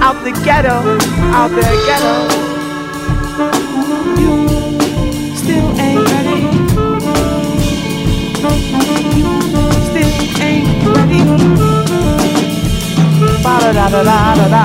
[0.00, 0.76] out the ghetto,
[1.36, 2.55] out the ghetto.
[13.42, 14.64] Ba da da da da da da.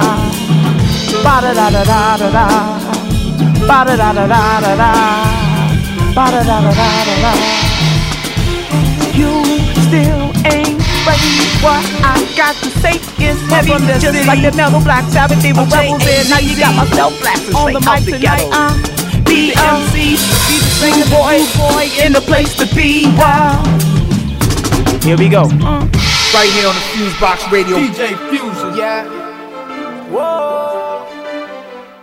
[1.23, 2.45] Ba da da da da da da.
[3.67, 4.91] Ba da da da da da da.
[6.15, 7.33] Ba da da da da da da.
[9.13, 9.31] You
[9.85, 11.33] still ain't ready.
[11.61, 15.41] What I got to say is heavy, just like the metal Black Sabbath.
[15.41, 18.49] They were rebels, and now you got myself blasting on the mic tonight.
[18.51, 18.73] Uh,
[19.29, 23.05] BMC, be the singer boy, boy in the place to be.
[23.15, 23.61] Wow.
[25.03, 25.43] Here we go.
[25.61, 25.90] Uh.
[26.33, 27.75] Right here on the Fusebox Radio.
[27.75, 28.77] DJ Fusion.
[28.77, 29.03] Yeah.
[30.09, 31.05] Whoa.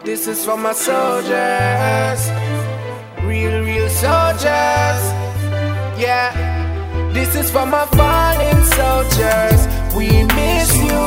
[0.04, 2.28] This is for my soldiers.
[3.24, 5.00] Real, real soldiers.
[5.98, 6.28] Yeah.
[7.14, 9.66] This is for my fallen soldiers.
[9.96, 11.06] We miss you.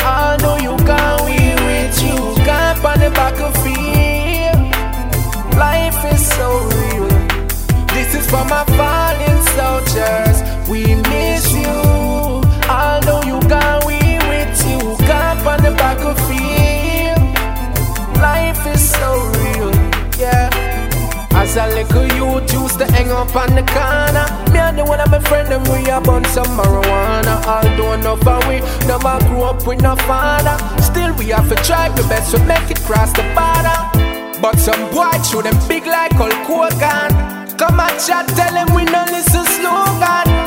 [0.00, 1.36] I know you gone, we
[1.66, 2.16] with you.
[2.46, 4.60] Gone on the battlefield.
[5.58, 7.08] Life is so real.
[7.88, 10.68] This is for my fallen soldiers.
[10.70, 11.09] We miss you.
[13.06, 13.98] Know you gone, we
[14.30, 14.78] with you.
[15.06, 17.18] Camp on the battlefield.
[18.20, 19.10] Life is so
[19.40, 19.72] real,
[20.16, 20.48] yeah.
[21.32, 24.26] As a little youth used to hang up on the corner.
[24.52, 27.42] Me and the one of my friend them we a burn some marijuana.
[27.46, 30.56] Although enough of we never grew up with no father.
[30.80, 33.78] Still we have to try the best to make it cross the border.
[34.40, 37.10] But some boy show them big like Hulk Hogan.
[37.58, 40.39] Come and chat, tell them we no listen slogan.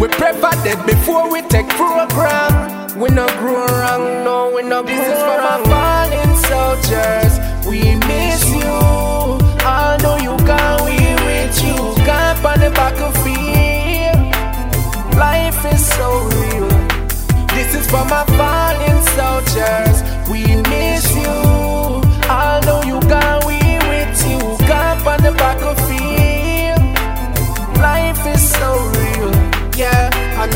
[0.00, 2.98] We prefer dead before we take program.
[3.00, 7.32] We no grow wrong, no, we no This is for my fallen soldiers.
[7.66, 8.78] We miss you.
[9.66, 12.04] Although you gone, we with you.
[12.04, 14.18] Camp on the battlefield.
[15.16, 16.68] Life is so real.
[17.54, 19.96] This is for my fallen soldiers.
[20.30, 21.38] We miss you.
[22.30, 22.67] Although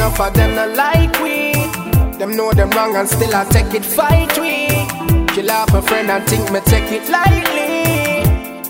[0.03, 1.53] enough of them not like we.
[2.19, 4.67] Them know them wrong and still I take it fight we.
[5.33, 8.27] Kill off a friend and think me take it lightly.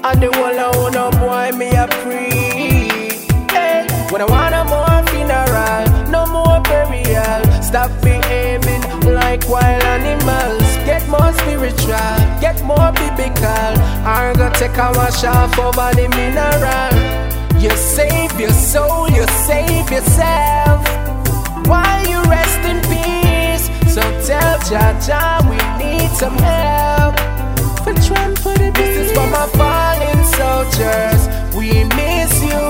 [0.06, 2.28] And the whole I wanna boy me a pre.
[3.54, 7.40] Hey, when I want a more funeral, no more burial.
[7.62, 8.82] Stop behaving
[9.20, 10.68] like wild animals.
[10.84, 12.14] Get more spiritual,
[12.44, 13.72] get more biblical.
[14.04, 16.92] I'm gonna take a wash off over the mineral.
[17.62, 21.02] You save your soul, you save yourself.
[21.70, 27.14] While you rest in peace, so tell Jaja we need some help.
[27.84, 31.20] For Trump for the This is for my fallen soldiers.
[31.56, 32.64] We miss you.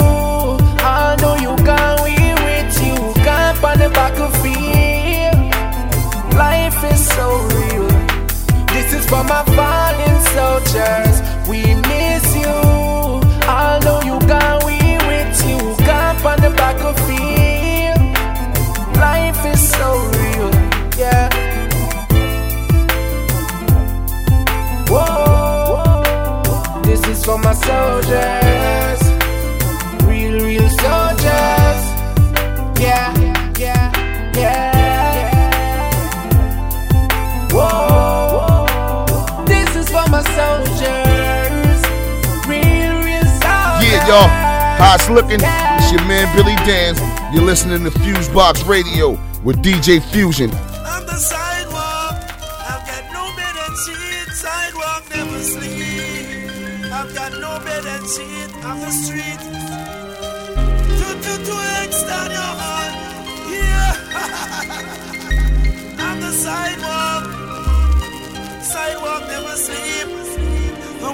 [0.84, 2.96] Although you gone, we with you.
[3.22, 5.36] Camp on the back battlefield.
[6.34, 7.88] Life is so real.
[8.74, 11.22] This is for my fallen soldiers.
[11.48, 12.31] We miss
[27.22, 29.00] This is for my soldiers.
[30.08, 31.80] Real, real soldiers.
[32.80, 33.14] Yeah,
[33.56, 33.92] yeah,
[34.34, 35.90] yeah.
[37.52, 38.66] Whoa.
[39.46, 41.82] This is for my soldiers.
[42.48, 43.86] Real, real soldiers.
[43.86, 44.28] Yeah, y'all.
[44.80, 45.38] How it's looking?
[45.40, 47.00] It's your man Billy Danze.
[47.32, 50.50] You're listening to Fusebox Radio with DJ Fusion.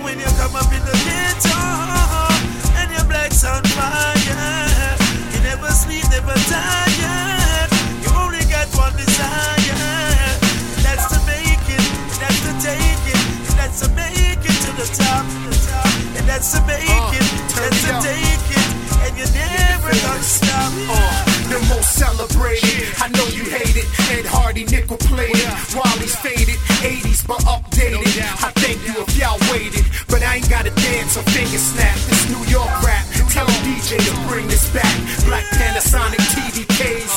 [0.04, 1.58] When you come up in the ghetto
[2.80, 4.16] and your black's on fire,
[5.34, 7.70] you never sleep, never tired.
[8.00, 9.76] You only got one desire.
[10.80, 11.84] That's to make it,
[12.16, 13.20] that's to take it,
[13.58, 15.26] that's to make it to the top.
[16.16, 18.67] And that's to make it, that's to take it,
[19.08, 20.72] and you're never gonna stop.
[20.92, 22.92] Uh, the most celebrated.
[23.00, 23.88] I know you hate it.
[24.12, 25.48] Ed Hardy, nickel plated.
[25.72, 26.60] Wally's faded.
[26.84, 28.04] 80s, but updated.
[28.44, 29.84] I thank you if y'all waited.
[30.08, 31.96] But I ain't gotta dance or finger snap.
[32.08, 33.04] This New York rap.
[33.32, 34.94] Tell a DJ to bring this back.
[35.24, 37.12] Black Panasonic TVKs.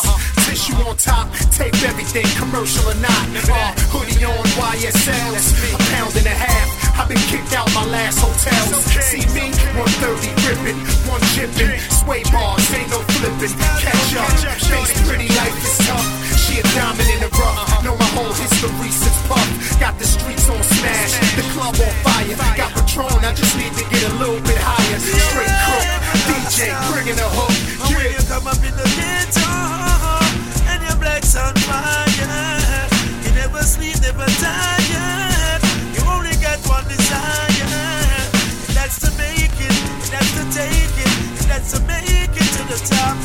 [0.47, 3.25] Tissue on top, tape everything, commercial or not.
[3.47, 6.80] Uh, hoodie on YSLs, a pound and a half.
[7.01, 8.77] I've been kicked out my last hotels.
[9.09, 10.77] See me, 130 ripping,
[11.09, 13.57] one chipping, sway bars, ain't no flipping.
[13.81, 14.29] Catch up,
[14.69, 16.05] face pretty, life is tough.
[16.45, 17.57] She a diamond in the rough.
[17.57, 17.81] Uh-huh.
[17.81, 19.49] Know my whole history since Puff.
[19.81, 22.37] Got the streets on smash, the club on fire.
[22.53, 25.01] Got Patron, I just need to get a little bit higher.
[25.01, 25.89] Straight crook,
[26.29, 27.49] DJ bringing the hook.
[27.97, 29.49] When you come up in the ghetto
[30.69, 32.05] and your black's on fire,
[33.25, 34.80] you never sleep, never tired.
[41.61, 43.15] That's to make it to the top,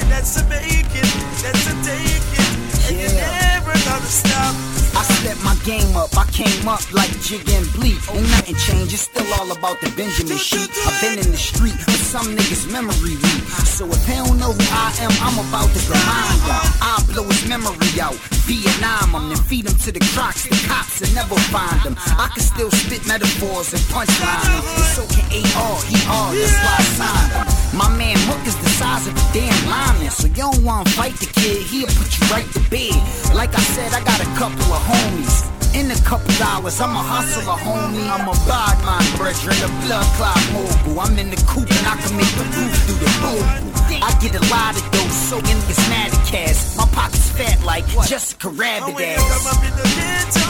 [0.00, 1.04] and that's to make it,
[1.42, 2.61] that's to take it,
[2.96, 4.54] never gonna stop.
[4.94, 7.98] I stepped my game up, I came up like Jig and Bleak.
[8.12, 10.70] Ain't nothing changed, it's still all about the Benjamin sheet.
[10.86, 13.44] I've been in the street, but some niggas memory weak.
[13.64, 16.68] So if they don't know who I am, I'm about to remind y'all.
[16.84, 20.44] I blow his memory out, Vietnam him, then feed him to the crocs.
[20.44, 21.96] The cops will never find him.
[22.18, 24.64] I can still spit metaphors and punchline him.
[24.76, 25.24] And so can
[25.56, 27.51] AR, he R, that's why I signed him.
[27.72, 31.14] My man Mook is the size of a damn lineman, so you don't wanna fight
[31.16, 32.92] the kid, he'll put you right to bed.
[33.32, 35.48] Like I said, I got a couple of homies.
[35.72, 38.04] In a couple hours, I'm a hustler, homie.
[38.12, 41.00] I'm a bad man, brethren, a blood clot mogul.
[41.00, 43.72] I'm in the coop and I can make the roof do the boom.
[44.04, 46.76] I get a lot of those, so niggas mad at cash.
[46.76, 50.44] My pocket's fat like Jessica Rabbit When you come up in the ghetto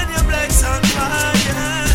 [0.00, 1.89] and your black's on fire,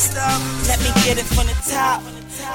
[0.00, 2.00] Let me get it from the top.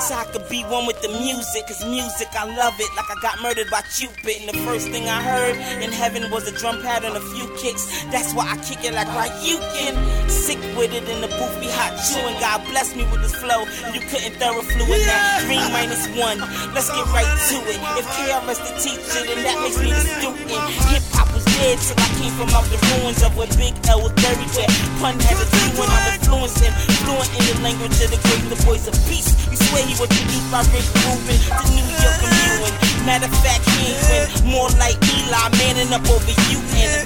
[0.01, 2.89] So I could be one with the music, cause music I love it.
[2.97, 6.49] Like I got murdered by Cupid, and the first thing I heard in heaven was
[6.49, 7.85] a drum pad and a few kicks.
[8.09, 9.93] That's why I kick it like right you can.
[10.27, 12.34] Sick with it in the booth, be hot chewing.
[12.41, 13.61] God bless me with this flow,
[13.93, 15.13] you couldn't thorough fluid yeah.
[15.13, 15.45] that.
[15.45, 16.41] green minus one,
[16.73, 17.77] let's get right to it.
[18.01, 20.49] If KRS the teacher, then that makes me the student.
[20.89, 24.03] Hip hop was dead till I came from out the ruins of where Big L
[24.03, 24.49] was buried.
[24.56, 24.69] Where
[24.99, 26.73] pun had a do when I'm influencing.
[27.03, 29.32] Fluent in the language of the great, the voice of peace.
[29.49, 33.64] You swear he was produced by Rick Rubin to New York and Matter of fact,
[33.69, 34.52] he ain't win.
[34.52, 37.06] More like Eli, manning up over you and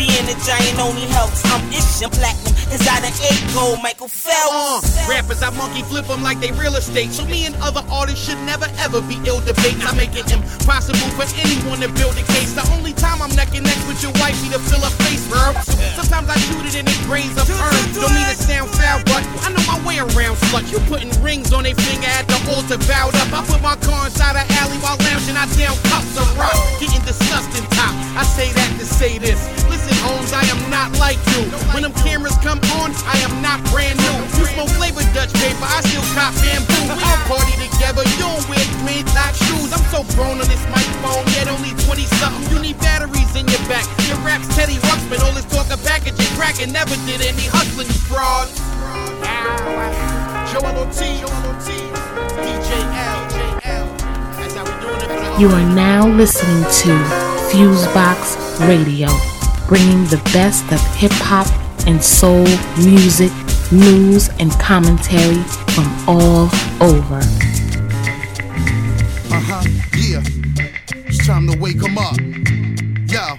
[0.00, 1.44] being a giant only helps.
[1.52, 1.60] I'm
[2.00, 4.96] and platinum, cause I done ate gold, Michael Phelps.
[4.96, 7.12] Uh, rappers, I monkey flip them like they real estate.
[7.12, 9.84] So me and other artists should never ever be ill debates.
[9.84, 12.56] I make it impossible for anyone to build a case.
[12.56, 15.28] The only time I'm neck and neck with your wife be to fill a face,
[15.28, 15.52] bro.
[16.00, 17.84] Sometimes I shoot it and it grains up earn.
[17.92, 20.64] Don't mean to sound foul, but I know my way around slut.
[20.72, 23.28] You putting rings on a finger at the altar, bowed up.
[23.36, 25.36] I put my car inside an alley while lounging.
[25.36, 27.92] I down cups of rock, getting disgusting top.
[28.16, 29.36] I say that to say this.
[29.68, 31.46] Listen, Holmes, I am not like you.
[31.74, 34.16] When them cameras come on, I am not brand new.
[34.38, 36.90] You smoke flavor Dutch paper, I still cop bamboo.
[36.90, 38.60] We all party together, you don't wear
[39.34, 39.72] shoes.
[39.72, 42.44] I'm so grown on this microphone, yet only 20 something.
[42.52, 43.86] You need batteries in your back.
[44.08, 46.30] Your rap's Teddy Ruxpin, all this talk of packaging
[46.72, 48.00] never did any hustling, you
[50.74, 50.86] the
[55.40, 56.90] You are now listening to
[57.48, 59.08] Fusebox Radio,
[59.70, 61.46] bringing the best of hip hop
[61.86, 62.44] and soul
[62.76, 63.30] music,
[63.70, 65.40] news, and commentary
[65.70, 66.50] from all
[66.82, 67.20] over.
[69.30, 69.62] Uh huh,
[69.96, 70.24] yeah.
[71.06, 72.18] It's time to wake 'em up.
[73.06, 73.38] Yo,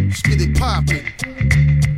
[0.00, 1.04] let's get it poppin'.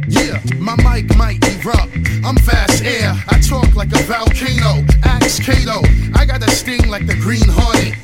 [0.09, 1.95] Yeah, my mic might erupt.
[2.25, 3.15] I'm fast air.
[3.29, 4.85] I talk like a volcano.
[5.05, 5.83] Axe Kato.
[6.17, 7.98] I got a sting like the Green Hornet.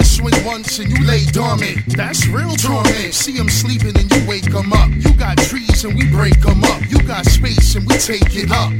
[0.00, 1.76] I swing once and you lay dormant.
[1.94, 3.12] That's real torment.
[3.12, 4.88] See 'em sleeping and you wake 'em up.
[4.96, 6.80] You got trees and we break 'em up.
[6.88, 8.72] You got space and we take it up.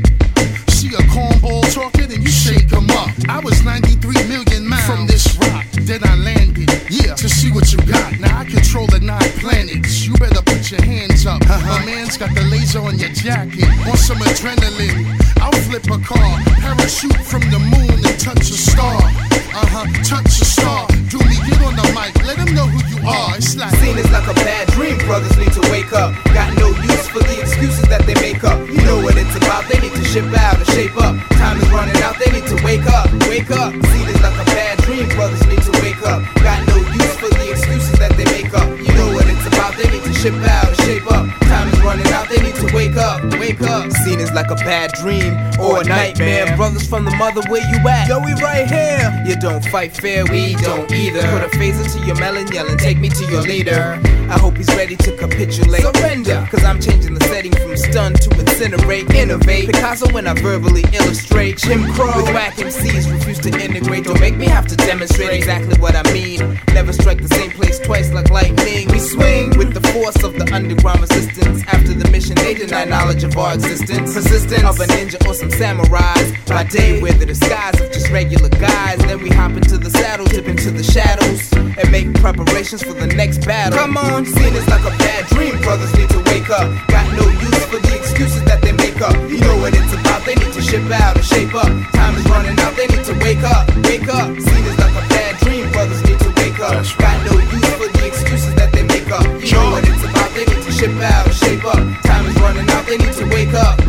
[0.70, 3.10] See a cornball talking and you shake 'em up.
[3.28, 5.66] I was 93 million miles from this rock.
[5.82, 8.18] Then I landed, yeah, to see what you got.
[8.18, 10.06] Now I control the nine planets.
[10.06, 11.42] You better put your hands up.
[11.42, 11.68] Uh-huh.
[11.72, 13.68] My man's got the laser on your jacket.
[13.90, 15.04] On some adrenaline,
[15.42, 16.32] I'll flip a car.
[16.64, 19.29] Parachute from the moon and touch a star.
[19.50, 20.86] Uh huh, touch a star.
[21.30, 23.34] Me get on the mic, let them know who you are.
[23.36, 26.14] It's like Seen is like a bad dream, brothers need to wake up.
[26.34, 28.58] Got no use for the excuses that they make up.
[28.66, 31.18] You know what it's about, they need to ship out and shape up.
[31.34, 33.70] Time is running out, they need to wake up, wake up.
[33.90, 36.22] Seen is like a bad dream, brothers need to wake up.
[36.42, 38.66] Got no use for the excuses that they make up.
[38.78, 41.26] You know what it's about, they need to ship out and shape up.
[41.50, 43.18] Time is running out, they need to wake up,
[43.52, 43.90] wake up.
[43.92, 46.56] Seen is like a bad dream or a nightmare.
[46.56, 48.08] Brothers from the mother, where you at?
[48.08, 49.24] Yo, we right here.
[49.26, 51.22] You don't fight fair, we don't either.
[51.22, 54.00] Put a phaser to your melon, yelling, take me to your leader.
[54.30, 55.82] I hope he's ready to capitulate.
[55.82, 59.66] Surrender, cause I'm changing the setting from stun to incinerate, innovate.
[59.66, 61.58] Picasso when I verbally illustrate.
[61.58, 64.04] Jim Crow with whack MCs refuse to integrate.
[64.04, 66.60] Don't make me have to demonstrate exactly what I mean.
[66.74, 68.88] Never strike the same place twice like lightning.
[68.88, 71.62] We swing with the force of the underground resistance.
[71.68, 74.14] After the mission, they deny knowledge of our existence.
[74.14, 76.46] Persistence of a ninja or some samurais.
[76.46, 78.98] By day, wear the disguise of just regular guys.
[78.98, 83.06] Then we hop into the saddle, dip into the shadows, and make preparations for the
[83.06, 83.78] next battle.
[83.78, 85.60] Come on, seen it's like a bad dream.
[85.62, 86.88] Brothers need to wake up.
[86.88, 89.14] Got no use for the excuses that they make up.
[89.28, 90.24] You know what it's about.
[90.24, 91.68] They need to ship out and shape up.
[91.92, 92.74] Time is running out.
[92.76, 94.28] They need to wake up, wake up.
[94.40, 95.70] Seen it's like a bad dream.
[95.72, 96.84] Brothers need to wake up.
[96.98, 99.24] Got no use for the excuses that they make up.
[99.24, 100.30] You know what it's about.
[100.32, 101.82] They need to ship out and shape up.
[102.04, 102.86] Time is running out.
[102.86, 103.79] They need to wake up,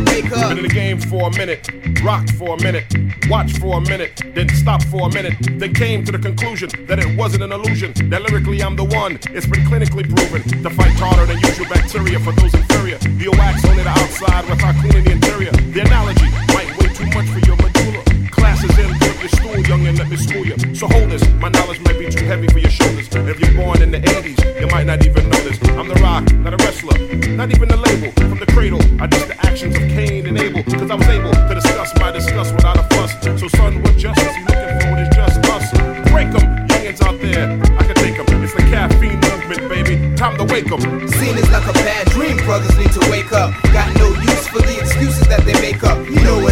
[1.00, 1.68] for a minute,
[2.02, 2.86] rocked for a minute,
[3.28, 5.34] watched for a minute, then stopped for a minute.
[5.58, 7.92] They came to the conclusion that it wasn't an illusion.
[8.10, 9.18] That lyrically I'm the one.
[9.30, 12.98] It's been clinically proven to fight harder than usual bacteria for those inferior.
[12.98, 15.52] The wax only the outside with Harpoon in the interior.
[15.52, 18.02] The analogy might weigh too much for your medulla.
[18.30, 20.58] Classes in, your stool, young, and let me school you.
[20.74, 23.08] So hold this, my knowledge might be too heavy for your shoulders.
[23.12, 25.58] If you're born in the 80s, you might not even know this.
[25.78, 26.98] I'm the rock, not a wrestler,
[27.38, 28.10] not even the label.
[28.28, 31.30] From the cradle, I did the actions of Cain and Abel, cause I was able
[31.30, 33.12] to discuss my disgust without a fuss.
[33.40, 34.92] So, son, what justice you looking for?
[34.98, 35.70] Is just us.
[36.10, 37.46] Break 'em, youngins out there,
[37.78, 38.26] I can take 'em.
[38.42, 39.94] It's the caffeine movement, baby.
[40.16, 40.82] Time to wake 'em.
[41.08, 43.54] Seen is like a bad dream, brothers need to wake up.
[43.72, 45.98] Got no use for the excuses that they make up.
[46.10, 46.51] You know what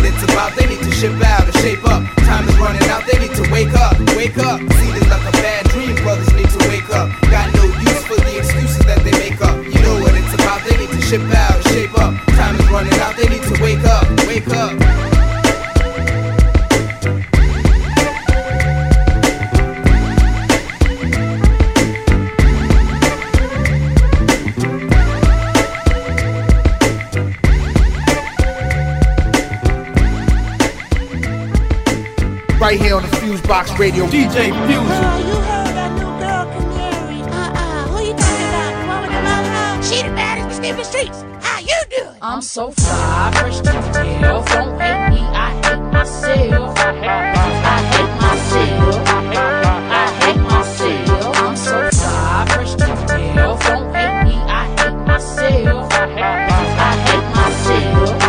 [1.01, 2.05] ship out and shape up.
[2.28, 4.60] Time is running out, they need to wake up, wake up.
[4.60, 7.09] Seen is like a bad dream, brothers need to wake up.
[7.22, 9.56] Got no use for the excuses that they make up.
[9.64, 11.40] You know what it's about, they need to ship out
[32.70, 34.06] Right here on the Fusebox Radio.
[34.06, 34.86] DJ Fusion.
[37.26, 37.90] Uh-uh,
[39.82, 41.24] she the baddest in the streets.
[41.40, 42.14] How you doing?
[42.22, 44.44] I'm so fly, fresh to hell.
[44.44, 46.78] Don't hate me, I hate myself.
[46.78, 49.02] I hate myself.
[49.90, 51.36] I hate myself.
[51.40, 53.59] I'm so fly, fresh to hell.
[53.59, 54.48] Don't hate me, I
[54.78, 55.92] hate myself.
[55.92, 58.22] I hate myself.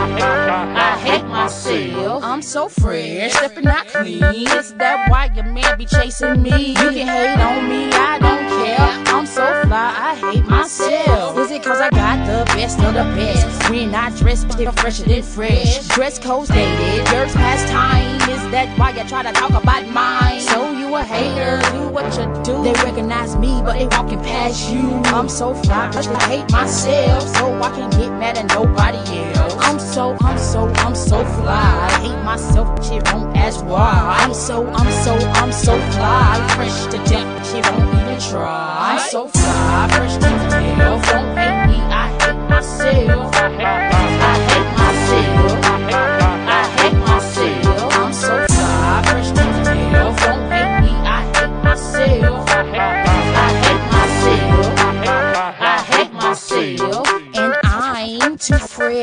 [0.74, 2.24] I hate myself.
[2.24, 6.70] I'm so fresh, stepping out Is that why your man be chasing me?
[6.70, 9.16] You can hate on me, I don't care.
[9.16, 11.38] I'm so fly, I hate myself.
[11.38, 13.70] Is it cause I got the best of the best?
[13.70, 15.88] When I dress, still fresher than fresh.
[15.90, 18.16] Dress code's dated, yours past time.
[18.30, 20.42] Is that why you try to talk about mine?
[20.42, 22.64] So you a hater, do what you do.
[22.64, 25.02] They recognize me, but they walking past you.
[25.14, 27.24] I'm so fly, I hate myself.
[27.36, 28.98] So I can get mad at nobody
[29.36, 29.56] else.
[29.60, 31.88] I'm so, I'm so, I'm so fly.
[31.92, 33.91] I hate myself, you won't ask why.
[33.92, 36.48] I'm so, I'm so, I'm so fly.
[36.56, 38.98] Fresh to death, you won't even try.
[38.98, 41.00] I'm so fly, fresh to hell.
[41.00, 43.31] Don't hate me, I hate myself.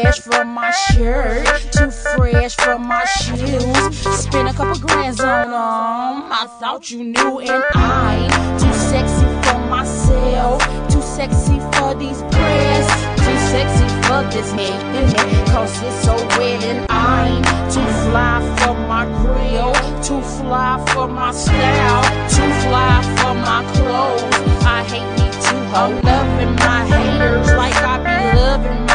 [0.03, 3.99] Fresh for my shirt, too fresh for my shoes.
[4.21, 6.33] Spend a couple grands on them.
[6.33, 12.95] I thought you knew, and I'm too sexy for myself, too sexy for these breasts,
[13.25, 15.47] too sexy for this man.
[15.47, 21.33] Cause it's so wet, and I'm too fly for my grill, too fly for my
[21.33, 24.65] style, too fly for my clothes.
[24.65, 25.59] I hate me too.
[25.75, 28.88] I'm loving my haters like I be loving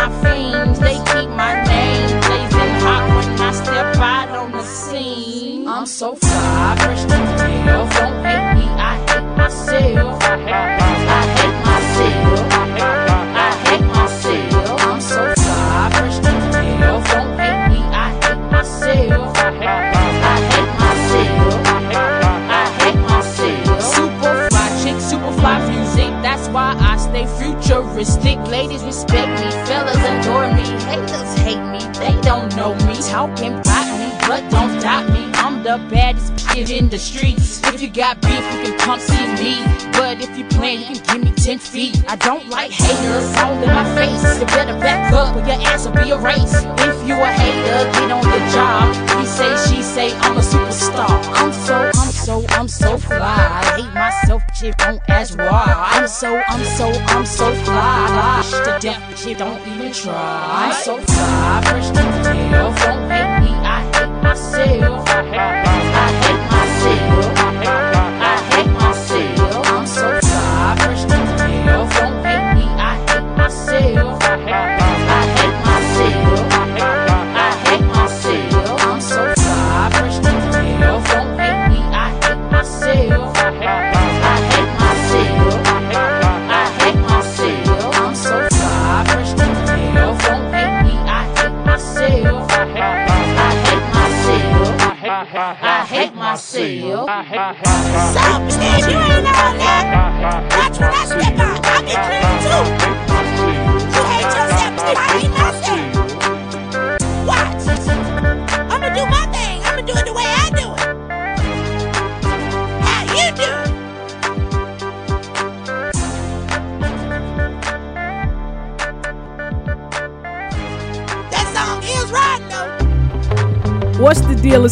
[5.84, 7.07] I'm so fly, fresh to.
[7.10, 7.91] Don't
[8.23, 10.23] hate me, I hate myself.
[10.23, 10.82] I hate
[36.93, 37.59] the streets.
[37.73, 39.65] If you got beef, you can come see me.
[39.93, 42.03] But if you plan, you can give me 10 feet.
[42.07, 44.21] I don't like haters all in my face.
[44.39, 46.61] You better back up or your ass will be erased.
[46.85, 48.93] If you a hater, get on the job.
[49.17, 51.09] He say, she say, I'm a superstar.
[51.33, 53.17] I'm so, I'm so, I'm so fly.
[53.17, 55.73] I hate myself, shit, don't ask why.
[55.97, 58.43] I'm so, I'm so, I'm so fly.
[58.45, 60.69] Fly to death, you don't even try.
[60.69, 62.69] I'm so fly, fresh to hell.
[62.69, 65.09] Don't hate me, I hate myself.
[65.09, 65.62] I hate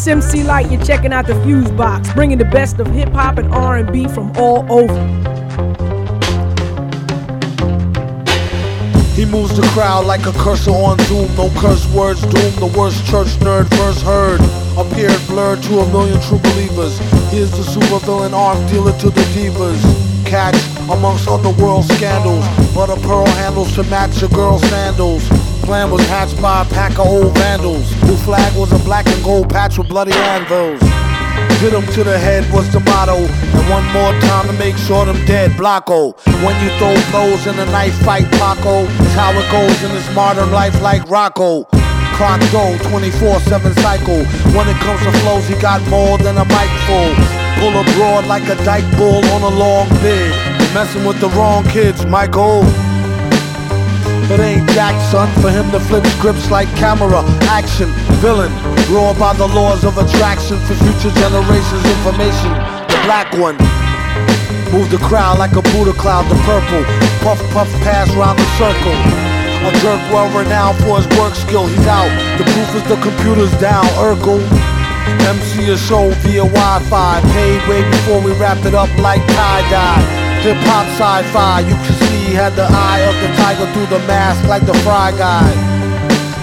[0.02, 0.72] It's MC Lyte.
[0.72, 4.36] You're checking out the Fuse Box, bringing the best of hip hop and R&B from
[4.36, 5.00] all over.
[9.14, 11.30] He moves the crowd like a cursor on Zoom.
[11.36, 12.56] No curse words, doom.
[12.56, 14.42] The worst church nerd first heard.
[14.76, 16.98] Appeared blurred to a million true believers.
[17.30, 19.78] He is the supervillain arm dealer to the divas.
[20.26, 20.58] Catch
[20.90, 22.44] amongst underworld scandals.
[22.74, 25.30] But a pearl handles to match your girl's sandals.
[25.72, 27.88] Plan was hatched by a pack of old vandals.
[28.02, 30.82] Blue flag was a black and gold patch with bloody anvils.
[30.82, 33.16] Hit Hit 'em to the head was the motto.
[33.16, 35.52] And one more time to make sure them dead.
[35.52, 36.14] Blocko.
[36.44, 38.84] When you throw blows in a knife fight, Paco.
[39.00, 41.64] It's how it goes in this modern life like Rocco.
[42.18, 44.26] Clock go 24-7 cycle.
[44.52, 47.16] When it comes to flows, he got more than a mic full.
[47.60, 50.36] Pull abroad like a dyke bull on a long bid.
[50.74, 52.66] Messing with the wrong kids, Michael.
[54.32, 57.20] It ain't Jack, son, for him to flip scripts like camera
[57.52, 57.92] action.
[58.24, 58.52] villain.
[58.88, 62.52] Raw by the laws of attraction for future generations' information.
[62.88, 63.60] The black one.
[64.72, 66.84] Move the crowd like a Buddha cloud, the purple.
[67.20, 68.96] Puff, puff, pass round the circle.
[69.68, 72.10] A jerk well renowned for his work skill, he's out.
[72.40, 74.40] The proof is the computer's down, Urkel.
[75.28, 77.22] MC a show via Wi-Fi.
[77.36, 80.11] Paid way before we wrapped it up like tie-dye.
[80.42, 84.42] Hip hop sci-fi, you can see had the eye of the tiger through the mask
[84.50, 85.46] like the Fry Guy.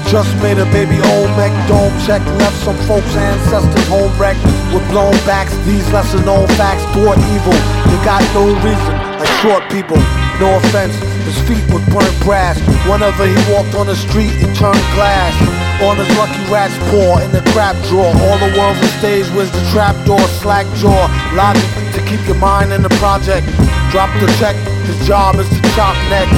[0.06, 4.38] Just made a baby Olmec dome check, left some folks' ancestors home wrecked
[4.70, 5.50] with blown backs.
[5.66, 7.58] These lesser known facts thwart evil.
[7.90, 9.98] They got no reason, like short people.
[10.38, 10.94] No offense,
[11.26, 12.54] his feet was burnt brass.
[12.86, 15.34] Whenever he walked on the street, it turned glass.
[15.82, 18.14] On his lucky rat's paw in the crap drawer.
[18.14, 21.10] All the world's a stage with the trap door, slack jaw.
[21.34, 21.66] Logic
[21.98, 23.46] to keep your mind in the project.
[23.90, 24.54] Drop the check,
[24.84, 26.30] his job is to chop necks.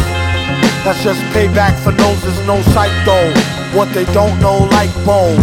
[0.85, 2.63] That's just payback for noses, no
[3.05, 3.33] though.
[3.77, 5.37] What they don't know, like bone.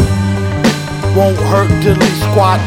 [1.15, 2.59] Won't hurt diddly squat.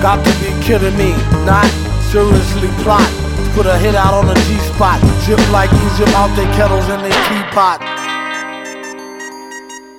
[0.00, 1.12] Got to be kidding me,
[1.44, 1.68] not
[2.10, 3.06] seriously plot.
[3.54, 5.00] Put a hit out on a G spot.
[5.24, 7.80] Chip like Egypt out their kettles in their teapot.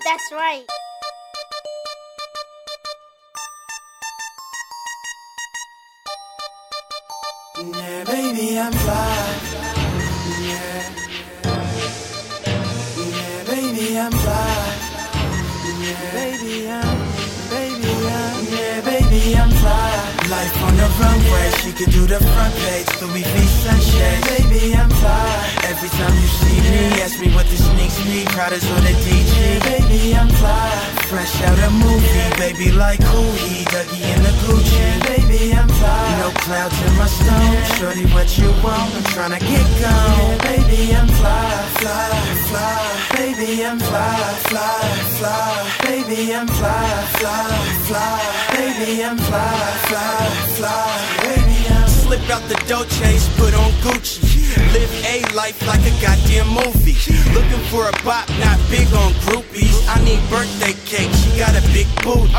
[0.03, 0.65] That's right.
[8.37, 9.17] Baby, I'm fly.
[10.45, 10.83] Yeah.
[12.97, 14.57] Yeah, baby, I'm fly.
[15.81, 16.97] Yeah, baby, I'm,
[17.49, 20.29] baby, I'm, yeah, baby, I'm fly.
[20.29, 20.89] Life on the
[21.27, 24.23] runway, she could do the front page, Louis V sunshade.
[24.27, 25.57] Baby, I'm fly.
[25.63, 29.59] Every time you see me, ask me what the sneaks me, Prada's or the DJ.
[29.63, 30.71] Baby, I'm fly.
[31.07, 34.87] Fresh out a movie, baby, like who he, Dougie in the Gucci.
[35.07, 36.19] Baby, I'm fly.
[36.19, 38.95] No clouds in my stone, shorty, what you want?
[38.95, 40.37] I'm tryna get gone.
[40.47, 42.09] Baby, I'm fly, fly,
[42.49, 42.97] fly.
[43.15, 44.17] Baby, I'm fly,
[44.49, 44.79] fly,
[45.19, 45.77] fly.
[45.83, 46.87] Baby, I'm fly,
[47.19, 47.47] fly,
[47.87, 48.37] fly.
[48.55, 51.16] Baby, I'm fly, fly, fly.
[51.87, 54.23] Slip out the Dolce's, put on Gucci.
[54.73, 56.95] Live a life like a goddamn movie.
[57.33, 59.75] Looking for a bop, not big on groupies.
[59.87, 62.31] I need birthday cake, she got a big booty.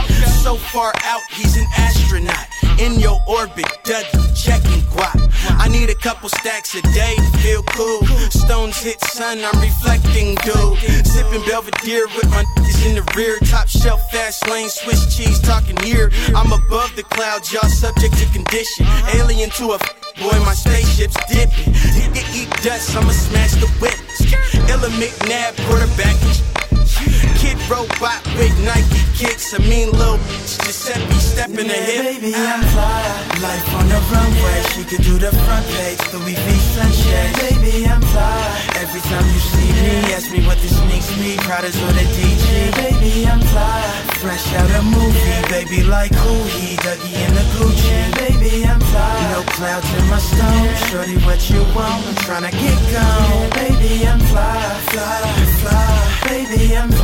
[0.42, 2.57] So far out, he's an astronaut.
[2.78, 5.18] In your orbit, Dougie, checking guap.
[5.58, 8.06] I need a couple stacks a day to feel cool.
[8.30, 10.78] Stones hit sun, I'm reflecting, dude.
[11.04, 13.38] Sipping Belvedere with my niggas in the rear.
[13.50, 16.10] Top shelf, fast lane, Swiss cheese, talking here.
[16.36, 18.86] I'm above the clouds, y'all subject to condition.
[19.14, 19.78] Alien to a
[20.22, 21.72] boy, my spaceship's dipping.
[22.14, 23.98] The eat dust, I'ma smash the whip.
[24.70, 26.16] Illa McNabb, quarterback.
[27.48, 29.54] Kid robot, big Nike kicks.
[29.56, 32.20] I mean, little Giuseppe stepping the hip.
[32.20, 33.00] Baby, I'm fly.
[33.40, 36.46] Life on the runway, she could do the front page, Louis V
[36.76, 37.32] sunshade.
[37.40, 38.36] Baby, I'm fly.
[38.84, 42.68] Every time you see me, ask me what the sneaks me, Prada's or the DJ.
[42.84, 43.80] Baby, I'm fly.
[44.20, 47.96] Fresh out a movie, baby, like who he, Dougie in the Gucci.
[48.20, 49.32] Baby, I'm fly.
[49.32, 52.04] No clouds in my stone, shorty, what you want?
[52.12, 53.24] I'm tryna get gone.
[53.24, 54.60] Yeah, baby, I'm fly,
[54.92, 55.20] fly,
[55.64, 56.08] fly.
[56.28, 56.97] Baby, I'm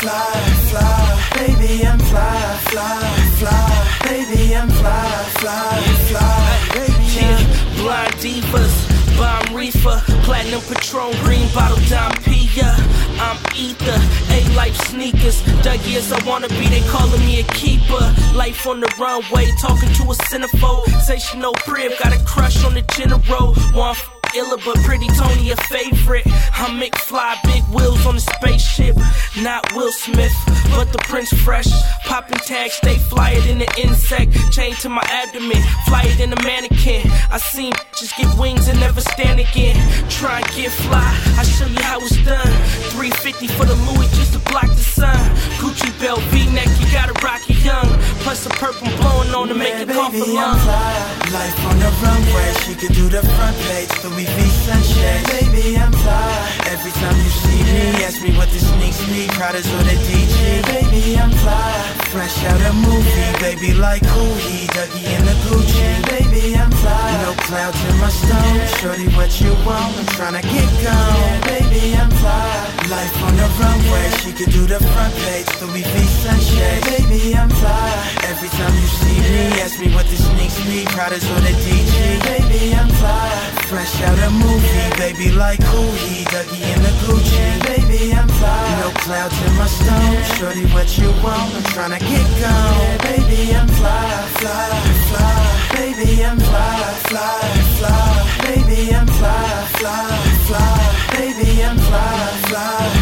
[0.00, 0.32] fly,
[0.70, 1.18] fly.
[1.34, 3.00] Baby, I'm fly, fly,
[3.38, 3.98] fly.
[4.04, 6.58] Baby, I'm fly, fly, fly.
[6.74, 7.38] Baby, Yeah,
[7.76, 8.74] blind divas,
[9.18, 12.74] bomb reefer, platinum patron, green bottle, Dom Pia.
[13.20, 13.98] I'm ether,
[14.30, 15.42] A life sneakers.
[15.62, 18.02] Dougie as I wanna be, they calling me a keeper.
[18.34, 20.84] Life on the runway, talking to a centerfold.
[20.84, 23.54] Sensational crib, got a crush on the general.
[23.74, 23.96] One
[24.34, 26.26] illa, but pretty Tony a favorite.
[26.54, 28.96] I'm McFly, big wheels on the spaceship.
[29.40, 30.32] Not Will Smith,
[30.70, 31.68] but the Prince Fresh.
[32.04, 34.34] Popping tags, stay flyer in the insect.
[34.52, 37.02] Chain to my abdomen, flyer in a mannequin.
[37.30, 39.76] I seen just get wings and never stand again.
[40.08, 42.52] Try and get fly, I show you how it's done.
[42.96, 45.18] 350 for the Louis just to block the sun.
[45.62, 47.86] Gucci belt, V-neck, you gotta rock it young.
[48.24, 50.58] Plus a purple blowing on to make it baby, I'm lung.
[50.58, 51.18] fly.
[51.32, 55.24] Life on the runway, she could do the front page, Louis V sunshade.
[55.34, 56.58] Baby, I'm fly.
[56.72, 60.62] Every time you see me, ask me what the sneaks me, Prada's or the DJ.
[60.72, 61.98] Baby, I'm fly.
[62.08, 65.84] Fresh out a movie, baby, like he, Dougie in the Gucci.
[66.08, 67.12] Baby, I'm fly.
[67.20, 69.92] No clouds in my stone, shorty, what you want?
[70.00, 71.40] I'm tryna get gone.
[71.52, 72.78] Baby, I'm fly.
[72.88, 76.82] Life on the runway, she could do the front page, Louis V sunshade.
[76.88, 77.92] Baby, I'm fly.
[78.24, 82.22] Every time you see me, ask me what the sneaks me, Prada's or the DJ.
[82.24, 83.28] Baby, I'm fly.
[83.68, 87.44] Fresh out a movie, baby, like he, Dougie in the Gucci.
[87.66, 88.80] Baby, I'm fly.
[88.80, 91.54] No clouds in my stone, shorty, what you want?
[91.56, 92.74] I'm tryna get gone.
[92.78, 94.08] Yeah, baby, I'm fly,
[94.40, 94.70] fly,
[95.10, 95.58] fly.
[95.74, 96.78] Baby, I'm fly,
[97.08, 97.40] fly,
[97.78, 98.28] fly.
[98.46, 99.48] Baby, I'm fly,
[99.78, 100.06] fly,
[100.48, 100.78] fly.
[101.16, 102.97] Baby, I'm fly, fly,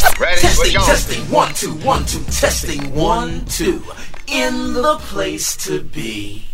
[0.00, 3.82] Testing, testing, one, two, one, two, testing, one, two.
[4.26, 6.46] In the place to be.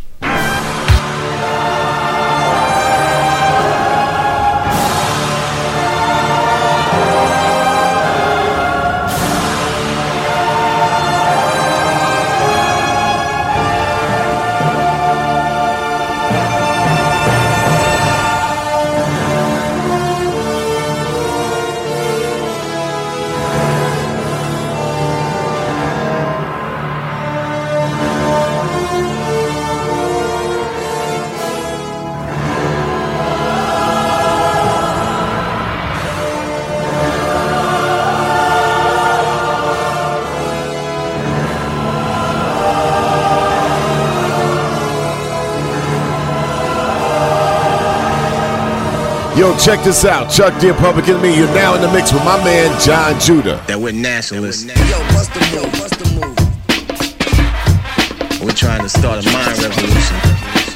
[49.36, 50.30] Yo, check this out.
[50.32, 51.36] Chuck D, Public Enemy.
[51.36, 53.62] You're now in the mix with my man Jon Judah.
[53.68, 54.64] That we're nationalists.
[54.64, 54.72] Yo,
[55.12, 56.32] bust the move, bust the move.
[58.40, 60.16] We're trying to start a mind revolution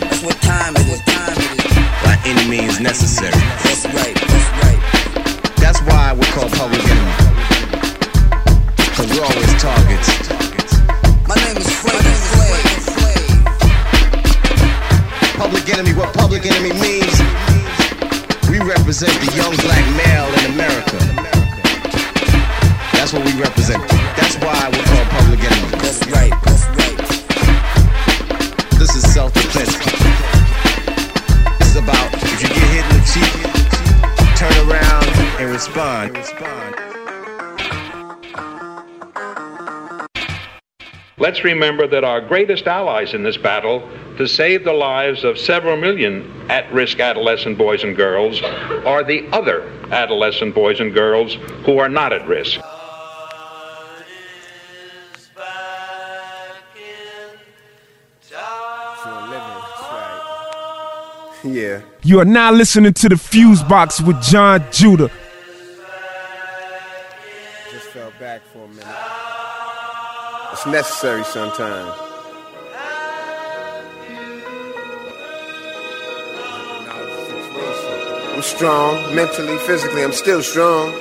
[0.05, 1.01] That's what time it is.
[1.09, 1.73] Time it is.
[2.05, 3.33] by any means necessary.
[3.65, 4.13] That's right.
[4.13, 4.77] That's right.
[5.57, 7.17] That's why we're called public enemy.
[8.93, 10.21] Cause we're always targets.
[11.25, 11.97] My name is Frank.
[15.41, 17.17] Public enemy, what public enemy means,
[18.61, 20.99] we represent the young black male in America.
[22.93, 23.87] That's what we represent.
[24.17, 25.71] That's why we're called public enemy.
[25.79, 26.33] That's right.
[26.45, 26.99] That's right.
[28.79, 29.79] This is self-defense.
[31.59, 33.33] This is about if you get hit in the cheek,
[34.37, 35.09] turn around
[35.41, 36.80] and respond.
[41.21, 43.87] Let's remember that our greatest allies in this battle
[44.17, 48.41] to save the lives of several million at risk adolescent boys and girls
[48.87, 51.35] are the other adolescent boys and girls
[51.67, 52.61] who are not at risk.
[61.43, 61.81] Yeah.
[62.03, 65.11] You are now listening to the Fuse Box with Jon Judah.
[70.63, 71.91] It's necessary sometimes.
[78.35, 80.93] I'm strong, mentally, physically, I'm still strong.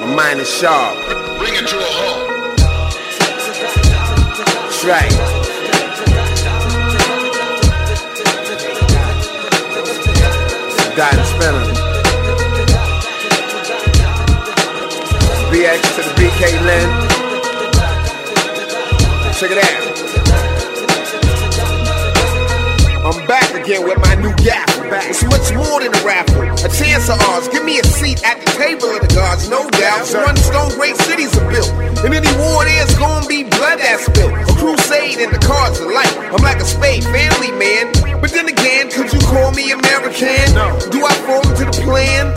[0.00, 0.96] My mind is sharp.
[1.36, 2.56] Bring it to a halt.
[4.64, 5.12] That's right.
[10.98, 11.65] And spinner.
[15.56, 16.90] BX to the BK Lynn.
[19.32, 19.82] Check it out.
[23.06, 24.75] I'm back again with my new gap.
[25.10, 26.42] It's much more than a raffle.
[26.62, 27.48] A chance of ours.
[27.48, 30.06] Give me a seat at the table of the gods, no doubt.
[30.14, 31.70] One stone great cities are built.
[32.04, 34.32] In any war, there's gonna be blood that's spilled.
[34.32, 36.14] A crusade and the cards of light.
[36.30, 37.92] I'm like a spade family man.
[38.20, 40.54] But then again, could you call me American?
[40.90, 42.32] Do I fall into the plan?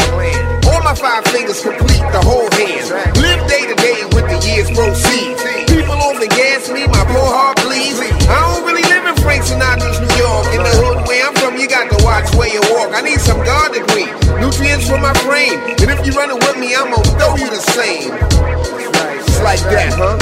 [0.70, 2.90] All my five fingers complete the whole hand.
[3.22, 5.38] Live day to day with the years proceed.
[5.70, 8.00] People only gas me, my poor heart bleeds.
[8.30, 10.46] I don't really live in Frank Sinatra's New York.
[10.56, 12.96] In the hood where I'm from, you got to watch where you walk.
[12.96, 14.08] I need some God degree,
[14.40, 15.60] nutrients for my frame.
[15.80, 18.14] And if you running with me, I'm gonna throw you the same.
[18.14, 20.16] It's like that, huh?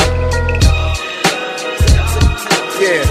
[2.78, 3.02] Yeah.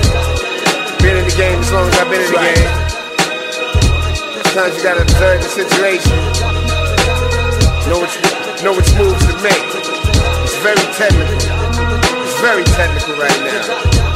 [1.02, 2.70] Been in the game as long as I've been in the game.
[4.46, 6.16] Sometimes you gotta observe the situation.
[7.90, 8.16] Know which
[8.62, 9.66] know which moves to make.
[10.42, 11.38] It's very technical.
[12.24, 14.15] It's very technical right now.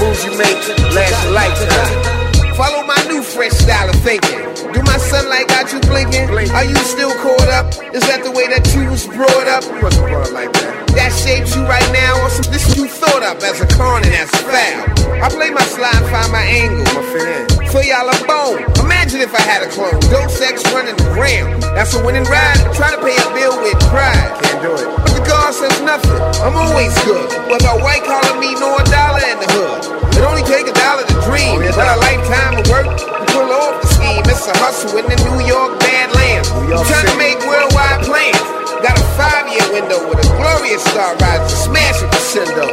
[0.00, 0.58] Moves you make
[0.94, 2.54] last a lifetime.
[2.54, 4.38] Follow my new fresh style of thinking.
[4.72, 6.30] Do my sunlight got you blinking?
[6.30, 7.66] Are you still caught up?
[7.94, 9.64] Is that the way that you was brought up?
[9.64, 10.86] You wasn't brought up like that.
[10.94, 14.12] That shapes you right now, or some this you thought up as a con and
[14.12, 15.22] that's foul.
[15.22, 16.84] I play my slide, find my angle.
[16.94, 17.57] My fan.
[17.68, 18.64] For y'all a bone.
[18.80, 20.00] Imagine if I had a clone.
[20.08, 21.60] Dope sex running around.
[21.76, 22.56] That's a winning ride.
[22.72, 24.32] Try to pay a bill with pride.
[24.40, 24.88] Can't do it.
[25.04, 26.16] But the God says nothing.
[26.40, 27.28] I'm always good.
[27.52, 29.84] Whether white collar me nor a dollar in the hood.
[30.16, 31.60] It only take a dollar to dream.
[31.60, 33.04] But a lifetime of work to
[33.36, 34.24] pull off the scheme.
[34.24, 36.48] It's a hustle in the New York Badlands.
[36.72, 38.48] I'm trying to make worldwide plans.
[38.80, 42.72] Got a five-year window with a glorious star rise to smash a crescendo.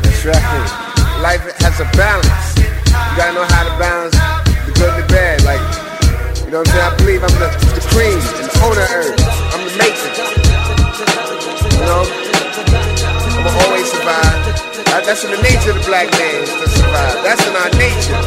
[0.00, 1.20] That's right.
[1.20, 2.59] Life has a balance.
[2.90, 4.18] You gotta know how to balance
[4.66, 5.46] the good and the bad.
[5.46, 5.62] Like,
[6.42, 6.90] you know what I'm saying?
[6.90, 9.18] I believe I'm the, the cream the owner of earth.
[9.54, 10.18] I'm the matrix.
[11.70, 12.02] You know?
[13.38, 14.42] I'ma always survive.
[15.06, 17.22] That's in the nature of the black man to survive.
[17.22, 18.18] That's in our nature.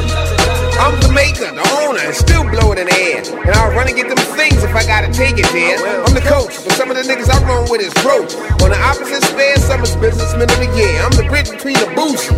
[0.79, 3.19] I'm the maker, the owner, and still blow it in the air.
[3.19, 5.75] And I'll run and get them things if I gotta take it there.
[6.07, 8.31] I'm the coach, but some of the niggas I run with is broke.
[8.63, 10.95] On the opposite spare, some is businessmen of the year.
[11.03, 12.31] I'm the bridge between the boost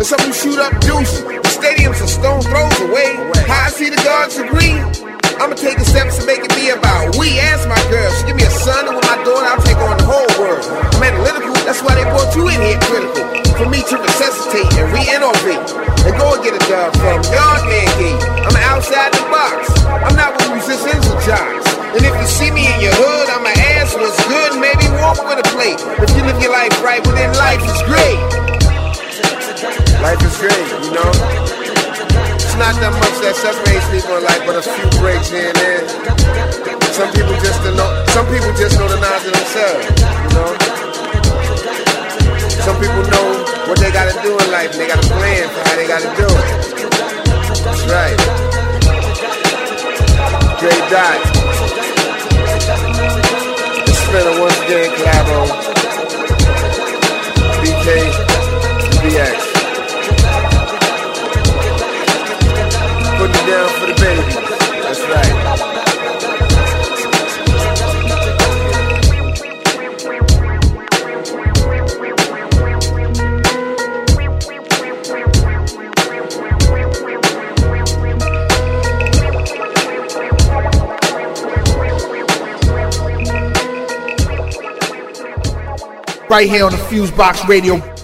[0.00, 1.20] and some who shoot up deuce.
[1.20, 3.20] The stadium's a stone throws away.
[3.44, 4.80] How I see the guards agree.
[5.36, 7.36] I'ma take the steps to make it be about we.
[7.52, 10.00] Ask my girl, she give me a son, and with my daughter, I'll take on
[10.00, 10.64] the whole world.
[10.96, 13.28] I'm analytical, that's why they brought you in here critical.
[13.60, 17.88] For me to resuscitate and re-innovate and go and get a dub from Yard Man
[18.00, 18.20] Gate.
[18.40, 19.68] I'm outside the box.
[19.84, 21.68] I'm not with musicians or jocks.
[21.92, 25.44] And if you see me in your hood, I'ma ask what's good, maybe walk with
[25.44, 25.76] a plate.
[26.00, 28.59] If you live your life right, well then life is great.
[29.60, 31.12] Life is great, you know?
[32.40, 35.58] It's not that much that separates people in life, but a few breaks here and
[35.60, 35.84] there.
[36.96, 37.92] Some people just know.
[38.16, 39.84] Some people just know the knowledge of themselves.
[40.00, 40.56] You know.
[42.64, 45.60] Some people know what they gotta do in life, and they got a plan for
[45.60, 46.48] how they gotta do it.
[47.60, 48.16] That's right.
[50.56, 51.20] Dre Dot.
[53.92, 55.28] It's been once again collab
[57.60, 57.86] BK
[59.04, 59.49] BX.
[63.20, 64.22] Put it down for the baby.
[64.80, 65.34] That's right.
[86.30, 87.99] Right here on the Fuse Box Radio.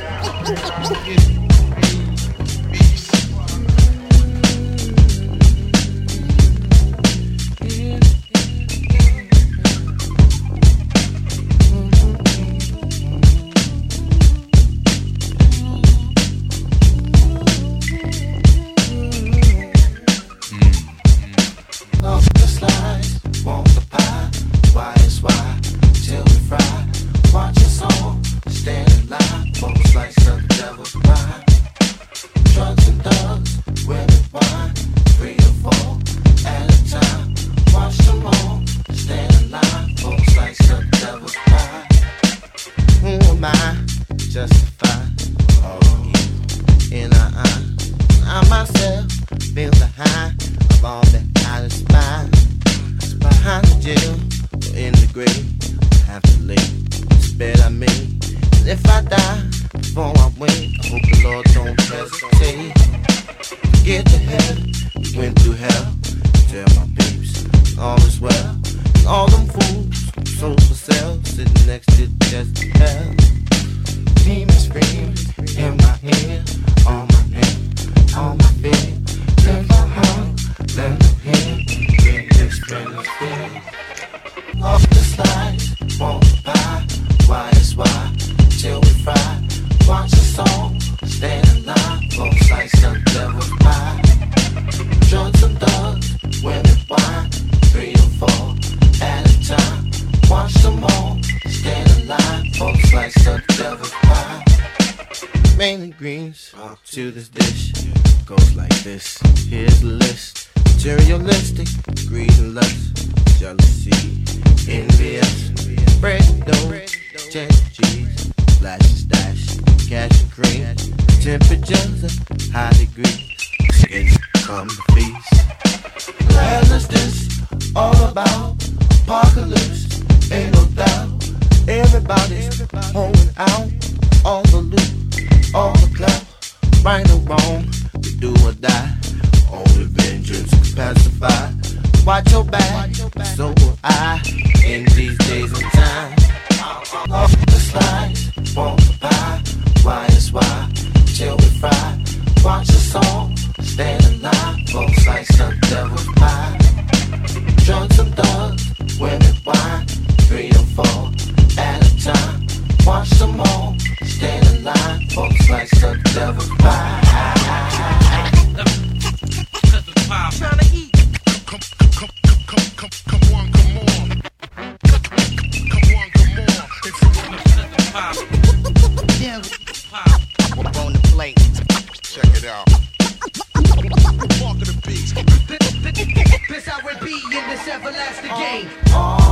[188.47, 189.26] Everlasting game.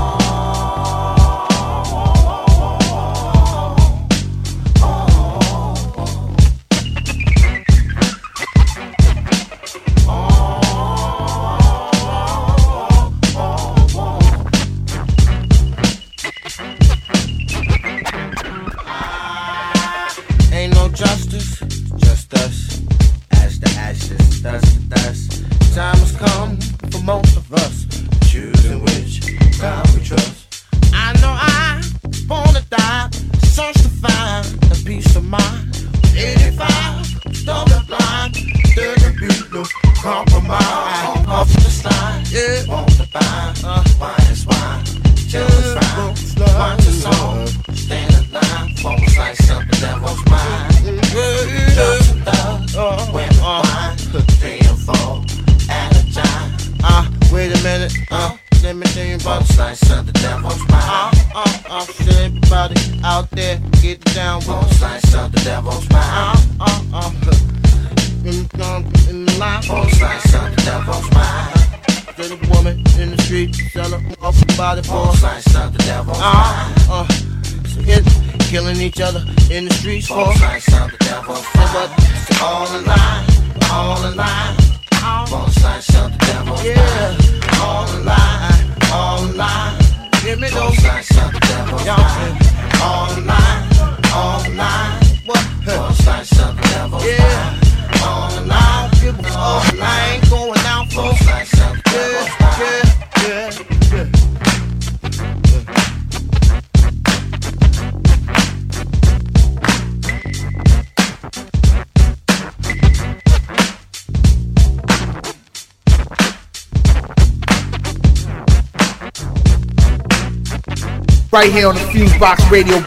[122.63, 122.87] You.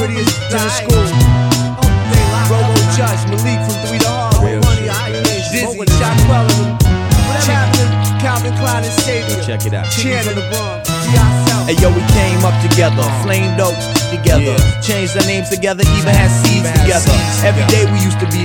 [0.00, 1.04] Prettiest in the school.
[2.48, 4.40] Robo Judge, Malik from 3 to Hard.
[4.42, 4.64] Real
[5.52, 6.72] Dizzy, Shotwell and them.
[7.28, 9.44] Whatever happened to Calvin Klein and Savior?
[9.44, 9.84] Check it out.
[9.92, 10.88] Chan of the Bronx.
[11.68, 13.76] Hey yo, we came up together, flamed up
[14.10, 17.12] together, changed our names together, even had seeds together.
[17.46, 17.79] Every day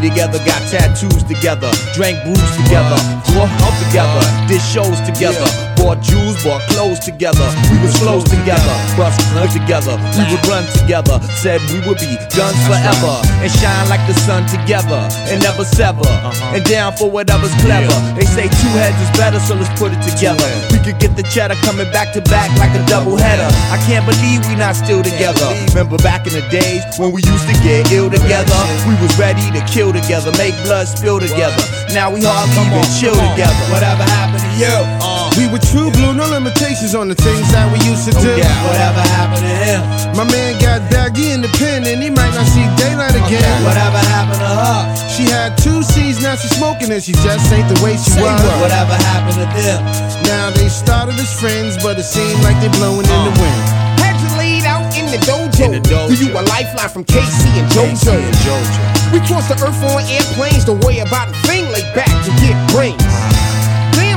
[0.01, 5.47] be together, got tattoos together, drank brews together, grew up together, did shows together,
[5.85, 7.45] bought jewels, bought clothes together.
[7.69, 9.21] We was close together, bust
[9.53, 14.17] together, we would run together, said we would be guns forever and shine like the
[14.25, 14.97] sun together
[15.29, 16.09] and never sever.
[16.57, 17.93] And down for whatever's clever.
[18.17, 20.49] They say two heads is better, so let's put it together.
[20.73, 23.45] We could get the cheddar coming back to back like a double header.
[23.69, 25.45] I can't believe we not still together.
[25.69, 28.57] Remember back in the days when we used to get ill together?
[28.89, 31.61] We was ready to kill together, make blood spill together.
[31.93, 33.63] Now we hardly even chill together.
[33.69, 34.73] Whatever happened to you?
[34.99, 38.13] Uh, Uh, We were true blue, no limitations on the things that we used to
[38.15, 38.31] no do.
[38.39, 39.81] Yeah, Whatever happened to him?
[40.15, 43.43] My man got baggy in the pen and he might not see daylight again.
[43.67, 44.79] Whatever happened to her?
[45.11, 48.23] She had two C's, now she's smoking and she just ain't the way she Say
[48.23, 48.39] was.
[48.39, 48.71] what?
[48.71, 49.79] Whatever happened to them?
[50.23, 53.61] Now they started as friends, but it seemed like they're blowing in the wind.
[53.99, 55.59] Had you laid out in the dojo.
[55.67, 56.07] In the dojo.
[56.11, 57.91] Do you a lifeline from KC and JoJo?
[57.91, 59.13] KC and JoJo.
[59.13, 60.63] We crossed the earth on airplanes.
[60.65, 61.67] Don't worry about a thing.
[61.71, 63.03] Lay back and get brains.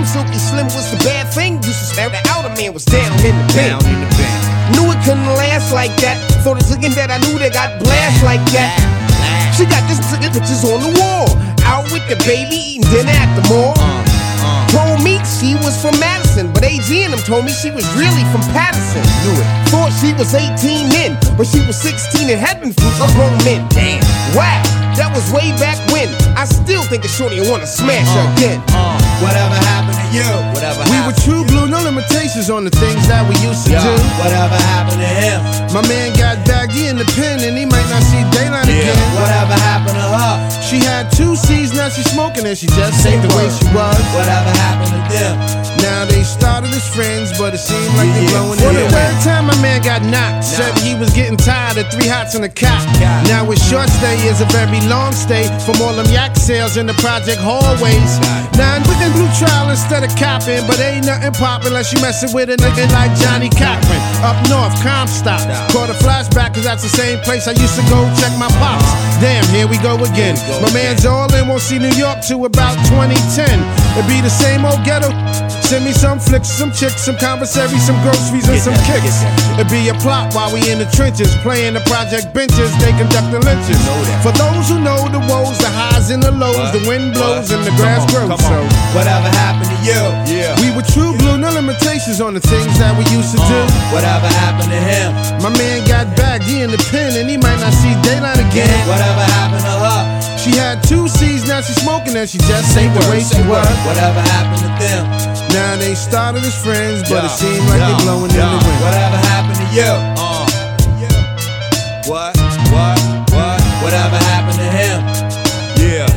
[0.08, 1.60] Silky Slim was the bad thing.
[1.60, 3.76] Used to stare the outer man was down in the bin.
[3.76, 4.32] In the bin.
[4.72, 6.16] Knew it couldn't last like that.
[6.40, 8.72] Thought it's looking that I knew they got blast like that.
[9.52, 10.00] She got this
[10.32, 11.28] pictures on the wall.
[11.68, 13.76] Out with the baby eating dinner at the mall.
[13.76, 14.00] Uh,
[14.40, 14.64] uh.
[14.72, 18.24] Told me she was from Madison, but AG and them told me she was really
[18.32, 19.04] from Patterson.
[19.28, 19.48] Knew it.
[19.68, 23.36] Thought she was 18 then, but she was 16 and had been through a grown
[23.44, 23.60] men.
[23.68, 24.00] Damn.
[24.32, 24.64] Wow,
[24.96, 26.08] that was way back when.
[26.32, 28.64] I still think a shorty wanna smash her again.
[28.72, 30.24] Uh, whatever happened you?
[30.54, 33.82] Whatever We were true blue, no limitations on the things that we used to Yo,
[33.82, 33.94] do.
[34.22, 35.38] whatever happened to him?
[35.72, 38.88] My man got baggy in the pen and he might not see daylight Yeah.
[38.88, 38.98] again.
[39.20, 40.34] Whatever happened to her?
[40.64, 43.96] She had two C's, now she's smoking and she just ain't the way she was.
[44.16, 45.34] Whatever happened to them?
[45.84, 48.30] Now they started as friends, but it seemed like they Yeah.
[48.36, 50.44] blowing For in the third time my man got knocked.
[50.44, 52.82] Said he was getting tired of three hots in a cot.
[53.28, 56.86] Now his short stay is a very long stay from all them yak sales in
[56.86, 58.18] the project hallways.
[58.58, 62.32] Now we can blue trial instead of copping, but ain't nothing poppin' unless you messin'
[62.32, 64.00] with a nigga like Johnnie Cochran.
[64.22, 65.40] Up north, Comstock.
[65.70, 68.86] Caught a flashback cause that's the same place I used to go check my pops.
[69.20, 70.36] Damn, here we go again.
[70.62, 73.87] My man's all in, won't see New York to about 2010.
[73.98, 75.10] It be the same old ghetto.
[75.68, 79.20] Send me some flicks, some chicks, some commissary, some groceries, and Get some that, kicks.
[79.60, 83.28] It be a plot while we in the trenches, playing the project benches, they conduct
[83.34, 83.76] the lynches.
[84.24, 86.72] For those who know the woes, the highs and the lows, What?
[86.72, 87.58] the wind blows What?
[87.58, 88.40] and the grass on, grows.
[88.40, 88.56] So.
[88.96, 90.00] Whatever happened to you?
[90.30, 90.56] Yeah.
[90.62, 93.58] we were true blue, no limitations on the things that we used to do.
[93.60, 95.12] Uh, whatever happened to him?
[95.44, 98.72] My man got back, he in the pen, and he might not see daylight again.
[98.88, 100.17] Whatever happened to her?
[100.48, 103.36] She had two C's, now she's smoking, and she just Say ain't the way she
[103.44, 103.68] was.
[103.84, 105.04] Whatever happened to them?
[105.52, 108.80] Now they started as friends, but it seemed like yeah, they blowing in the wind.
[108.80, 109.92] Whatever happened to you?
[110.16, 110.48] Uh.
[112.08, 112.32] What?
[112.72, 112.96] What?
[113.28, 113.60] What?
[113.84, 114.98] Whatever happened to him?
[115.84, 116.08] Yeah.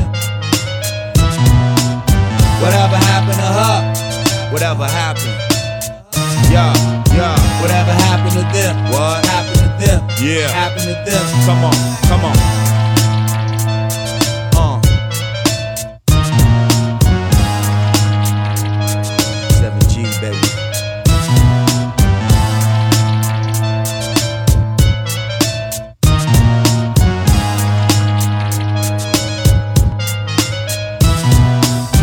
[2.64, 3.80] Whatever happened to her?
[4.56, 5.36] Whatever happened?
[6.48, 6.72] Yeah,
[7.12, 7.36] yeah.
[7.60, 8.80] Whatever happened to them?
[8.96, 10.00] What happened to them?
[10.24, 10.48] Yeah.
[10.48, 11.28] Happen to this.
[11.44, 11.76] Come on,
[12.08, 12.61] come on.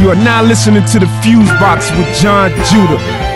[0.09, 3.27] You are now listening to the Fuse Box with Jon Judah.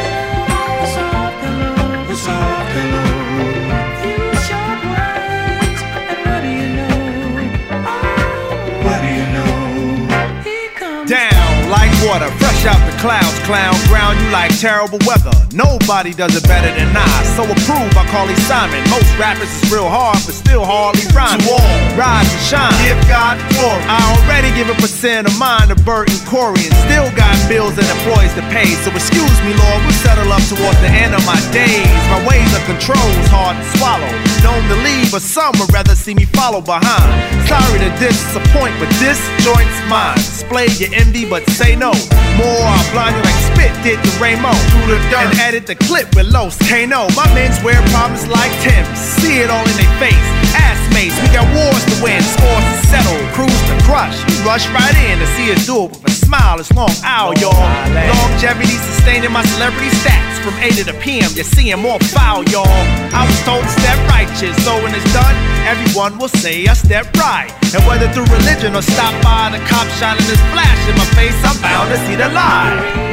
[13.02, 13.74] Clouds, clown.
[13.90, 15.34] Ground you like terrible weather.
[15.50, 17.10] Nobody does it better than I.
[17.34, 18.78] So approve, I call you Simon.
[18.88, 21.42] Most rappers is real hard, but still hardly rhyme.
[21.42, 22.72] To all, rise and shine.
[22.86, 23.82] Give God glory.
[23.90, 27.74] I already give a percent of mine to Bert and Corey, and still got bills
[27.74, 28.70] and employees to pay.
[28.86, 31.90] So excuse me, Lord, we'll settle up towards the end of my days.
[32.08, 34.31] My ways of control's hard to swallow.
[34.42, 37.10] Known to lead, but some would rather see me follow behind.
[37.46, 40.16] Sorry to disappoint, but this joint's mine.
[40.16, 41.92] Display your envy, but say no.
[42.36, 44.54] More, I'll blind you like spit did to Ramo.
[44.70, 45.30] Through the dirt.
[45.30, 47.10] And edit the clip with Los Kano.
[47.14, 48.86] My men's wear problems like Tim.
[48.94, 50.28] See it all in their face.
[50.54, 54.16] Ass mates, we got wars to win, scores to settle, crews to crush.
[54.30, 56.60] You rush right in to see us do it with a smile.
[56.60, 57.52] It's long hour, y'all.
[57.52, 58.08] Eh?
[58.08, 60.40] Longevity sustaining my celebrity stats.
[60.40, 62.66] From 8 to the PM, you're seeing more foul, y'all.
[63.12, 65.36] I was told to step righteous, so when it's done,
[65.68, 67.52] everyone will say I step right.
[67.74, 71.38] And whether through religion or stop by the cop shining his flash in my face,
[71.44, 73.12] I'm bound to see the light.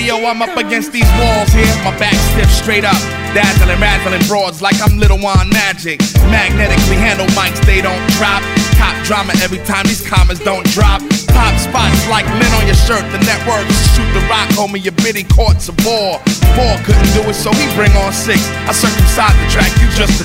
[0.00, 2.96] Hey yo, I'm up against these walls here, my back stiff straight up.
[3.36, 6.00] Dazzling, razzling broads like I'm Little Wand Magic.
[6.32, 8.40] Magnetically handle mics, they don't drop.
[8.80, 11.04] Cop drama every time these commas don't drop.
[11.36, 13.04] Pop spots like lint on your shirt.
[13.12, 16.16] The network shoot the rock, homie, your biddy courts a ball.
[16.56, 18.40] Four couldn't do it, so he bring on six.
[18.64, 20.24] I circumcise the track, you just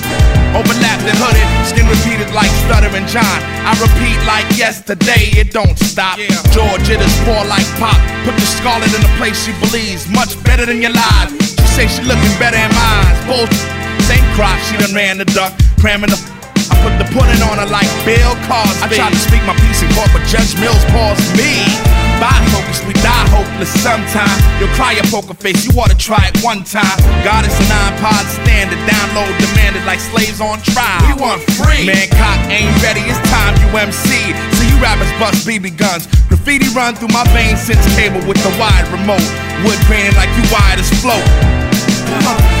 [0.56, 1.44] overlapped and hooded.
[1.68, 3.38] Skin repeated like stuttering John.
[3.68, 6.16] I repeat like yesterday, it don't stop.
[6.56, 8.00] George, it is poor like pop.
[8.24, 11.28] Put the scarlet in the place she believes, much better than your lies.
[11.44, 13.20] She say she looking better in my eyes.
[13.28, 13.68] Bullshit,
[14.08, 16.18] same crop, she done ran the duck, cramming the.
[16.70, 18.82] I put the pudding on her like Bill Cosby.
[18.82, 21.66] I tried to speak my piece in court, but Judge Mills paused me.
[22.16, 24.32] Bifocus, we die hopeless sometime.
[24.56, 26.96] You'll cry your poker face, you ought to try it one time.
[27.20, 31.04] God is a nine pod standard, download demanded like slaves on trial.
[31.04, 31.84] We want free.
[31.84, 34.32] Man, cock ain't ready, it's time you MC.
[34.56, 36.08] So you rappers bust BB guns.
[36.32, 39.28] Graffiti run through my veins since cable with the wide remote.
[39.60, 41.20] Wood grainy like you wide as float.
[41.20, 42.55] Uh-huh.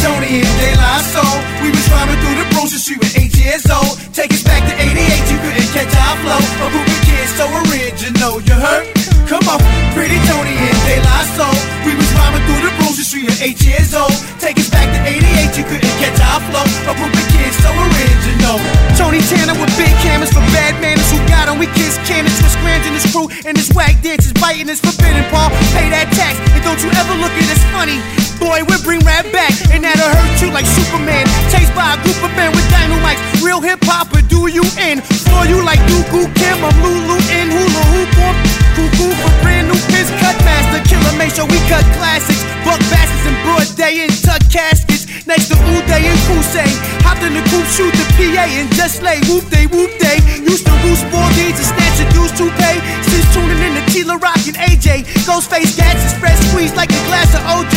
[0.00, 1.36] Tony and De La Soul.
[1.60, 4.00] We was rhyming through the Broad Street with eight years old.
[4.16, 4.96] Take us back to 88,
[5.28, 6.40] you couldn't catch our flow.
[6.40, 8.88] A group of kids so original, you heard?
[9.28, 9.60] Come on,
[9.92, 11.52] Pretty Tony and De La Soul.
[11.84, 14.16] We was rhyming through the Broad Street at eight years old.
[14.40, 16.64] Take us back to 88, you couldn't catch our flow.
[16.88, 18.56] A group of kids so original.
[18.96, 21.60] Tony Tanner with big cameras for bad manners who got on.
[21.60, 25.28] We kiss cannons with scrams in his crew and his whack dances biting his forbidden
[25.28, 25.52] paw.
[25.76, 28.29] Pay that tax and don't you ever look at us funny.
[28.40, 31.28] Boy, we'll bring rap back and that'll hurt you like Superman.
[31.52, 33.20] Chased by a group of men with dynamites.
[33.44, 35.04] Real hip hop, but do you in?
[35.28, 38.34] For you like Dooku Kim, I'm Lulu in hula hoop on.
[38.74, 40.80] Cuckoo for brand new piss cut master.
[40.88, 42.40] Killer make sure we cut classics.
[42.64, 45.04] Buck bastards in broad day and tuck caskets.
[45.28, 46.70] Next to Uday and Qusay.
[47.04, 49.20] Hopped in the coupe, shoot the PA and just lay.
[49.28, 50.18] Whoop day, whoop day.
[50.42, 52.80] Used to roost four deeds and snatch a dues to pay.
[53.04, 55.04] Since tuning in to Tila Rock and AJ.
[55.28, 57.76] Ghostface gats and spread squeeze like a glass of OJ.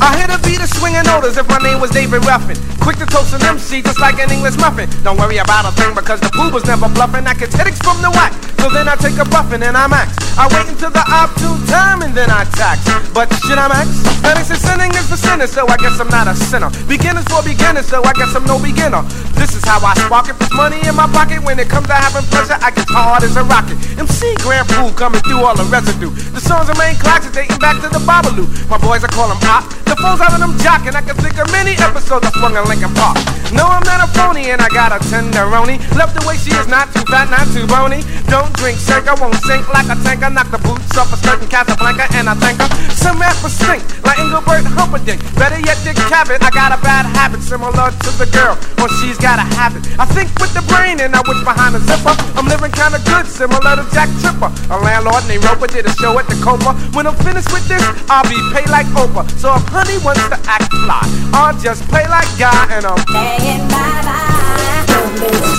[0.00, 2.56] I hit a beat of swinging notice if my name was David Ruffin.
[2.80, 4.88] Quick to toast an MC just like an English muffin.
[5.02, 7.26] Don't worry about a thing because the boo was never bluffing.
[7.26, 8.32] I get headaches from the whack.
[8.60, 10.12] So then I take a buffin and I max.
[10.36, 12.82] I wait until the opportune time and then I tax.
[13.14, 13.88] But shit, I max?
[14.20, 16.68] Phoenix is sinning is for sinners, so I guess I'm not a sinner.
[16.90, 19.06] Beginners for beginners, so I guess I'm no beginner.
[19.46, 20.34] This is how I spark it.
[20.42, 21.38] Put money in my pocket.
[21.38, 23.78] When it comes to having pleasure, I get hard as a rocket.
[23.94, 26.10] MC Grand Puba coming through all the residue.
[26.34, 28.50] The songs remain classics, dating back to the Babalu.
[28.66, 29.70] My boys, I call them hot.
[29.86, 30.98] The phones out of them jocking.
[30.98, 33.22] I can think of many episodes I swung in Lincoln Park.
[33.54, 35.78] No, I'm not a phony, and I got a tenderoni.
[35.94, 38.02] Love the way she is, not too fat, not too bony.
[38.26, 40.26] Don't drink, shake, I won't sink like a tanker.
[40.26, 42.66] Knock the boots off a certain Casablanca, and I thank her.
[42.90, 45.22] Some rappers stink, like Engelbert Humperdinck.
[45.38, 46.42] Better yet, Dick Cavett.
[46.42, 49.82] I got a bad habit, similar to the girl, or she's got a habit.
[49.98, 52.14] I think with the brain, and I wish behind the zipper.
[52.36, 54.50] I'm living kinda good, similar to Jack Tripper.
[54.70, 56.72] A landlord named Roper did a show at the Copa.
[56.96, 59.26] When I'm finished with this, I'll be paid like Oprah.
[59.38, 63.66] So if honey wants to act fly, I'll just play like guy, and I'm playing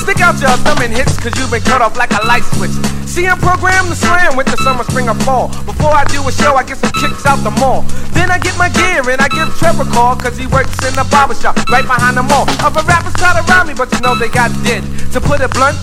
[0.04, 2.74] Stick out your thumb and hits, cause you've been cut off like a light switch.
[3.10, 5.50] See, I'm programmed to slam with the summer, spring, or fall.
[5.66, 7.82] Before I do a show, I get some kicks out the mall.
[8.14, 10.94] Then I get my gear and I give Trevor a call, cause he works in
[10.94, 12.46] the barber shop right behind the mall.
[12.62, 14.86] Other rappers try to round me, but you know they got dead.
[15.14, 15.78] To put it blunt,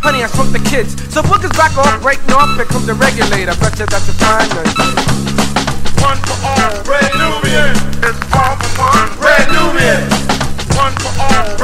[0.00, 0.96] honey, I shrunk the kids.
[1.12, 3.52] So bookers back off, breaking off, here comes the regulator.
[3.60, 4.48] Bet you that's a fine
[6.00, 7.76] One for all, Brand Nubian.
[8.00, 10.29] It's all for one, Brand Nubian.
[10.76, 11.56] One for all,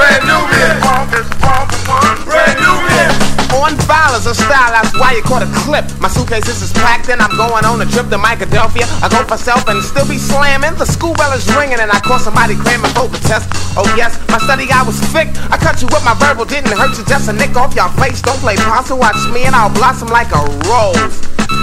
[1.86, 3.36] one, Brand Nubian.
[3.56, 5.86] On violence of style, that's why you caught a clip.
[5.98, 8.84] My suitcases is packed and I'm going on a trip to Philadelphia.
[9.02, 10.74] I go for self and still be slamming.
[10.76, 13.48] The school bell is ringing and I call somebody cramming for the test.
[13.78, 15.28] Oh yes, my study guy was thick.
[15.50, 18.20] I cut you with my verbal, didn't hurt you, just a nick off your face.
[18.20, 21.16] Don't play possum, watch me and I'll blossom like a rose.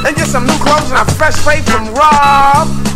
[0.08, 2.93] And get some new clothes and a fresh fade from Rob.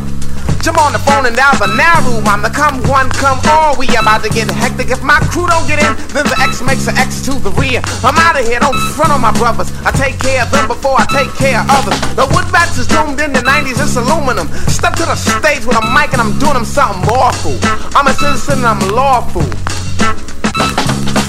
[0.67, 3.79] Jump on the phone and down the narrow I'm the come one, come all.
[3.79, 4.91] We about to get hectic.
[4.91, 7.79] If my crew don't get in, then the X makes an X to the rear.
[8.03, 9.71] I'm out of here, don't front on my brothers.
[9.87, 11.95] I take care of them before I take care of others.
[12.19, 14.51] The wood bats is doomed in the 90s, it's aluminum.
[14.67, 17.55] Step to the stage with a mic and I'm doing them something awful.
[17.95, 19.47] I'm a citizen and I'm lawful.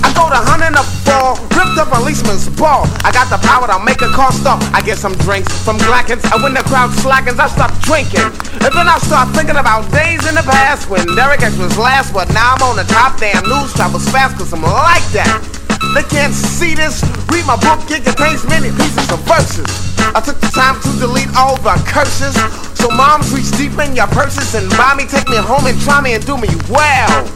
[0.04, 2.86] I go to hunting a fall, ripped up a policeman's ball.
[3.04, 4.62] I got the power to make a car stop.
[4.72, 8.28] I get some drinks from Glackens, and when the crowd slackens, I stop drinking.
[8.64, 12.12] And then I start thinking about days in the past when Derek X was last,
[12.12, 13.18] but now I'm on the top.
[13.18, 15.58] Damn, news travels fast, cause I'm like that.
[15.94, 17.02] They can't see this.
[17.30, 19.66] Read my book, it contains many pieces of verses.
[20.14, 22.34] I took the time to delete all the curses.
[22.78, 26.14] So moms reach deep in your purses and mommy take me home and try me
[26.14, 27.26] and do me well.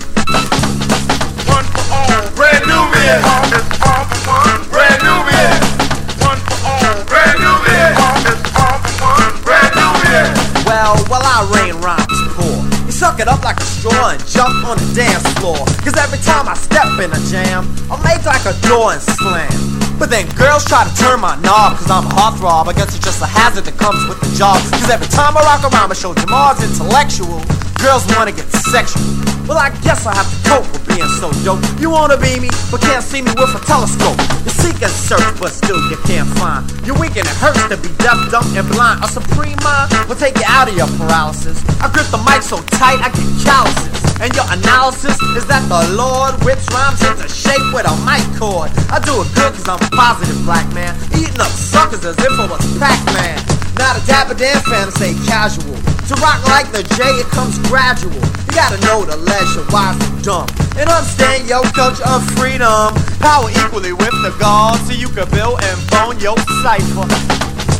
[10.66, 12.64] Well, well, I rain rhymes poor.
[12.86, 15.58] You suck it up like a straw and jump on the dance floor.
[15.84, 19.91] Cause every time I step in a jam, I'm like a door and slam.
[20.02, 22.66] But then girls try to turn my knob cause I'm a heartthrob.
[22.66, 24.58] I guess it's just a hazard that comes with the job.
[24.74, 27.38] Cause every time I rock around, I show Jamal's intellectual.
[27.78, 28.98] Girls wanna get sexual.
[29.46, 31.62] Well, I guess I have to cope with being so dope.
[31.78, 34.18] You wanna be me, but can't see me with a telescope.
[34.42, 36.66] You seek and search, but still you can't find.
[36.82, 39.06] You're weak and it hurts to be deaf, dumb, and blind.
[39.06, 41.62] A supreme mind will take you out of your paralysis.
[41.78, 44.02] I grip the mic so tight I get calluses.
[44.22, 48.70] And your analysis is that the Lord whips rhymes into shape with a mic cord.
[48.86, 50.96] I do it good cause I'm positive black man.
[51.14, 53.38] Eating up suckers as if I was Pac-Man.
[53.76, 55.76] Not a dapper dan fan to say casual.
[56.08, 58.12] To rock like the J, it comes gradual.
[58.12, 60.48] You gotta know the leisure, wise and dumb.
[60.76, 62.92] And understand your culture of freedom.
[63.20, 67.08] Power equally with the gods, so you can build and bone your cipher.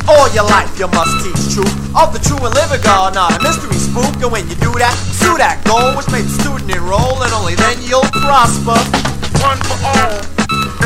[0.09, 3.43] All your life you must teach truth of the true and living God, not a
[3.43, 4.11] mystery spook.
[4.23, 7.55] And when you do that, pursue that goal, which makes the student enroll, and only
[7.55, 9.22] then you'll prosper.
[9.43, 10.19] One for all,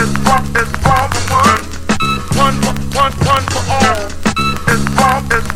[0.00, 1.64] it's all, it's all for one.
[2.40, 4.08] One for one, one for all.
[4.72, 4.86] It's
[5.30, 5.55] it's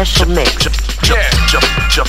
[0.00, 0.64] Special mix.
[0.64, 2.08] Just, just, just, just,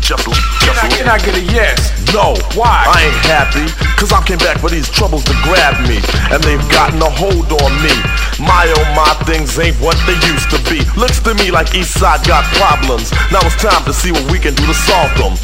[0.00, 0.24] just, just,
[0.64, 1.92] Can I, can I get a yes?
[2.16, 2.88] No, why?
[2.88, 3.68] I ain't happy,
[4.00, 6.00] cause I came back for these troubles to grab me,
[6.32, 7.92] and they've gotten a hold on me.
[8.40, 10.88] My oh my things ain't what they used to be.
[10.96, 13.12] Looks to me like Eastside got problems.
[13.28, 15.36] Now it's time to see what we can do to solve them.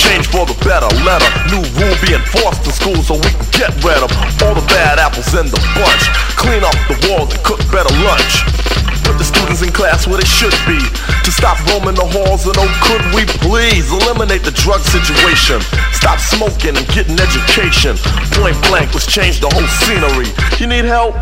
[0.00, 3.72] Change for the better, letter, new rule be enforced in school so we can get
[3.84, 4.08] rid of
[4.40, 6.08] all the bad apples in the bunch.
[6.40, 8.64] Clean up the walls and cook better lunch.
[9.06, 10.78] Put the students in class where they should be.
[11.24, 15.62] To stop roaming the halls and oh could we please eliminate the drug situation.
[15.94, 17.96] Stop smoking and get an education.
[18.34, 20.26] Point blank, let's change the whole scenery.
[20.58, 21.14] You need help?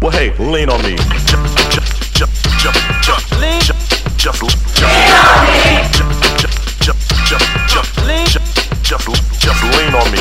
[0.00, 0.96] Well hey, lean on me.
[3.40, 3.50] Lean.
[3.50, 3.58] On me.
[8.06, 8.26] Lean.
[8.26, 8.38] Just,
[9.40, 9.64] just,
[9.94, 10.18] on me.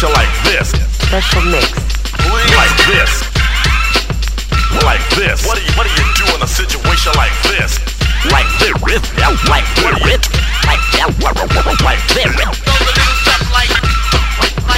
[0.00, 0.68] Situation like this?
[1.04, 1.76] Special mix.
[2.56, 3.20] Like this.
[4.80, 5.44] Like this.
[5.44, 7.76] What do you What do you do in a situation like this?
[8.32, 8.72] Like this.
[8.80, 9.36] Like this.
[9.44, 9.68] Like
[10.08, 10.24] this.
[11.84, 12.32] Like this.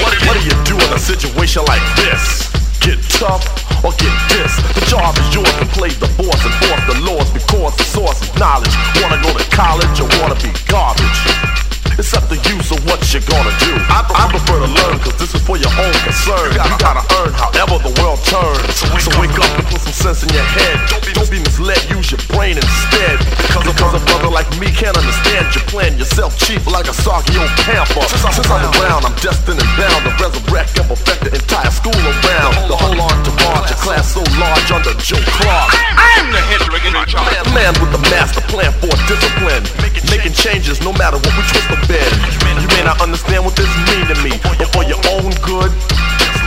[0.02, 2.50] What do, what do you do in a situation like this?
[2.80, 3.46] Get tough
[3.84, 4.58] or get this?
[4.74, 8.18] The job is yours to play the boss and force the laws because the source
[8.22, 8.74] is knowledge.
[8.98, 11.61] Wanna go to college or wanna be garbage?
[11.98, 13.72] It's up to you, so what you gonna do?
[13.92, 16.48] I, I prefer to learn, cause this is for your own concern.
[16.48, 18.64] You gotta, you gotta earn however the world turns.
[18.72, 20.80] So wake, so wake up and put some sense in your head.
[20.88, 23.20] Don't be, don't be misled, use your brain instead.
[23.44, 26.00] Because, because a brother like me can't understand your plan.
[26.00, 28.00] yourself cheap like a soggy old pamper.
[28.08, 31.68] Since, I'm, since I'm around, I'm destined and bound to resurrect and perfect the entire
[31.68, 32.72] school around.
[32.72, 35.76] The whole art to entourage, a class so large under Joe Clark.
[35.96, 37.44] I'm the head in charge.
[37.54, 39.64] Man with the master plan for discipline.
[40.10, 42.16] Making changes no matter what we twist or bend.
[42.62, 45.70] You may not understand what this mean to me, but for your own good,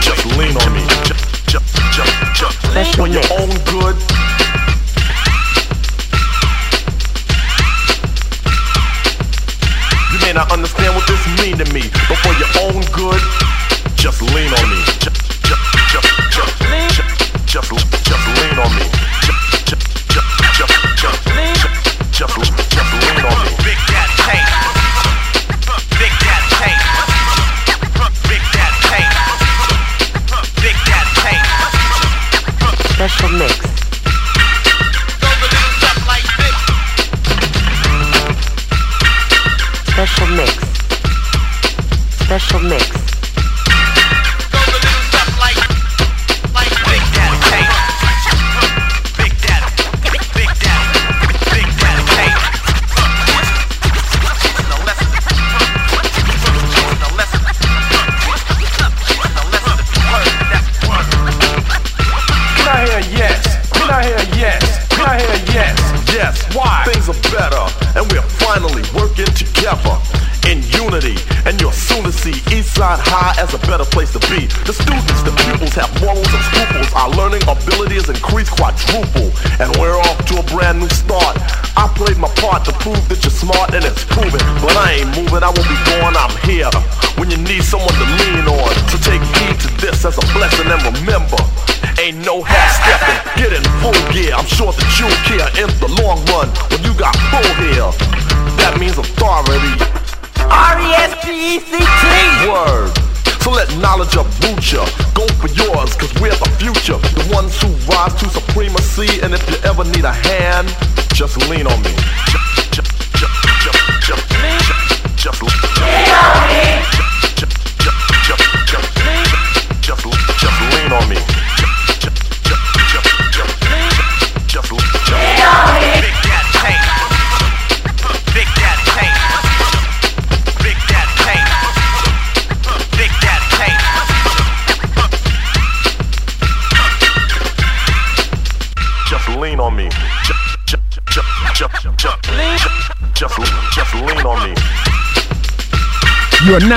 [0.02, 0.82] just lean on me.
[1.06, 3.96] Just, just, just, just for your own good.
[10.12, 13.22] You may not understand what this mean to me, but for your own good,
[13.94, 14.80] just lean on me.
[14.98, 15.62] Just, just,
[15.94, 16.58] just, just,
[16.90, 17.14] just,
[17.46, 17.70] just,
[18.02, 18.86] just lean on me.
[19.22, 21.22] Just, just, just, just, just,
[22.10, 23.55] just, just, just lean on me.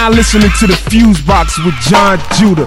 [0.10, 2.66] Now listening to the Fuse Box with Jon Judah.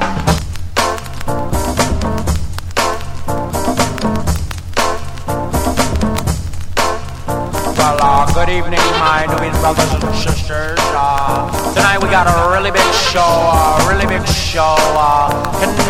[7.75, 10.79] Well, uh, good evening, my Nubian brothers and sisters.
[10.95, 12.81] Uh, tonight we got a really big
[13.11, 14.77] show, a really big show.
[14.79, 15.35] Uh,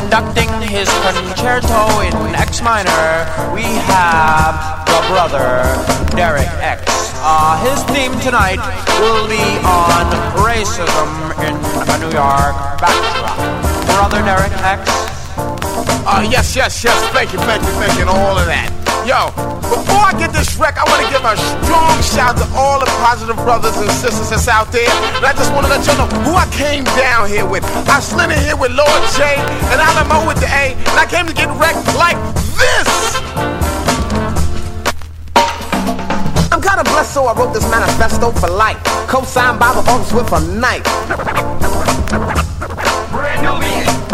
[0.01, 5.61] conducting his concerto in X minor, we have the brother
[6.17, 7.02] Derek X.
[7.25, 8.59] Uh, his theme tonight
[8.99, 10.11] will be on
[10.43, 11.07] racism
[11.39, 13.39] in a New York backdrop.
[13.87, 14.91] brother Derek X?
[16.03, 16.99] Uh, yes, yes, yes.
[17.15, 18.75] Thank you, thank you, thank you, and all of that.
[19.07, 19.31] Yo,
[19.71, 22.91] before I get this wreck, I want to give a strong shout to all the
[22.99, 24.91] positive brothers and sisters that's out there.
[25.15, 27.63] And I just want to let you know who I came down here with.
[27.87, 29.39] I slid in here with Lord J
[29.71, 32.19] and Alamo with the A, and I came to get wrecked like
[37.13, 38.81] so I wrote this manifesto for life.
[39.07, 40.81] Co-signed by the office with a knife.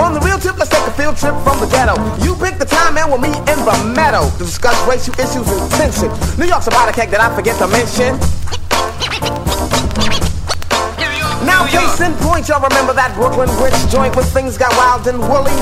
[0.02, 1.94] On the real tip, let's take a field trip from the ghetto.
[2.26, 5.70] You pick the time and we'll meet in the meadow to discuss racial issues and
[5.78, 6.10] tension.
[6.42, 8.18] New York's about a cake that I forget to mention.
[11.46, 15.22] Now, case in point, y'all remember that Brooklyn Bridge joint where things got wild and
[15.22, 15.54] woolly?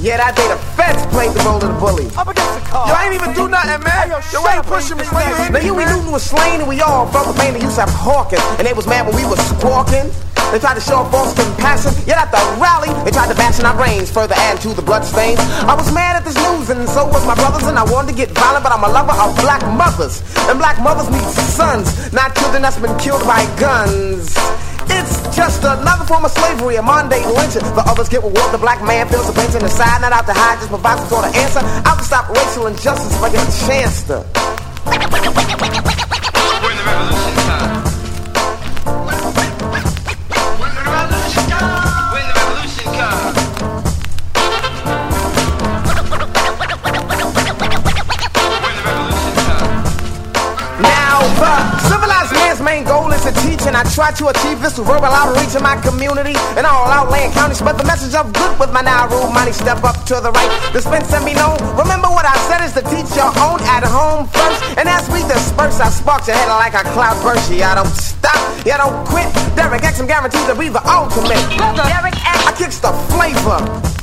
[0.00, 2.08] Yeah, that day the feds played the role of the bully.
[2.74, 2.88] Up against the car.
[2.88, 4.10] Yo, I ain't even do nothing, man.
[4.10, 5.04] Yo, why ain't pushing me?
[5.06, 7.06] Now, you we knew we was slain and we all
[7.38, 8.42] pain that used to have hawking.
[8.58, 10.10] And they was mad when we was squawking.
[10.52, 13.66] They tried to show false compassion, yet at the rally, they tried to bash in
[13.66, 15.40] our brains, further add to the bloodstains.
[15.66, 18.16] I was mad at this news, and so was my brothers, and I wanted to
[18.16, 20.22] get violent, but I'm a lover of black mothers.
[20.46, 24.30] And black mothers need sons, not children that's been killed by guns.
[25.34, 27.62] Just another form of slavery, a Monday lynching.
[27.74, 30.32] The others get reward, the black man feels the pain and decide not out to
[30.32, 31.60] hide, just provide some sort of answer.
[31.84, 34.33] Out to stop racial injustice if I get a chance to.
[53.94, 57.58] Try to achieve this verbal outreach in my community and all outland counties.
[57.58, 59.52] Spread the message of good with my now rule money.
[59.52, 61.56] Step up to the right, dispense and be known.
[61.78, 64.58] Remember what I said is to teach your own at home first.
[64.76, 67.50] And as we disperse, I spark your head like a cloud burst.
[67.52, 69.30] Yeah, I don't stop, yeah, I don't quit.
[69.54, 71.38] Derek X, I'm guaranteed to be the ultimate.
[71.56, 73.93] Brother Derek X, I kicks the flavor.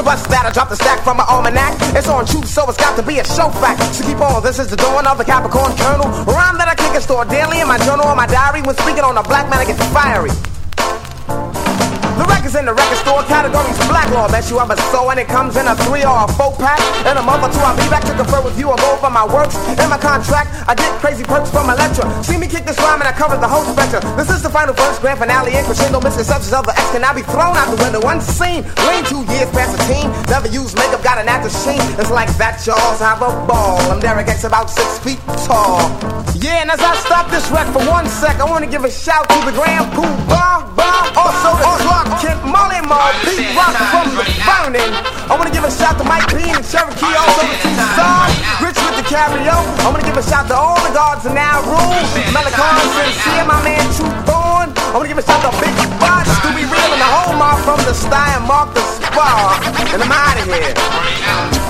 [0.00, 1.76] So bust that, I drop the stack from my almanac.
[1.94, 3.84] It's on truth, so it's got to be a show fact.
[3.94, 5.72] So keep on, this is the dawn of the Capricorn.
[5.72, 8.62] A rhyme that I kick and store daily in my journal or my diary.
[8.62, 10.49] When speaking on a black man, I get fiery.
[12.50, 14.26] Records in the record store categories black law.
[14.26, 16.82] Bet you ever saw and it comes in a three or a four pack.
[17.06, 19.10] In a month or two, I'll be back to confer with you and go over
[19.10, 20.50] my works and my contract.
[20.66, 21.78] I get crazy perks from my.
[22.22, 24.02] See me kick this rhyme and I cover the whole spectrum.
[24.16, 26.00] This is the final verse, grand finale, and crescendo.
[26.00, 28.66] Misconceptions of the X can now be thrown out the window unseen.
[28.86, 30.10] Lane two years past the team.
[30.26, 31.82] Never used makeup, got an actor sheen.
[32.02, 33.78] It's like that, y'all have a ball.
[33.90, 36.09] I'm Derek X, about six feet tall.
[36.40, 38.90] Yeah, and as I stop this wreck for one sec, I want to give a
[38.90, 40.70] shout to the Grand Pooh Bah.
[41.16, 44.92] Also the Clark Kent Molly Mall, Pete Rock from the Burning.
[45.28, 48.34] I want to give a shout to Mike Bean and Cherokee, also the stars.
[48.62, 51.36] Rich with the carry I want to give a shout to all the guards in
[51.36, 51.98] our room.
[52.32, 54.72] Melicon, Sincere, my man True Born.
[54.72, 57.34] I want to give a shout to Big Butch, to be real, and the whole
[57.64, 59.60] from the Sty and Mark the Spar.
[59.92, 61.69] And I'm out of here.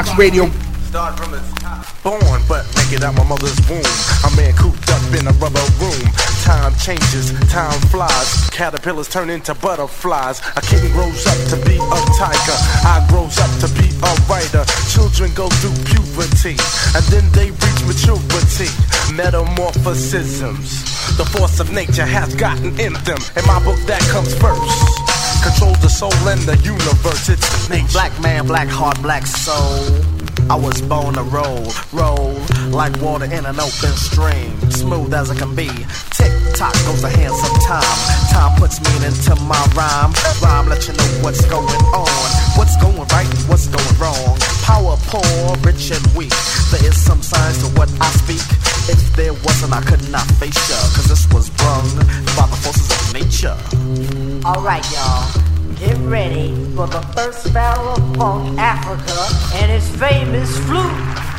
[0.00, 0.48] Fusebox Radio.
[0.88, 1.84] Start from top.
[2.02, 3.84] Born, but naked out my mother's womb.
[4.24, 6.00] A man cooped up in a rubber room.
[6.42, 8.48] Time changes, time flies.
[8.50, 10.40] Caterpillars turn into butterflies.
[10.56, 12.56] A kitten grows up to be a tiger.
[12.88, 14.64] I grows up to be a writer.
[14.88, 16.56] Children go through puberty,
[16.96, 18.72] and then they reach maturity.
[19.12, 21.16] Metamorphosisms.
[21.16, 23.20] The force of nature has gotten in them.
[23.36, 24.64] In my book, that comes first.
[25.44, 27.28] Controls the soul and the universe.
[27.28, 29.78] It's Black man, black heart, black soul.
[30.50, 32.34] I was born to roll, roll
[32.74, 35.70] like water in an open stream, smooth as it can be.
[36.10, 37.86] Tick tock goes the hands of time.
[38.34, 40.10] Time puts meaning to my rhyme.
[40.42, 42.10] Rhyme let you know what's going on,
[42.58, 44.34] what's going right, what's going wrong.
[44.66, 46.34] Power poor, rich and weak.
[46.74, 48.42] There is some signs to what I speak.
[48.90, 51.86] If there wasn't, I could not face ya, cause this was brung
[52.34, 53.54] by the forces of nature.
[54.42, 55.49] Alright, y'all.
[55.80, 59.16] Get ready for the first battle of funk Africa
[59.56, 61.30] and its famous flute.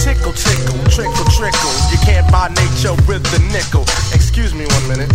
[0.00, 1.70] Tickle, tickle, trickle, trickle.
[1.92, 3.82] You can't buy nature with the nickel.
[4.12, 5.10] Excuse me one minute.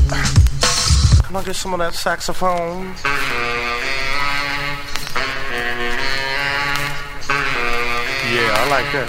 [1.26, 2.95] Can I get some of that saxophone?
[8.35, 9.07] Yeah, I like that.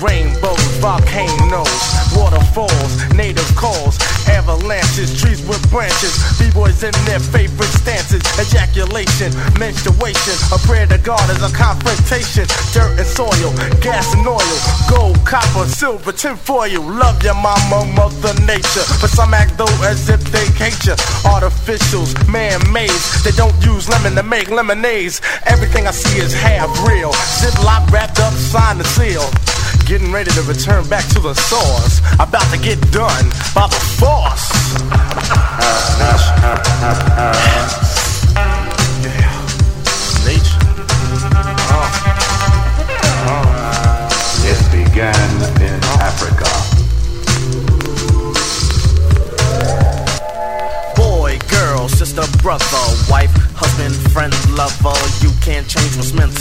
[0.00, 1.70] Rainbows, volcanoes,
[2.16, 3.94] waterfalls, native calls,
[4.26, 11.22] avalanches, trees with branches, b-boys in their favorite stances, ejaculation, menstruation, a prayer to God
[11.30, 12.42] is a confrontation,
[12.74, 14.58] dirt and soil, gas and oil,
[14.90, 20.08] gold, copper, silver, tin foil, love your mama, mother nature, but some act though as
[20.08, 22.90] if they hate you, artificials, man-made,
[23.22, 25.22] they don't use lemon to make lemonades,
[25.74, 29.32] everything I see is half real, ziploc wrapped up, signed and sealed.
[29.86, 32.00] Getting ready to return back to the source.
[32.14, 34.50] About to get done by the force.
[34.90, 35.04] Uh,
[36.82, 37.83] uh, uh,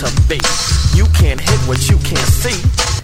[0.03, 0.39] to be.
[0.95, 2.59] You can't hit what you can't see.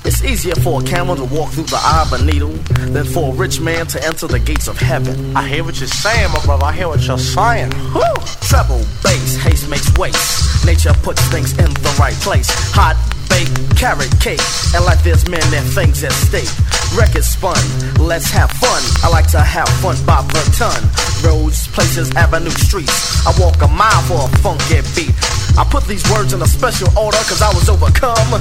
[0.05, 2.53] It's easier for a camel to walk through the eye of a needle
[2.93, 5.35] than for a rich man to enter the gates of heaven.
[5.35, 6.65] I hear what you're saying, my brother.
[6.65, 7.71] I hear what you're saying.
[7.93, 8.15] Whew.
[8.41, 10.65] Treble, bass, haste makes waste.
[10.65, 12.47] Nature puts things in the right place.
[12.75, 12.97] Hot,
[13.29, 14.41] baked, carrot cake.
[14.75, 16.51] And like there's men and things at stake.
[16.97, 17.59] Records spun,
[17.99, 18.81] let's have fun.
[19.03, 20.81] I like to have fun by the ton.
[21.23, 23.25] Roads, places, avenue, streets.
[23.25, 25.15] I walk a mile for a funky beat.
[25.57, 28.33] I put these words in a special order cause I was overcome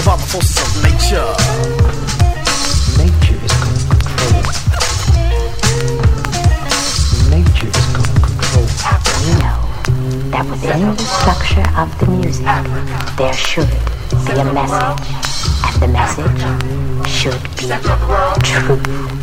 [0.00, 1.34] about the forces of nature.
[2.98, 4.42] Nature is going to control.
[7.30, 8.66] Nature is going to control.
[9.24, 9.60] We know
[10.30, 12.46] that within the structure of the music,
[13.16, 13.70] there should
[14.26, 15.06] be a message,
[15.64, 16.40] and the message
[17.08, 17.66] should be
[18.42, 19.17] true.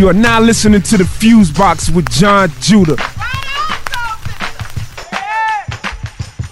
[0.00, 2.96] You are now listening to the Fuse Box with Jon Judah.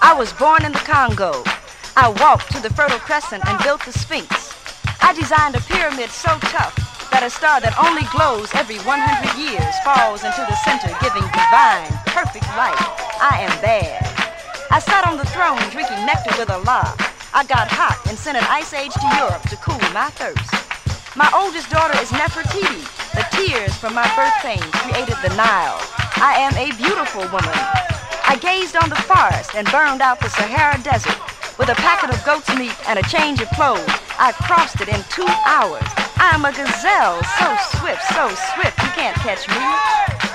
[0.04, 1.32] I was born in the Congo.
[1.96, 4.28] I walked to the Fertile Crescent and built the Sphinx.
[5.00, 6.76] I designed a pyramid so tough
[7.08, 11.88] that a star that only glows every 100 years falls into the center, giving divine,
[12.12, 12.76] perfect light.
[13.16, 14.04] I am bad.
[14.68, 16.92] I sat on the throne drinking nectar with Allah.
[17.32, 20.67] I got hot and sent an ice age to Europe to cool my thirst.
[21.16, 22.84] My oldest daughter is Nefertiti.
[23.16, 25.80] The tears from my birth pains created the Nile.
[26.20, 27.56] I am a beautiful woman.
[28.28, 31.16] I gazed on the forest and burned out the Sahara Desert.
[31.58, 33.88] With a packet of goat's meat and a change of clothes,
[34.20, 35.82] I crossed it in two hours.
[36.20, 37.48] I am a gazelle, so
[37.80, 39.62] swift, so swift, you can't catch me.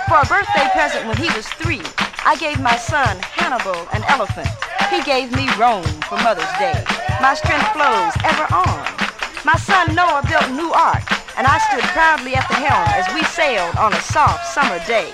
[0.10, 1.86] For a birthday present when he was three,
[2.26, 4.50] I gave my son Hannibal an elephant.
[4.90, 6.76] He gave me Rome for Mother's Day.
[7.22, 9.03] My strength flows ever on.
[9.46, 11.04] My son Noah built a New Ark,
[11.36, 15.12] and I stood proudly at the helm as we sailed on a soft summer day.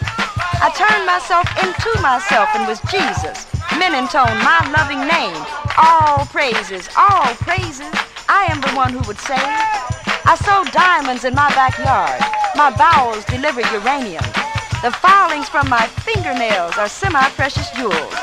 [0.62, 3.50] I turned myself into myself and was Jesus.
[3.82, 5.34] Men intoned my loving name.
[5.82, 7.90] All praises, all praises.
[8.30, 12.22] I am the one who would say, I sold diamonds in my backyard.
[12.54, 14.26] My bowels deliver uranium.
[14.86, 18.14] The filings from my fingernails are semi-precious jewels.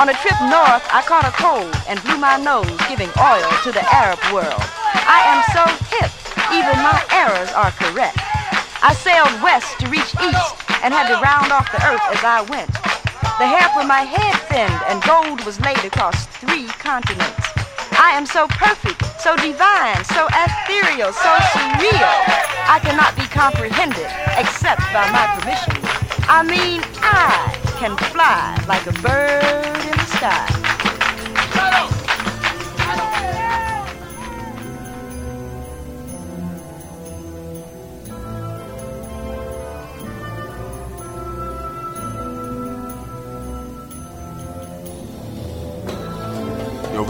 [0.00, 3.76] On a trip north, I caught a cold and blew my nose, giving oil to
[3.76, 4.79] the Arab world.
[5.06, 6.10] I am so hip,
[6.50, 8.18] even my errors are correct.
[8.82, 12.40] I sailed west to reach east and had to round off the earth as I
[12.48, 12.72] went.
[13.40, 17.40] The hair from my head thinned and gold was laid across three continents.
[18.00, 22.12] I am so perfect, so divine, so ethereal, so surreal.
[22.64, 25.76] I cannot be comprehended except by my permission.
[26.28, 30.59] I mean, I can fly like a bird in the sky.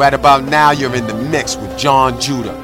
[0.00, 2.54] Right about now, you're in the mix with Jon Judah.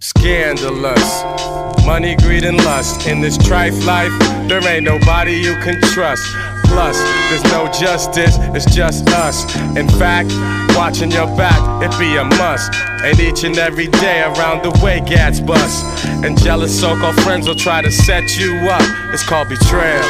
[0.00, 1.84] Scandalous.
[1.84, 3.06] Money, greed, and lust.
[3.06, 6.53] In this trife life, there ain't nobody you can trust.
[6.64, 9.44] Plus, there's no justice, it's just us.
[9.76, 10.30] In fact,
[10.76, 12.72] watching your back, it be a must.
[13.02, 15.84] And each and every day around the way, gats bust.
[16.24, 18.82] And jealous so called friends will try to set you up.
[19.12, 20.02] It's called betrayal.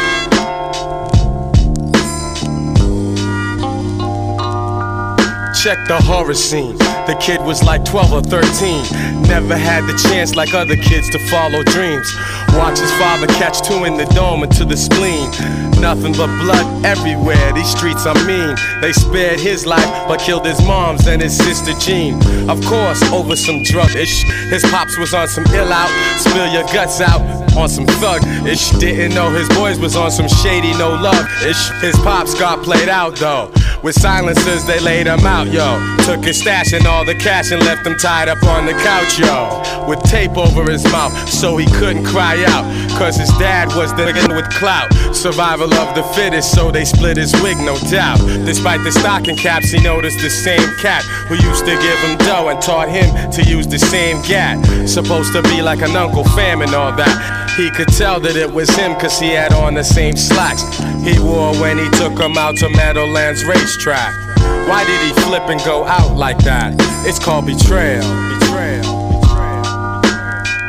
[5.62, 6.76] Check the horror scene.
[7.06, 9.22] The kid was like 12 or 13.
[9.28, 12.10] Never had the chance like other kids to follow dreams.
[12.54, 15.30] Watch his father catch two in the dome and to the spleen.
[15.82, 17.52] Nothing but blood everywhere.
[17.52, 18.56] These streets are mean.
[18.80, 22.14] They spared his life but killed his mom's and his sister Jean.
[22.48, 24.24] Of course, over some drug ish.
[24.48, 25.90] His pops was on some ill out.
[26.18, 27.20] Spill your guts out
[27.54, 28.70] on some thug ish.
[28.70, 31.68] Didn't know his boys was on some shady no love ish.
[31.82, 33.52] His pops got played out though.
[33.84, 35.76] With silencers, they laid him out, yo.
[36.06, 39.18] Took his stash and all the cash and left him tied up on the couch,
[39.18, 39.60] yo.
[39.86, 42.64] With tape over his mouth so he couldn't cry out.
[42.96, 44.90] Cause his dad was the nigga with clout.
[45.14, 48.20] Survival of the fittest, so they split his wig, no doubt.
[48.46, 52.48] Despite the stocking caps, he noticed the same cat who used to give him dough
[52.48, 54.64] and taught him to use the same gat.
[54.88, 57.52] Supposed to be like an Uncle Fam and all that.
[57.58, 60.62] He could tell that it was him cause he had on the same slacks
[61.04, 64.14] he wore when he took him out to Meadowlands racetrack.
[64.68, 66.74] Why did he flip and go out like that?
[67.06, 68.02] It's called betrayal.
[68.38, 69.22] Betrayal.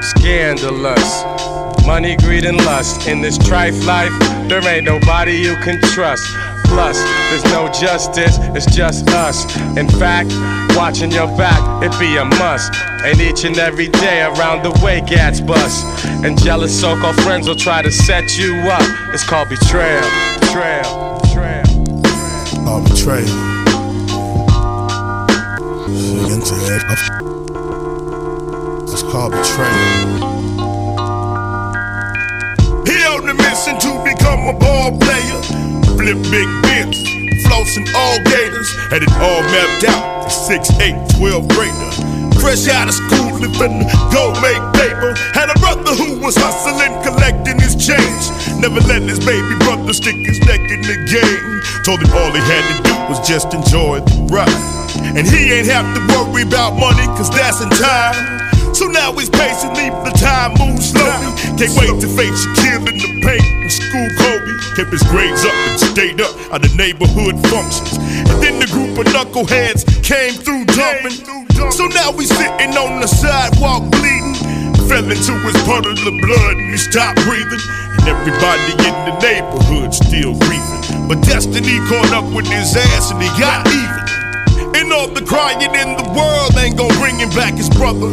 [0.02, 1.86] Scandalous.
[1.86, 3.08] Money, greed, and lust.
[3.08, 4.12] In this trife life,
[4.50, 6.26] there ain't nobody you can trust.
[6.66, 6.98] Plus,
[7.30, 9.46] there's no justice, it's just us.
[9.78, 10.30] In fact,
[10.76, 12.74] watching your back, it be a must.
[13.04, 15.86] And each and every day around the way, gats bust.
[16.26, 19.14] And jealous so called friends will try to set you up.
[19.14, 20.02] It's called betrayal.
[20.40, 20.40] Betrayal.
[20.40, 21.15] Betrayal.
[22.66, 23.28] Betrayal.
[25.86, 26.82] Shit, into that.
[28.92, 30.34] It's called betrayal.
[32.90, 35.42] He on the mission to become a ball player.
[35.94, 36.98] Flip big bits,
[37.46, 38.70] flossing all gators.
[38.90, 40.30] Had it all mapped out.
[40.30, 41.92] 6, 8, 12 grader.
[42.42, 45.14] Fresh out of school, living go make paper.
[45.34, 48.30] Had a brother who was hustling, collecting his change.
[48.60, 51.62] Never let his baby brother stick his neck in the game.
[51.84, 54.50] Told him all he had to do was just enjoy the ride.
[55.16, 58.46] And he ain't have to worry about money, cause that's in time.
[58.76, 61.32] So now he's leave the time move slowly.
[61.56, 64.52] Can't wait to face Shaquille in the paint and school Kobe.
[64.76, 67.96] Kept his grades up and stayed up at the neighborhood functions.
[68.28, 71.16] And then the group of knuckleheads came through jumping.
[71.72, 74.35] So now he's sitting on the sidewalk bleeding.
[74.88, 77.60] Fell into his puddle of blood and he stopped breathing.
[77.98, 81.08] And everybody in the neighborhood still grieving.
[81.10, 84.06] But destiny caught up with his ass and he got even.
[84.78, 88.12] And all the crying in the world ain't gonna bring him back his brother.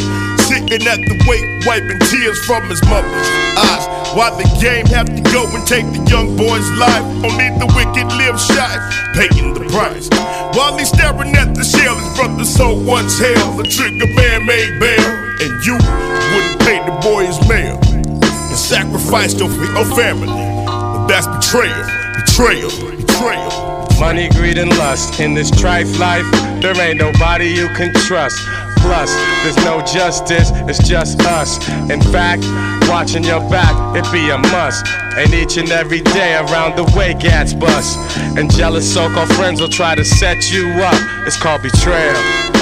[0.48, 3.28] Sitting at the wake, wiping tears from his mother's
[3.58, 3.84] eyes.
[4.16, 7.04] Why the game have to go and take the young boy's life?
[7.24, 8.72] Only the wicked live shy,
[9.12, 10.08] paying the price.
[10.56, 13.58] While he's staring at the shell, his brother so once held.
[13.58, 17.78] The trigger man made bail, and you wouldn't pay the boy his mail.
[17.84, 20.28] And sacrificed your, your family.
[20.28, 21.82] But that's betrayal,
[22.14, 23.50] betrayal, betrayal.
[23.98, 25.20] Money, greed, and lust.
[25.20, 26.26] In this trife life,
[26.62, 28.38] there ain't nobody you can trust.
[28.78, 29.12] Plus,
[29.42, 31.56] there's no justice, it's just us.
[31.90, 32.42] In fact,
[32.88, 34.86] watching your back, it be a must.
[35.16, 37.98] And each and every day around the way, gats bust.
[38.36, 41.26] And jealous so called friends will try to set you up.
[41.26, 42.61] It's called betrayal.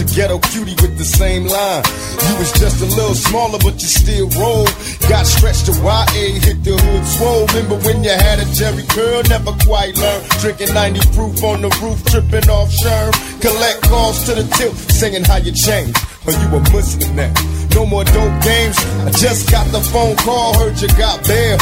[0.00, 1.82] A ghetto cutie with the same line.
[2.28, 4.64] You was just a little smaller, but you still roll.
[5.08, 7.46] Got stretched to YA, hit the hood swole.
[7.52, 10.24] Remember when you had a Jerry curl, never quite learned.
[10.40, 13.12] Drinking 90 proof on the roof, tripping off sherm.
[13.40, 15.98] Collect calls to the tilt, singing how you changed.
[16.24, 17.34] But you a Muslim now.
[17.74, 18.78] No more dope games.
[19.04, 21.58] I just got the phone call, heard you got bail.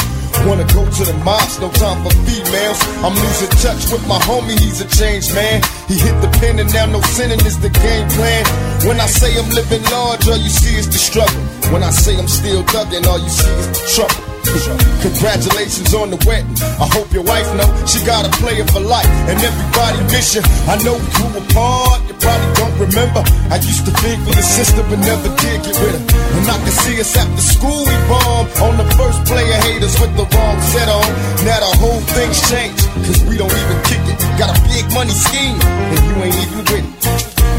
[0.47, 2.79] Wanna go to the mosque, no time for females.
[3.05, 5.61] I'm losing touch with my homie, he's a changed man.
[5.87, 8.43] He hit the pen and now no sinning is the game plan.
[8.87, 11.43] When I say I'm living large, all you see is the struggle.
[11.71, 14.30] When I say I'm still thugging, all you see is the trouble.
[14.51, 16.51] Congratulations on the wedding.
[16.75, 20.43] I hope your wife know she got a player for life, and everybody miss you.
[20.67, 22.03] I know we grew apart.
[22.11, 23.23] You probably don't remember.
[23.47, 26.03] I used to think for the sister, but never did get with her.
[26.35, 30.11] And I can see us after school we bomb on the first player haters with
[30.19, 31.07] the wrong set on.
[31.47, 34.19] Now the whole thing's changed, cause we don't even kick it.
[34.35, 36.85] Got a big money scheme, and you ain't even with it.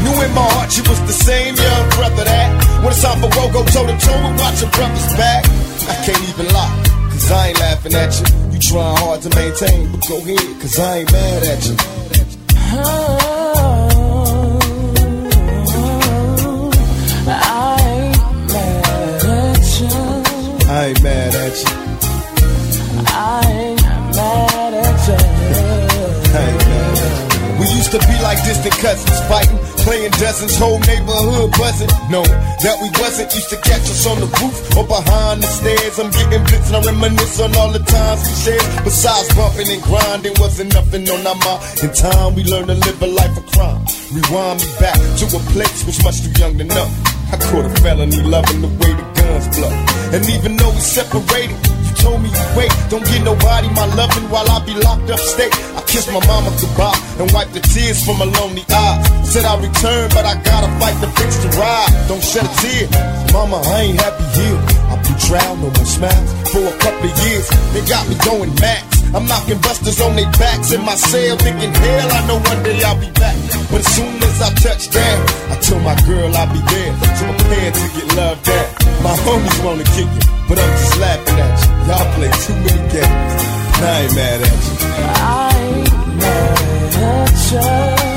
[0.05, 3.31] Knew in my heart you was the same young brother that when it's time for
[3.39, 5.41] woe, go toe to toe and watch your brother's back.
[5.89, 8.25] I can't even lie, cause I ain't laughing at you.
[8.53, 11.75] You trying hard to maintain, but go ahead, cause I ain't mad at you.
[20.75, 21.69] I ain't mad at you.
[23.05, 25.15] I ain't mad at you.
[26.33, 27.59] I ain't mad at you.
[27.59, 31.91] We used to be like distant cousins, fighting, playing dozens, whole neighborhood buzzing.
[32.09, 33.29] No, that we wasn't.
[33.35, 35.99] Used to catch us on the roof or behind the stairs.
[35.99, 38.65] I'm getting blitz and I reminisce on all the times we shared.
[38.83, 41.61] Besides bumping and grinding, wasn't nothing on our mind.
[41.83, 43.83] In time, we learned to live a life of crime.
[44.15, 46.87] Rewind me back to a place was much too young to know.
[47.31, 49.12] I caught a felony loving the way
[49.55, 49.73] blow.
[50.13, 52.71] And even though we separated, you told me you wait.
[52.89, 55.53] Don't get nobody my loving while I be locked up state.
[55.75, 59.03] I kissed my mama goodbye and wiped the tears from my lonely eyes.
[59.27, 61.91] Said I'll return, but I gotta fight to fix the ride.
[62.07, 62.85] Don't shed a tear.
[63.33, 64.59] Mama, I ain't happy here.
[64.91, 66.29] I blew trial, no more smiles.
[66.53, 68.92] For a couple of years, they got me going max.
[69.13, 72.81] I'm knocking busters on their backs in my cell, thinking, hell, I know one day
[72.83, 73.37] I'll be back.
[73.69, 75.19] But as soon as I touch down,
[75.53, 76.91] I tell my girl I'll be there.
[77.17, 78.67] So prepare to get loved at.
[79.03, 81.71] My homies wanna kick it, but I'm just laughing at you.
[81.87, 83.53] Y'all play too many games.
[83.85, 84.87] I ain't mad at you.
[84.89, 88.12] I ain't mad at you.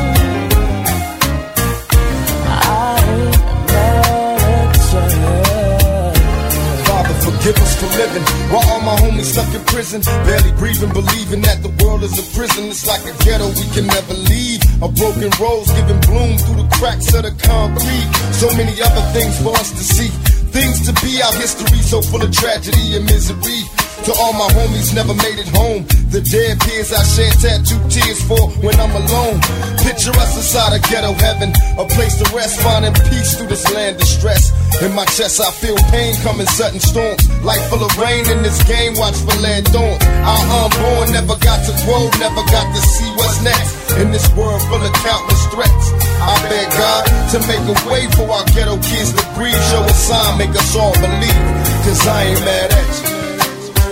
[7.46, 10.02] Us for living while all my homies stuck in prison.
[10.26, 12.64] Barely breathing, believing that the world is a prison.
[12.66, 14.58] It's like a ghetto we can never leave.
[14.82, 18.08] A broken rose giving bloom through the cracks of the concrete.
[18.34, 20.10] So many other things for us to see.
[20.50, 23.62] Things to be, our history so full of tragedy and misery.
[24.06, 25.82] To all my homies never made it home.
[26.14, 29.42] The dead peers I shed tattooed tears for when I'm alone.
[29.82, 33.98] Picture us inside a ghetto heaven, a place to rest, finding peace through this land
[33.98, 34.54] of stress.
[34.78, 37.18] In my chest, I feel pain coming sudden storms.
[37.42, 39.98] Life full of rain in this game, watch for lead dawn.
[40.22, 43.74] Our unborn never got to grow, never got to see what's next.
[43.98, 45.86] In this world full of countless threats,
[46.22, 47.02] I beg God
[47.34, 49.58] to make a way for our ghetto kids to breathe.
[49.74, 51.42] Show a sign, make us all believe.
[51.82, 53.15] Cause I ain't mad at you.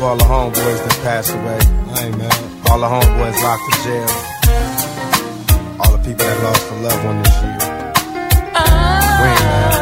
[0.05, 1.59] For all the homeboys that passed away.
[1.97, 2.37] I ain't mad.
[2.69, 4.11] All the homeboys locked in jail.
[5.81, 7.57] All the people that lost a loved one this year.
[9.17, 9.75] We ain't mad.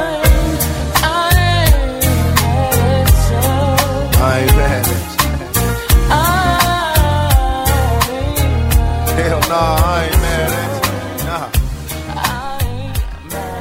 [4.23, 5.33] I ain't mad at you.
[9.25, 10.71] Hell nah, I ain't mad at
[11.19, 11.35] you.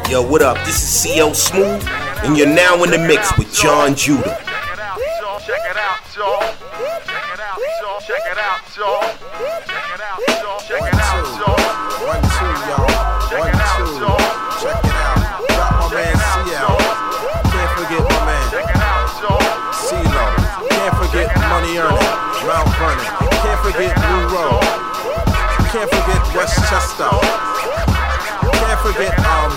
[0.06, 0.12] Nah.
[0.12, 0.58] Yo, what up?
[0.68, 1.84] This is CL Smooth,
[2.24, 4.51] and you're now in the mix with Jon Judah.
[6.12, 6.44] Check it y'all.
[7.08, 8.02] Check it out, y'all.
[8.04, 9.00] Check it out, y'all.
[9.64, 10.60] Check it out, y'all.
[10.60, 11.56] Check it out, y'all.
[12.04, 14.20] One, two, y'all.
[14.60, 15.40] Check it out.
[15.56, 16.76] Got my man CL.
[17.48, 18.44] Can't forget my man.
[19.72, 20.26] CeeLo.
[20.68, 22.12] Can't forget Money Earning.
[22.44, 23.08] Mount Vernon.
[23.32, 24.60] Can't forget Blue Road.
[25.72, 27.08] Can't forget Westchester.
[28.52, 29.52] Can't forget um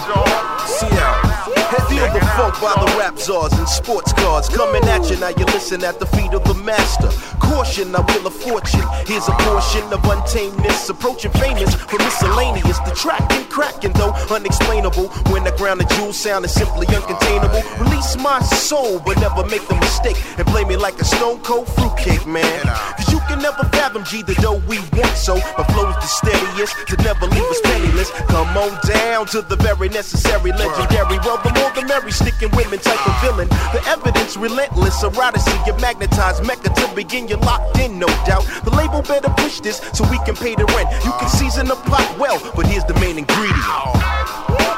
[0.70, 1.23] CL.
[1.44, 5.16] Feel the funk by the rap czars and sports cars coming at you.
[5.18, 7.08] Now you listen at the feet of the master.
[7.38, 8.88] Caution, I will a fortune.
[9.04, 12.78] Here's a portion of untameness, approaching famous for miscellaneous.
[12.88, 15.08] The tracking, cracking though unexplainable.
[15.28, 17.60] When the ground the jewel sound is simply uncontainable.
[17.78, 21.68] Release my soul, but never make the mistake and play me like a stone cold
[21.68, 22.62] fruitcake, man.
[22.96, 25.36] Cause you can never fathom G the dough we want so.
[25.58, 28.10] My flow's the steadiest to never leave us penniless.
[28.32, 31.18] Come on down to the very necessary, legendary.
[31.42, 33.48] The more the merry, sticking women type of villain.
[33.48, 38.44] The evidence relentless, eroticy, get magnetized, mecca to begin, you're locked in, no doubt.
[38.64, 40.88] The label better push this so we can pay the rent.
[41.04, 43.64] You can season the pot well, but here's the main ingredient.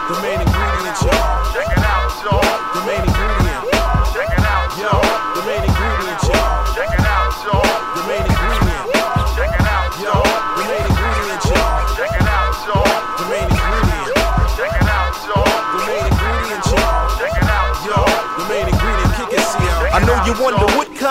[0.08, 1.55] The main ingredient, y'all.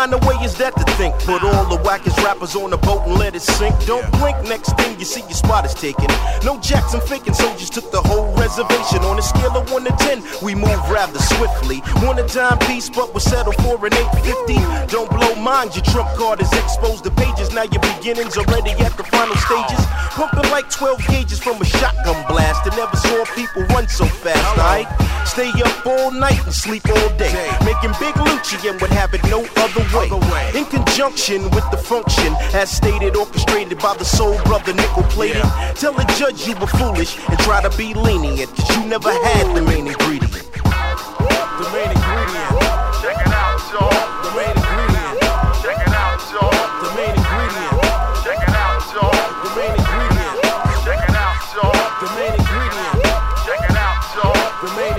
[0.06, 1.16] Kind of way is that to think?
[1.26, 3.74] Put all the wackest rappers on a boat and let it sink.
[3.88, 6.06] Don't blink, next thing you see your spot is taken.
[6.44, 9.02] No Jackson faking soldiers took the whole reservation.
[9.02, 11.82] On a scale of 1 to 10, we move rather swiftly.
[12.06, 14.94] Want a dime piece, but we'll settle for an 850.
[14.94, 17.52] Don't blow mind, your trump card is exposed to pages.
[17.52, 19.82] Now your beginnings already at the final stages.
[20.14, 22.62] Pumping like 12 gauges from a shotgun blast.
[22.70, 24.86] I never saw people run so fast, alright?
[25.26, 27.34] Stay up all night and sleep all day.
[27.66, 29.95] Making big Lucci and would have it no other way.
[29.96, 35.42] In conjunction with the function, as stated, orchestrated by the soul brother nickel plated.
[35.76, 39.56] Tell the judge you were foolish and try to be lenient, cause you never had
[39.56, 40.34] the main ingredient.
[40.34, 42.60] The main ingredient.
[43.00, 43.88] Check it out, y'all.
[44.20, 45.16] The main ingredient.
[45.64, 46.52] Check it out, y'all.
[46.84, 47.80] The main ingredient.
[48.20, 49.16] Check it out, y'all.
[49.16, 50.44] The main ingredient.
[50.84, 51.72] Check it out, y'all.
[52.04, 53.00] The main ingredient.
[53.48, 54.36] Check it out, y'all.
[54.60, 54.95] The main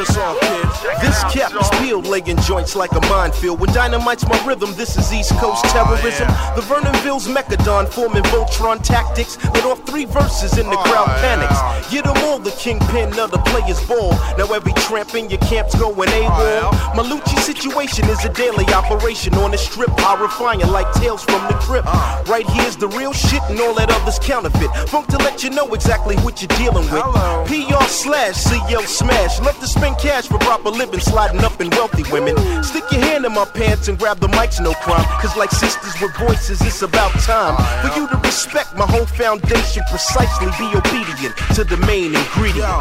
[0.00, 0.69] verse off, kid.
[1.00, 3.60] This cap is peeled, legging joints like a minefield.
[3.60, 6.28] When dynamite's my rhythm, this is East Coast oh, terrorism.
[6.54, 9.42] The Vernonville's Mechadon forming Voltron tactics.
[9.54, 11.90] Let off three verses and the oh, crowd panics.
[11.90, 14.12] Get 'em all, the kingpin of the players ball.
[14.38, 16.96] Now every tramp in your camp's going oh, AWOL.
[16.96, 19.90] My Lucci situation is a daily operation on the strip.
[19.98, 21.86] I Horrifying like tales from the crypt.
[21.88, 22.22] Uh.
[22.26, 24.70] Right here's the real shit and all that other's counterfeit.
[24.88, 27.04] Funk to let you know exactly what you're dealing with.
[27.46, 29.40] PR slash CL smash.
[29.40, 32.34] Love to spend cash for proper living, sliding up in wealthy women.
[32.64, 35.04] Stick your hand in my pants and grab the mics, no crime.
[35.20, 39.82] Cause like sisters with voices, it's about time for you to respect my whole foundation.
[39.90, 42.80] Precisely be obedient to the main ingredient.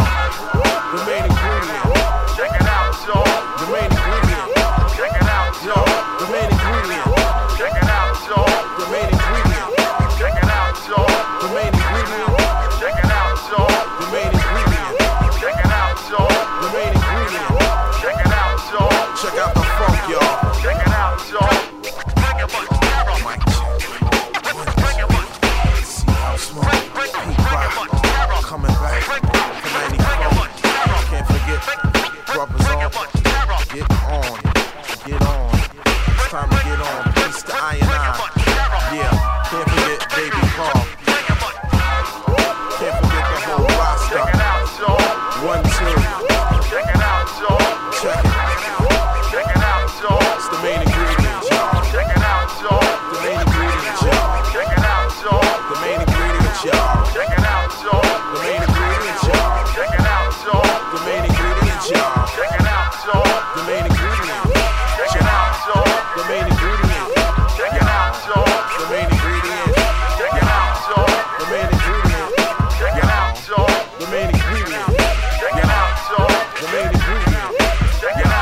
[0.96, 1.29] The main
[33.72, 33.99] Get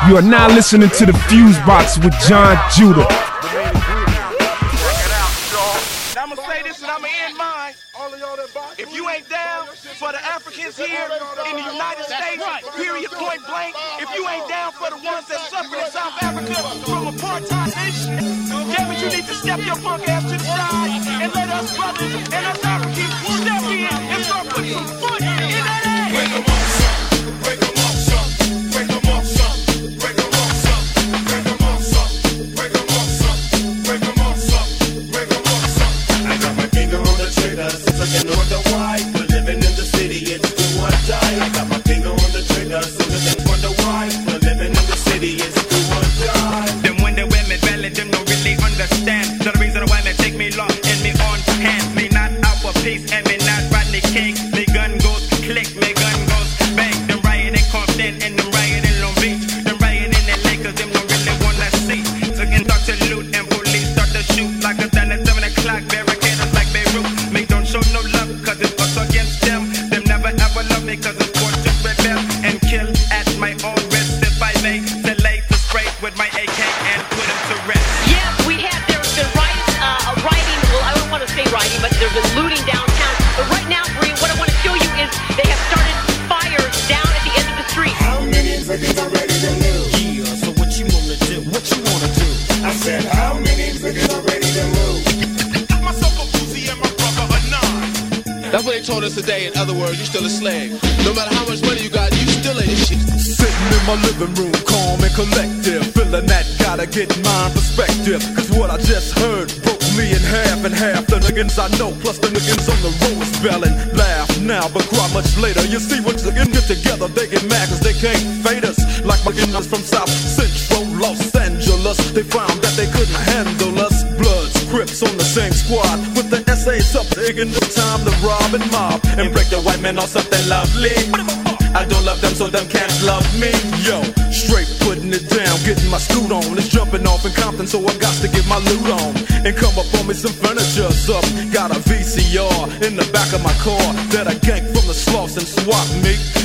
[0.08, 3.04] You are now listening to the Fuse Box with Jon Judah.
[3.04, 4.40] The main ingredient.
[4.80, 6.24] Check it out, y'all.
[6.24, 7.74] I'ma say this and I'ma end mine.
[8.78, 9.66] If you ain't down
[10.00, 11.10] for the Africans here
[11.50, 12.42] in the United States,
[12.74, 16.54] period, point blank, if you ain't down for the ones that suffered in South Africa
[16.88, 18.16] from apartheid nation,
[18.72, 21.76] damn it, you need to step your punk ass to the side and let us
[21.76, 22.87] brothers and us Africans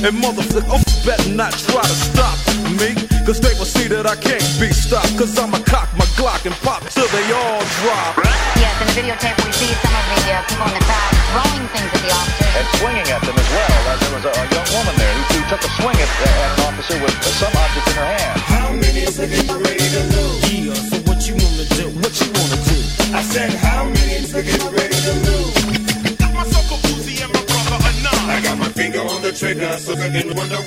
[0.05, 0.82] and motherfucker.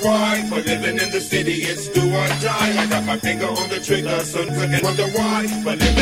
[0.07, 2.81] For living in the city, it's do or die.
[2.81, 5.45] I got my finger on the trigger, son, forget wonder why.
[5.65, 5.96] But living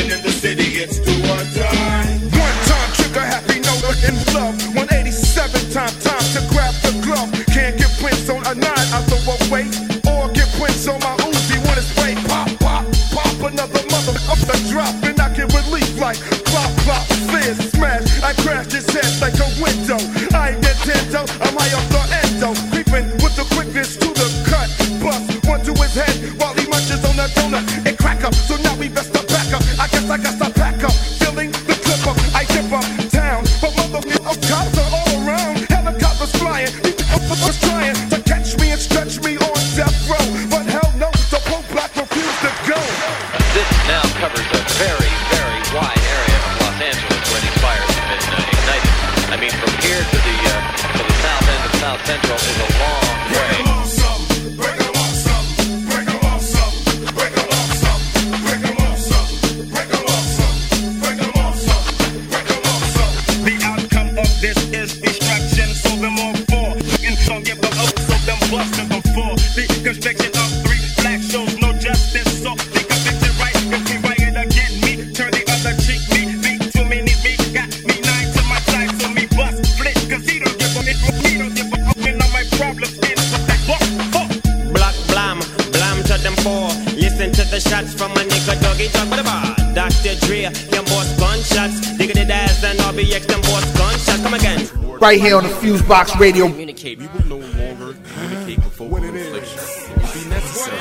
[95.75, 96.47] Fusebox Radio.
[96.47, 96.99] Communicate.
[96.99, 99.27] We will no longer communicate before what it is.
[99.27, 99.41] It
[99.89, 100.77] will be necessary.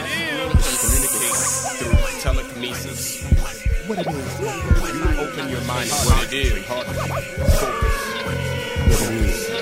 [0.78, 1.34] Communicate
[1.80, 3.24] through telekinesis.
[3.88, 4.40] What it is.
[4.40, 4.46] You
[5.18, 6.64] open your mind what it is.
[6.66, 6.86] Heart.
[6.86, 8.04] Focus.
[8.24, 8.46] What it
[9.10, 9.54] is.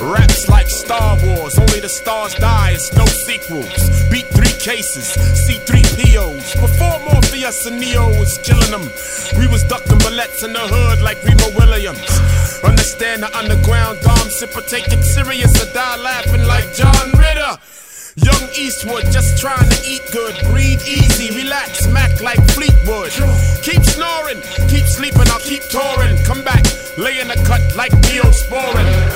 [0.00, 3.90] Raps like Star Wars, only the stars die, it's no sequels.
[4.10, 4.26] Beat
[4.68, 5.16] cases.
[5.48, 6.60] C3POs.
[6.60, 8.84] Before Morpheus and Neo was killing them,
[9.40, 12.04] we was ducking bullets in the hood like Remo Williams.
[12.62, 17.56] Understand the underground dom sipper, take it serious or die laughing like John Ritter.
[18.20, 23.12] Young Eastwood, just trying to eat good, breathe easy, relax, smack like Fleetwood.
[23.64, 26.20] Keep snoring, keep sleeping, I'll keep touring.
[26.28, 26.64] Come back,
[26.98, 29.07] lay in the cut like Neosporin.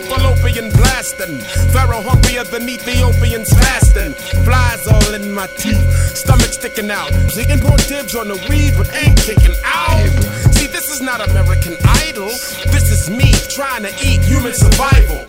[0.00, 1.38] Fallopian blasting.
[1.74, 4.12] Pharoahe hungrier than Ethiopians fasting.
[4.44, 5.82] Flies all in my teeth,
[6.16, 7.10] stomach sticking out.
[7.32, 10.08] Zigging more dibs on the weed, but ain't kicking out.
[10.54, 11.76] See, this is not American
[12.08, 12.28] Idol.
[12.72, 15.26] This is me trying to eat human survival.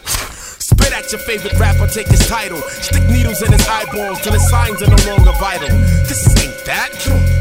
[0.59, 2.61] Spit at your favorite rapper, take his title.
[2.81, 5.69] Stick needles in his eyeballs till his signs are no longer vital.
[6.07, 6.91] This ain't that.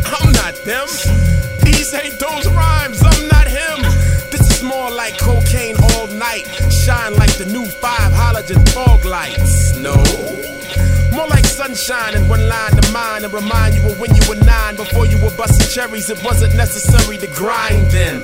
[0.07, 0.89] I'm not them.
[1.63, 3.03] These ain't those rhymes.
[3.03, 3.83] I'm not him.
[4.31, 6.47] This is more like cocaine all night
[6.85, 9.77] shine like the new five halogen fog lights.
[9.79, 9.95] No.
[11.15, 14.43] More like sunshine in one line to mine and remind you of when you were
[14.45, 16.11] nine before you were busting cherries.
[16.11, 18.23] It wasn't necessary to grind then.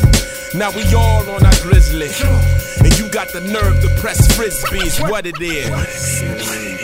[0.54, 2.10] Now we all on our grizzly.
[2.82, 5.08] And you got the nerve to press frisbees.
[5.08, 6.77] What it is.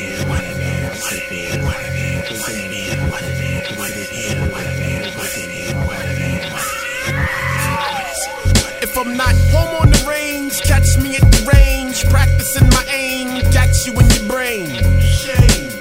[12.44, 13.40] missing my aim.
[13.56, 14.68] Got you in your brain.
[15.00, 15.72] Shame.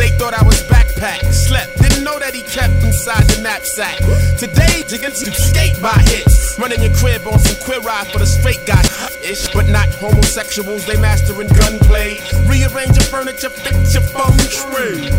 [0.00, 3.98] They thought I was backpack, slept, didn't know that he kept inside the knapsack.
[4.38, 6.58] Today, digging to skate by hits.
[6.58, 8.80] Running your crib on some queer ride for the straight guy
[9.22, 10.86] ish, but not homosexuals.
[10.86, 12.16] They mastering gunplay,
[12.48, 15.12] rearrange your furniture, fix your phone tray.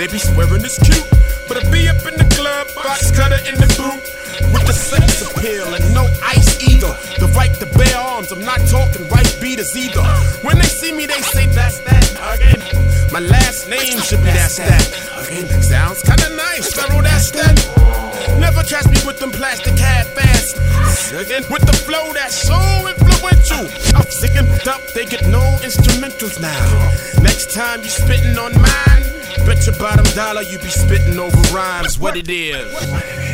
[0.00, 1.06] They be swearing it's cute,
[1.46, 4.00] but it be up in the club, box cutter in the boot.
[4.54, 6.94] With the sex appeal and no ice either.
[7.18, 10.02] The right to bear arms, I'm not talking right beaters either.
[10.46, 12.62] When they see me, they say that's that again.
[13.12, 14.86] My last name should be that's that
[15.26, 15.46] again.
[15.62, 17.56] Sounds kinda nice, Pharoahe, that's that.
[18.38, 20.54] Never catch me with them plastic half ass.
[21.12, 22.58] Again, with the flow that's so
[22.88, 23.66] influential.
[23.94, 27.22] I'm sick and up, they get no instrumentals now.
[27.22, 29.04] Next time you spitting on mine,
[29.46, 31.98] bet your bottom dollar you be spitting over rhymes.
[31.98, 33.33] What it is.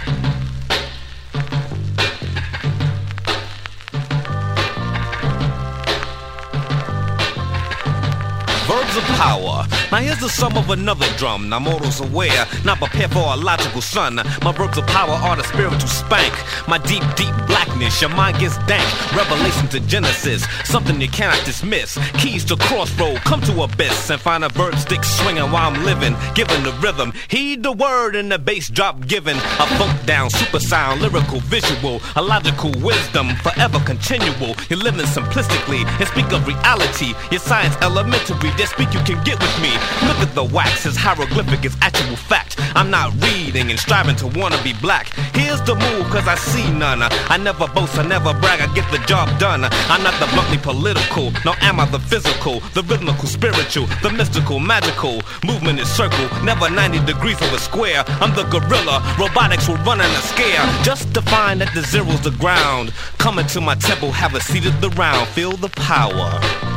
[9.91, 11.49] Now here's the sum of another drum.
[11.49, 14.15] Now mortals aware, not prepared for a logical sun.
[14.41, 16.33] My verbs of power are the spiritual spank.
[16.65, 18.87] My deep, deep blackness, your mind gets dank.
[19.13, 21.99] Revelation to Genesis, something you cannot dismiss.
[22.13, 26.15] Keys to crossroad, come to abyss and find a verb stick swinging while I'm living.
[26.35, 29.35] Given the rhythm, heed the word and the bass drop given.
[29.35, 34.55] A funk down, super sound, lyrical, visual, a logical wisdom, forever continual.
[34.69, 37.13] You're living simplistically and speak of reality.
[37.29, 39.80] Your science elementary, just speak you can get with me.
[40.07, 42.55] Look at the wax, his hieroglyphic is actual fact.
[42.75, 45.09] I'm not reading and striving to wanna be black.
[45.35, 47.01] Here's the move, cause I see none.
[47.03, 49.63] I never boast, I never brag, I get the job done.
[49.63, 54.59] I'm not the bluntly political, nor am I the physical, the rhythmical, spiritual, the mystical,
[54.59, 55.21] magical.
[55.45, 58.03] Movement is circle, never 90 degrees of a square.
[58.21, 60.65] I'm the gorilla, robotics will run in a scare.
[60.83, 62.93] Just to find that the zero's the ground.
[63.17, 66.70] Coming to my temple, have a seat at the round, feel the power.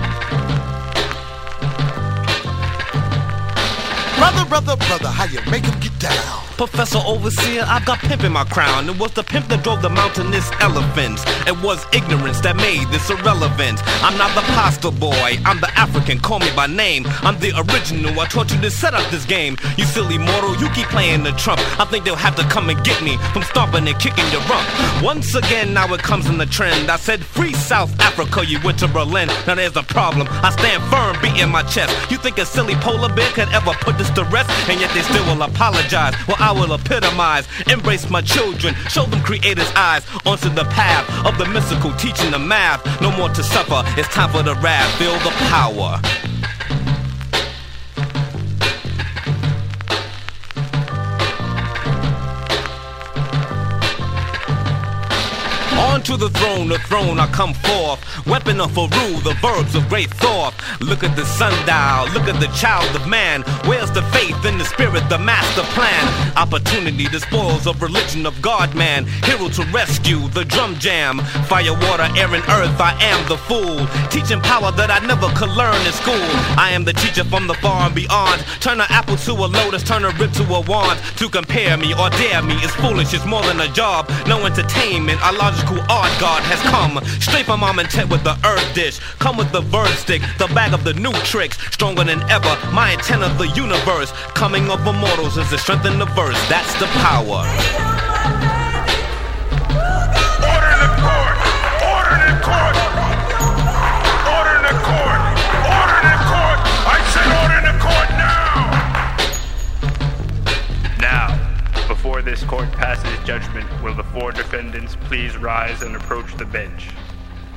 [4.24, 6.53] Brother, brother, brother, how you make him get down?
[6.57, 8.89] Professor Overseer, I've got pimp in my crown.
[8.89, 11.23] It was the pimp that drove the mountainous elephants.
[11.47, 13.83] It was ignorance that made this irrelevant.
[14.07, 17.07] I'm not the pasta boy, I'm the African, call me by name.
[17.26, 19.57] I'm the original, I taught you to set up this game.
[19.76, 21.60] You silly mortal, you keep playing the trump.
[21.81, 24.66] I think they'll have to come and get me from stomping and kicking your rump.
[25.02, 26.91] Once again, now it comes in the trend.
[26.91, 29.28] I said, free South Africa, you went to Berlin.
[29.47, 31.91] Now there's a problem, I stand firm, beating my chest.
[32.10, 34.50] You think a silly polar bear could ever put this to rest?
[34.70, 36.15] And yet they still will apologize.
[36.28, 41.39] Well, I will epitomize, embrace my children, show them creator's eyes onto the path of
[41.39, 42.84] the mystical, teaching the math.
[43.00, 46.33] No more to suffer, it's time for the wrath, feel the power.
[56.05, 57.99] To the throne, the throne I come forth.
[58.26, 60.52] Weapon of Faru, the verbs of great thought.
[60.81, 63.41] Look at the sundial, look at the child of man.
[63.65, 66.36] Where's the faith in the spirit, the master plan?
[66.36, 69.07] Opportunity, the spoils of religion of God, man.
[69.24, 71.20] Hero to rescue, the drum jam.
[71.49, 73.86] Fire, water, air, and earth, I am the fool.
[74.10, 76.28] Teaching power that I never could learn in school.
[76.60, 78.44] I am the teacher from the far and beyond.
[78.60, 81.00] Turn an apple to a lotus, turn a rib to a wand.
[81.16, 84.10] To compare me or dare me is foolish, it's more than a job.
[84.26, 86.98] No entertainment, our logical art god has come.
[87.20, 88.98] Straight from tent with the earth dish.
[89.18, 91.56] Come with the verb stick, the bag of the new tricks.
[91.73, 94.10] Stronger than ever, my intent of the universe.
[94.34, 97.93] Coming of immortals is the strength in the verse, that's the power.
[112.34, 116.88] This court passes judgment, will the four defendants please rise and approach the bench?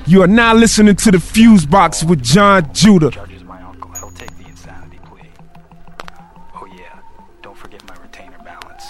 [0.05, 3.09] You are now listening to the Fuse Box with Jon Judah.
[3.09, 3.91] Judges, my uncle.
[3.93, 5.31] He'll take the insanity plea.
[6.53, 6.99] Oh yeah,
[7.41, 8.85] don't forget my retainer balance.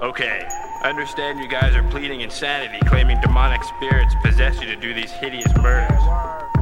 [0.00, 0.48] Okay,
[0.82, 5.10] I understand you guys are pleading insanity, claiming demonic spirits possess you to do these
[5.10, 6.59] hideous murders.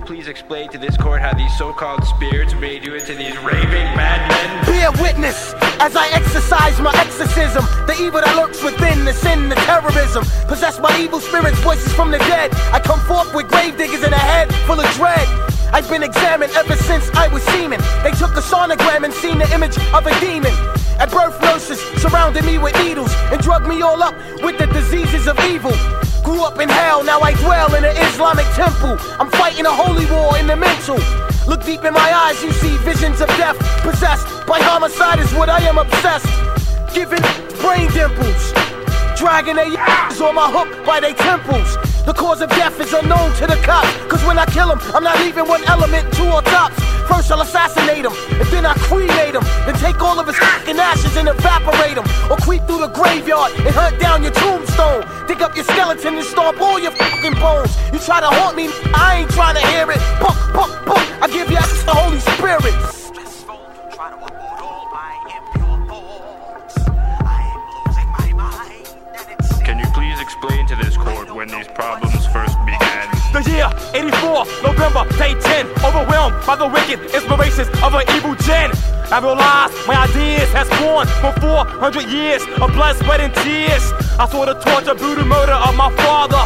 [0.00, 3.90] You please explain to this court how these so-called spirits made you into these raving
[3.92, 4.64] madmen?
[4.64, 7.66] Bear witness as I exercise my exorcism.
[7.84, 10.24] The evil that lurks within, the sin, the terrorism.
[10.48, 12.50] Possessed by evil spirits, voices from the dead.
[12.72, 15.28] I come forth with grave diggers in a head full of dread.
[15.70, 17.80] I've been examined ever since I was semen.
[18.02, 20.54] They took a sonogram and seen the image of a demon.
[20.96, 25.26] At birth, nurses surrounded me with needles and drugged me all up with the diseases
[25.26, 25.76] of evil.
[26.30, 28.96] Grew up in hell, now I dwell in an Islamic temple.
[29.18, 30.94] I'm fighting a holy war in the mental.
[31.48, 33.58] Look deep in my eyes, you see visions of death.
[33.82, 36.30] Possessed by homicide is what I am obsessed.
[36.94, 37.22] Giving
[37.58, 38.52] brain dimples.
[39.18, 41.89] Dragging their ass on my hook by their temples.
[42.06, 43.90] The cause of death is unknown to the cops.
[44.08, 46.78] Cause when I kill him, I'm not leaving one element, two or tops.
[47.08, 49.42] First I'll assassinate him, and then I cremate him.
[49.66, 52.06] Then take all of his fucking ashes and evaporate him.
[52.30, 55.04] Or creep through the graveyard and hunt down your tombstone.
[55.26, 57.76] Dig up your skeleton and stomp all your fucking bones.
[57.92, 59.98] You try to haunt me, I ain't trying to hear it.
[60.20, 62.99] Buck, buck, buck, I give you the Holy Spirit.
[70.40, 73.04] Explain to this court when these problems first began?
[73.32, 75.66] The year 84, November, day 10.
[75.84, 78.72] Overwhelmed by the wicked inspirations of an evil gen.
[79.12, 83.92] I realized my ideas has born for 400 years of blood, sweat, and tears.
[84.18, 86.40] I saw the torture, brutal murder of my father.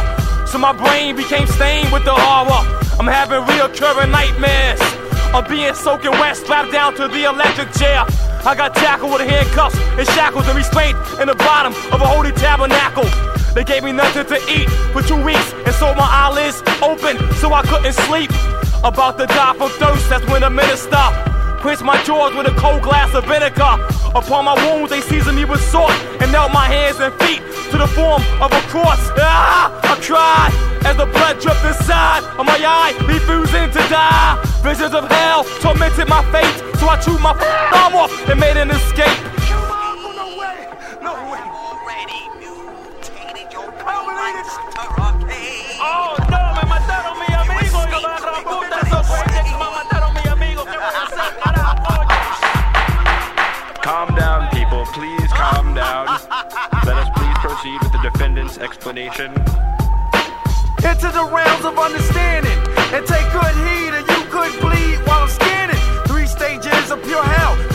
[0.45, 2.67] So my brain became stained with the horror.
[2.99, 4.81] I'm having reoccurring nightmares.
[5.33, 8.05] of being soaking wet, strapped down to the electric chair.
[8.45, 12.31] I got tackled with handcuffs and shackles and restrained in the bottom of a holy
[12.31, 13.34] tabernacle.
[13.55, 17.53] They gave me nothing to eat for two weeks and so my eyelids open so
[17.53, 18.29] I couldn't sleep.
[18.83, 20.99] About to die from thirst, that's when the minister
[21.63, 23.79] quenched my jaws with a cold glass of vinegar.
[24.13, 27.39] Upon my wounds, they seasoned me with salt and knelt my hands and feet
[27.71, 28.99] to the form of a cross.
[29.17, 29.71] Ah!
[29.83, 30.51] I cried
[30.85, 34.35] as the blood dripped inside of my eye, refusing to die.
[34.63, 37.31] Visions of hell tormented my fate, so I chewed my
[37.71, 39.34] arm off and made an escape.
[53.85, 54.83] Calm down, people.
[54.93, 56.07] Please calm down.
[56.85, 59.31] Let us please proceed with the defendant's explanation.
[60.81, 62.57] into the realms of understanding
[62.93, 65.77] and take good heed or you could bleed while I'm scanning.
[66.07, 67.74] Three stages of pure hell, 60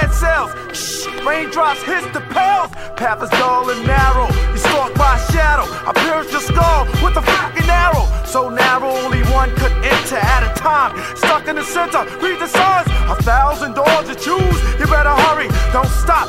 [0.00, 0.50] red cells.
[0.72, 2.70] Shh, raindrops hit the pales.
[2.96, 4.28] Path is dull and narrow.
[4.52, 5.66] You stalked by shadow.
[5.86, 8.06] I pierced your skull with a fucking arrow.
[8.24, 10.92] So narrow, only one could enter at a time.
[11.16, 12.88] Stuck in the center, read the signs.
[13.10, 14.58] A thousand doors to choose.
[14.78, 16.28] You better hurry, don't stop.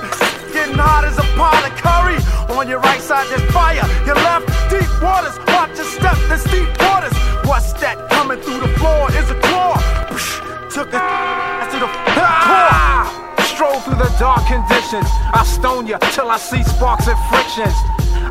[0.53, 2.19] Getting hot as a pot of curry.
[2.57, 3.85] On your right side, there's fire.
[4.05, 5.37] Your left, deep waters.
[5.53, 7.15] Watch your step, there's deep waters.
[7.45, 9.11] What's that coming through the floor?
[9.11, 9.75] Is a claw.
[10.09, 13.18] Psh, Took a to the core.
[13.59, 15.05] Stroll through the dark conditions.
[15.33, 17.75] I stone you till I see sparks and frictions.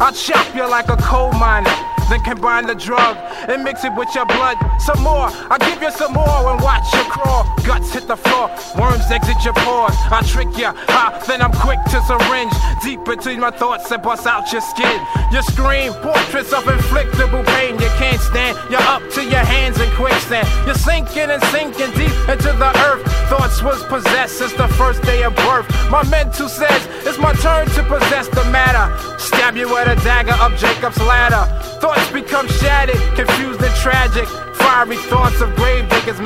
[0.00, 1.97] I chop you like a coal miner.
[2.08, 3.16] Then combine the drug
[3.48, 4.56] and mix it with your blood.
[4.80, 7.44] Some more, I give you some more and watch you crawl.
[7.64, 9.92] Guts hit the floor, worms exit your pores.
[10.08, 14.26] I trick you, ha, then I'm quick to syringe deep between my thoughts and bust
[14.26, 15.00] out your skin.
[15.32, 18.56] You scream, portraits of inflictable pain you can't stand.
[18.70, 20.48] You're up to your hands in quicksand.
[20.64, 23.04] You're sinking and sinking deep into the earth.
[23.28, 25.68] Thoughts was possessed since the first day of birth.
[25.90, 28.86] My mental says it's my turn to possess the matter.
[29.18, 31.44] Stab you with a dagger up Jacob's ladder.
[31.80, 34.26] Thoughts become shattered, confused and tragic.
[34.56, 36.18] Fiery thoughts of grave diggers.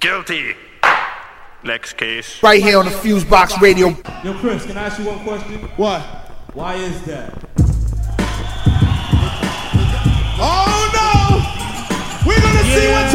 [0.00, 0.54] Guilty.
[1.64, 2.42] Next case.
[2.42, 3.88] Right here on the Fuse Box Radio.
[4.22, 5.60] Yo, Chris, can I ask you one question?
[5.76, 6.02] What?
[6.52, 7.32] Why is that?
[10.36, 12.28] Oh no!
[12.28, 13.10] We're gonna see what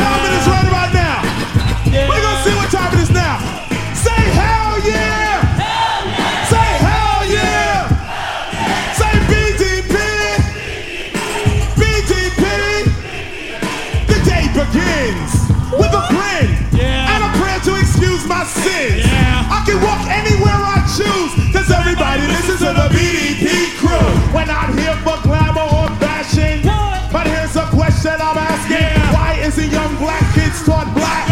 [18.64, 19.06] sins.
[19.50, 24.10] I can walk anywhere I choose, cause everybody listens to the BDP crew.
[24.36, 26.64] We're not here for glamour or fashion.
[27.12, 28.94] But here's a question I'm asking.
[29.16, 31.26] Why isn't young black kids taught black?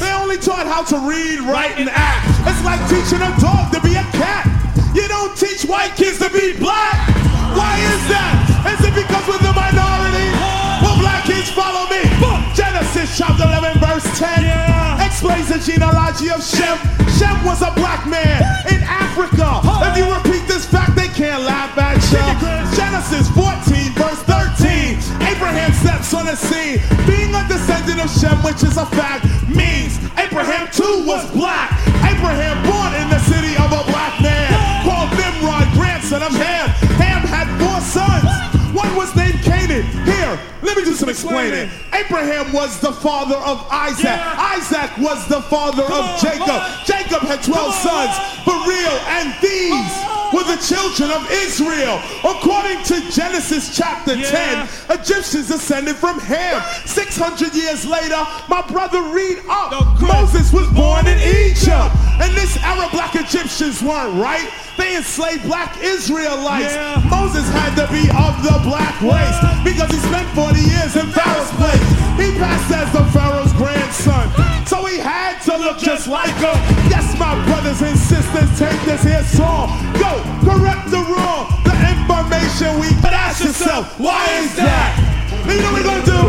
[0.00, 2.26] They only taught how to read, write, and act.
[2.48, 4.48] It's like teaching a dog to be a cat.
[4.94, 6.98] You don't teach white kids to be black.
[7.54, 8.34] Why is that?
[8.74, 10.28] Is it because we're the minority?
[10.82, 12.02] Will black kids follow me?
[12.54, 14.79] Genesis chapter 11 verse 10
[15.20, 16.80] explains the genealogy of Shem.
[17.20, 18.40] Shem was a black man
[18.72, 19.60] in Africa.
[19.84, 22.24] If you repeat this fact, they can't laugh at you.
[22.72, 24.96] Genesis 14 verse 13.
[25.28, 26.80] Abraham steps on the scene.
[27.04, 31.68] Being a descendant of Shem, which is a fact, means Abraham too was black.
[32.00, 34.48] Abraham born in the city of a black man
[34.88, 36.72] called Nimrod, grandson of Ham.
[36.96, 38.24] Ham had four sons.
[38.72, 39.84] One was named Canaan.
[40.08, 41.70] Here, let me do some explaining.
[41.92, 44.06] Abraham was the father of Isaac.
[44.06, 46.60] Isaac was the father of Jacob.
[46.84, 48.14] Jacob had 12 sons,
[48.44, 52.00] for real, and these were the children of Israel.
[52.24, 56.62] According to Genesis chapter 10, Egyptians descended from Ham.
[56.86, 59.72] 600 years later, my brother read up.
[60.00, 61.90] Moses was born in Egypt.
[62.20, 64.48] And this Arab black Egyptians weren't right.
[64.76, 66.76] They enslaved black Israelites.
[67.10, 71.50] Moses had to be of the black race because he spent 40 years in Pharaoh's
[71.54, 71.86] place.
[72.18, 74.26] He passed as the Pharaoh's grandson.
[74.66, 76.58] So he had to look just like him.
[76.90, 79.70] Yes, my brothers and sisters, take this here song.
[79.94, 81.46] Go, correct the wrong.
[81.62, 84.90] The information we but ask yourself, why is that?
[85.46, 86.22] You know what we're gonna do?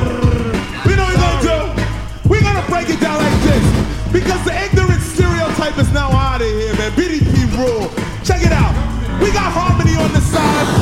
[0.85, 2.29] You know what we're gonna do?
[2.29, 3.65] We're gonna break it down like this.
[4.13, 6.91] Because the ignorant stereotype is now out of here, man.
[6.93, 7.89] BDP rule.
[8.21, 8.73] Check it out.
[9.17, 10.80] We got harmony on the side.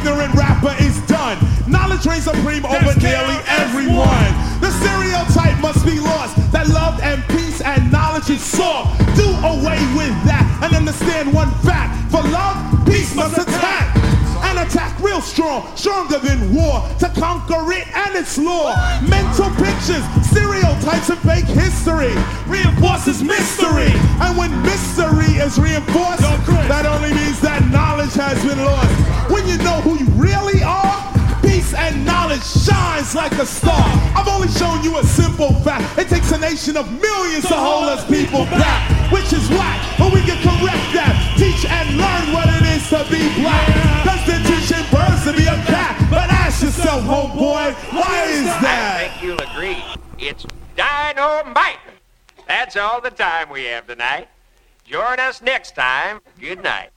[0.00, 1.36] Ignorant rapper is done.
[1.66, 4.32] Knowledge reigns supreme over nearly everyone.
[4.60, 8.96] The stereotype must be lost that love and peace and knowledge is sought.
[9.14, 12.10] Do away with that and understand one fact.
[12.10, 13.49] For love, peace must
[15.20, 18.74] strong, stronger than war to conquer it and its law.
[19.08, 22.14] Mental pictures, stereotypes, and fake history
[22.46, 23.92] reinforces mystery.
[24.20, 26.22] And when mystery is reinforced,
[26.68, 29.30] that only means that knowledge has been lost.
[29.30, 30.99] When you know who you really are,
[31.60, 33.84] peace and knowledge shines like a star.
[34.16, 35.98] I've only shown you a simple fact.
[35.98, 39.78] It takes a nation of millions to hold us people back, which is whack.
[39.98, 43.66] But we can correct that, teach and learn what it is to be black.
[44.04, 45.96] Constitution birds to be a cat.
[46.10, 48.96] But ask yourself, homeboy, why is that?
[48.96, 49.84] I think you'll agree.
[50.18, 51.78] It's dynamite.
[52.46, 54.28] That's all the time we have tonight.
[54.84, 56.20] Join us next time.
[56.40, 56.90] Good night.